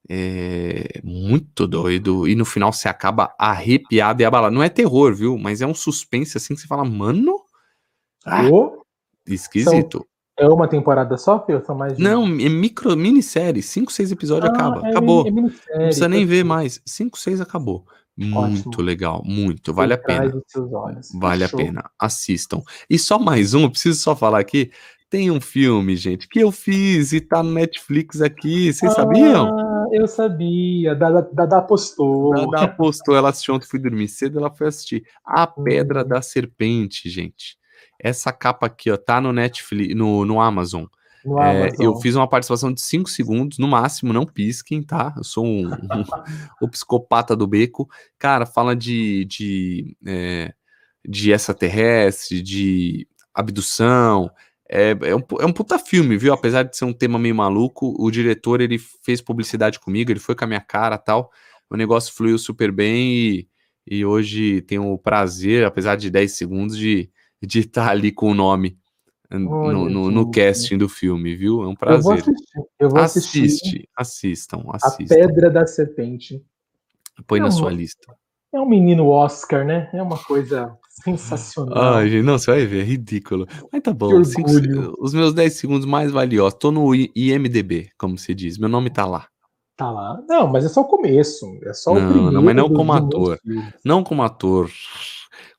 [0.09, 2.27] É muito doido.
[2.27, 4.55] E no final você acaba arrepiado e abalado.
[4.55, 5.37] Não é terror, viu?
[5.37, 7.39] Mas é um suspense assim que você fala, mano.
[8.25, 8.43] Ah,
[9.27, 10.05] esquisito.
[10.39, 11.61] É uma temporada só, Fio?
[11.65, 11.97] São mais.
[11.97, 13.61] Não, é micro, minissérie.
[13.61, 14.87] Cinco, seis episódios ah, acaba.
[14.87, 15.27] É acabou.
[15.27, 16.81] É não precisa nem ver mais.
[16.85, 17.85] Cinco, seis acabou.
[18.17, 18.83] Muito Ótimo.
[18.83, 19.73] legal, muito.
[19.73, 20.33] Vale a pena.
[21.15, 21.89] Vale a pena.
[21.99, 22.61] Assistam.
[22.89, 24.71] E só mais um, eu preciso só falar aqui.
[25.09, 28.71] Tem um filme, gente, que eu fiz e tá no Netflix aqui.
[28.71, 29.89] Vocês ah, sabiam?
[29.91, 30.95] Eu sabia.
[30.95, 32.31] Da, da, da postou.
[32.51, 33.15] Da, da postou.
[33.15, 35.03] Ela assistiu ontem, fui dormir cedo, ela foi assistir.
[35.25, 36.07] A Pedra hum.
[36.07, 37.57] da Serpente, gente.
[37.99, 40.85] Essa capa aqui, ó, tá no Netflix, no, no Amazon.
[41.25, 41.85] No é, Amazon.
[41.85, 45.13] Eu fiz uma participação de 5 segundos, no máximo, não pisquem, tá?
[45.17, 46.03] Eu sou um, um
[46.61, 47.89] o psicopata do beco.
[48.17, 50.53] Cara, fala de, de, é,
[51.05, 54.31] de extraterrestre, de abdução.
[54.69, 56.31] É, é, um, é um puta filme, viu?
[56.31, 60.35] Apesar de ser um tema meio maluco, o diretor ele fez publicidade comigo, ele foi
[60.35, 61.31] com a minha cara tal.
[61.69, 63.47] O negócio fluiu super bem e,
[63.85, 67.09] e hoje tenho o prazer, apesar de 10 segundos, de
[67.41, 68.77] de estar tá ali com o nome
[69.29, 71.61] no, no, no, casting do filme, viu?
[71.61, 71.99] É um prazer.
[71.99, 72.59] Eu vou assistir.
[72.79, 73.89] Eu vou Assiste, assistir.
[73.95, 75.15] assistam, assistam.
[75.15, 76.43] A Pedra da Serpente.
[77.27, 78.13] Põe é na um, sua lista.
[78.51, 79.89] É um menino Oscar, né?
[79.93, 81.95] É uma coisa sensacional.
[81.95, 83.45] Ai, gente, não, você vai ver, é ridículo.
[83.71, 84.23] Mas tá bom.
[84.23, 84.49] Cinco,
[84.99, 86.57] os meus 10 segundos mais valiosos.
[86.59, 88.57] Tô no IMDB, como se diz.
[88.57, 89.27] Meu nome tá lá.
[89.77, 90.21] Tá lá.
[90.27, 91.45] Não, mas é só o começo.
[91.63, 92.31] É só não, o primeiro.
[92.31, 93.39] Não, mas não como ator.
[93.85, 94.69] Não como ator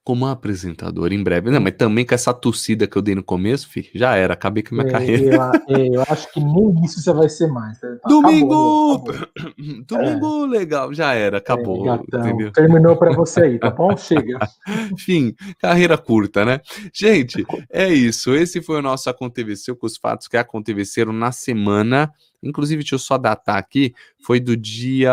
[0.03, 1.51] como apresentador em breve.
[1.51, 4.63] Não, mas também com essa tossida que eu dei no começo, filho, já era, acabei
[4.63, 5.53] com a minha é, carreira.
[5.69, 7.79] Eu, é, eu, acho que nem isso você vai ser mais.
[7.79, 8.95] Tá, Domingo!
[8.95, 9.85] Acabou, acabou.
[9.87, 10.49] Domingo, é.
[10.49, 11.87] legal, já era, acabou.
[11.93, 13.95] É, Terminou para você aí, tá bom?
[13.97, 14.39] Chega.
[14.93, 16.61] Enfim, carreira curta, né?
[16.93, 18.35] Gente, é isso.
[18.35, 22.13] Esse foi o nosso Aconteceu com os fatos que aconteceram na semana.
[22.43, 23.93] Inclusive, deixa eu só datar aqui,
[24.25, 25.13] foi do dia.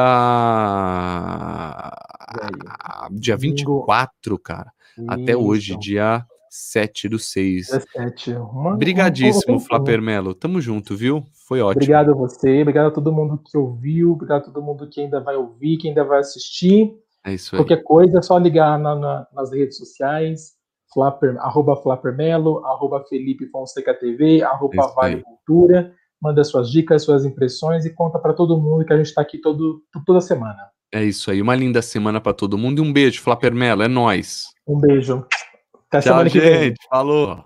[3.11, 4.71] Dia 24, cara.
[4.97, 5.11] Isso.
[5.11, 7.67] Até hoje, dia 7 do 6.
[7.67, 8.31] 17.
[8.33, 10.33] Uma, Obrigadíssimo, Flaper Melo.
[10.33, 11.23] Tamo junto, viu?
[11.47, 11.83] Foi ótimo.
[11.83, 15.19] Obrigado a você, obrigado a todo mundo que ouviu, obrigado a todo mundo que ainda
[15.19, 16.93] vai ouvir, que ainda vai assistir.
[17.25, 17.59] É isso aí.
[17.59, 20.53] Qualquer coisa é só ligar na, na, nas redes sociais,
[20.93, 25.23] Flapper, arroba Flappermelo, arroba Felipe Fonseca TV, arroba Isso Vale.
[25.23, 25.93] Cultura.
[26.19, 29.37] Manda suas dicas, suas impressões e conta para todo mundo que a gente está aqui
[29.37, 30.57] todo, toda semana.
[30.91, 31.41] É isso aí.
[31.41, 33.83] Uma linda semana pra todo mundo e um beijo, Flapermelo.
[33.83, 34.45] É nóis.
[34.67, 35.25] Um beijo.
[35.89, 36.59] Até Tchau, semana que vem.
[36.69, 36.77] gente.
[36.89, 37.43] Falou.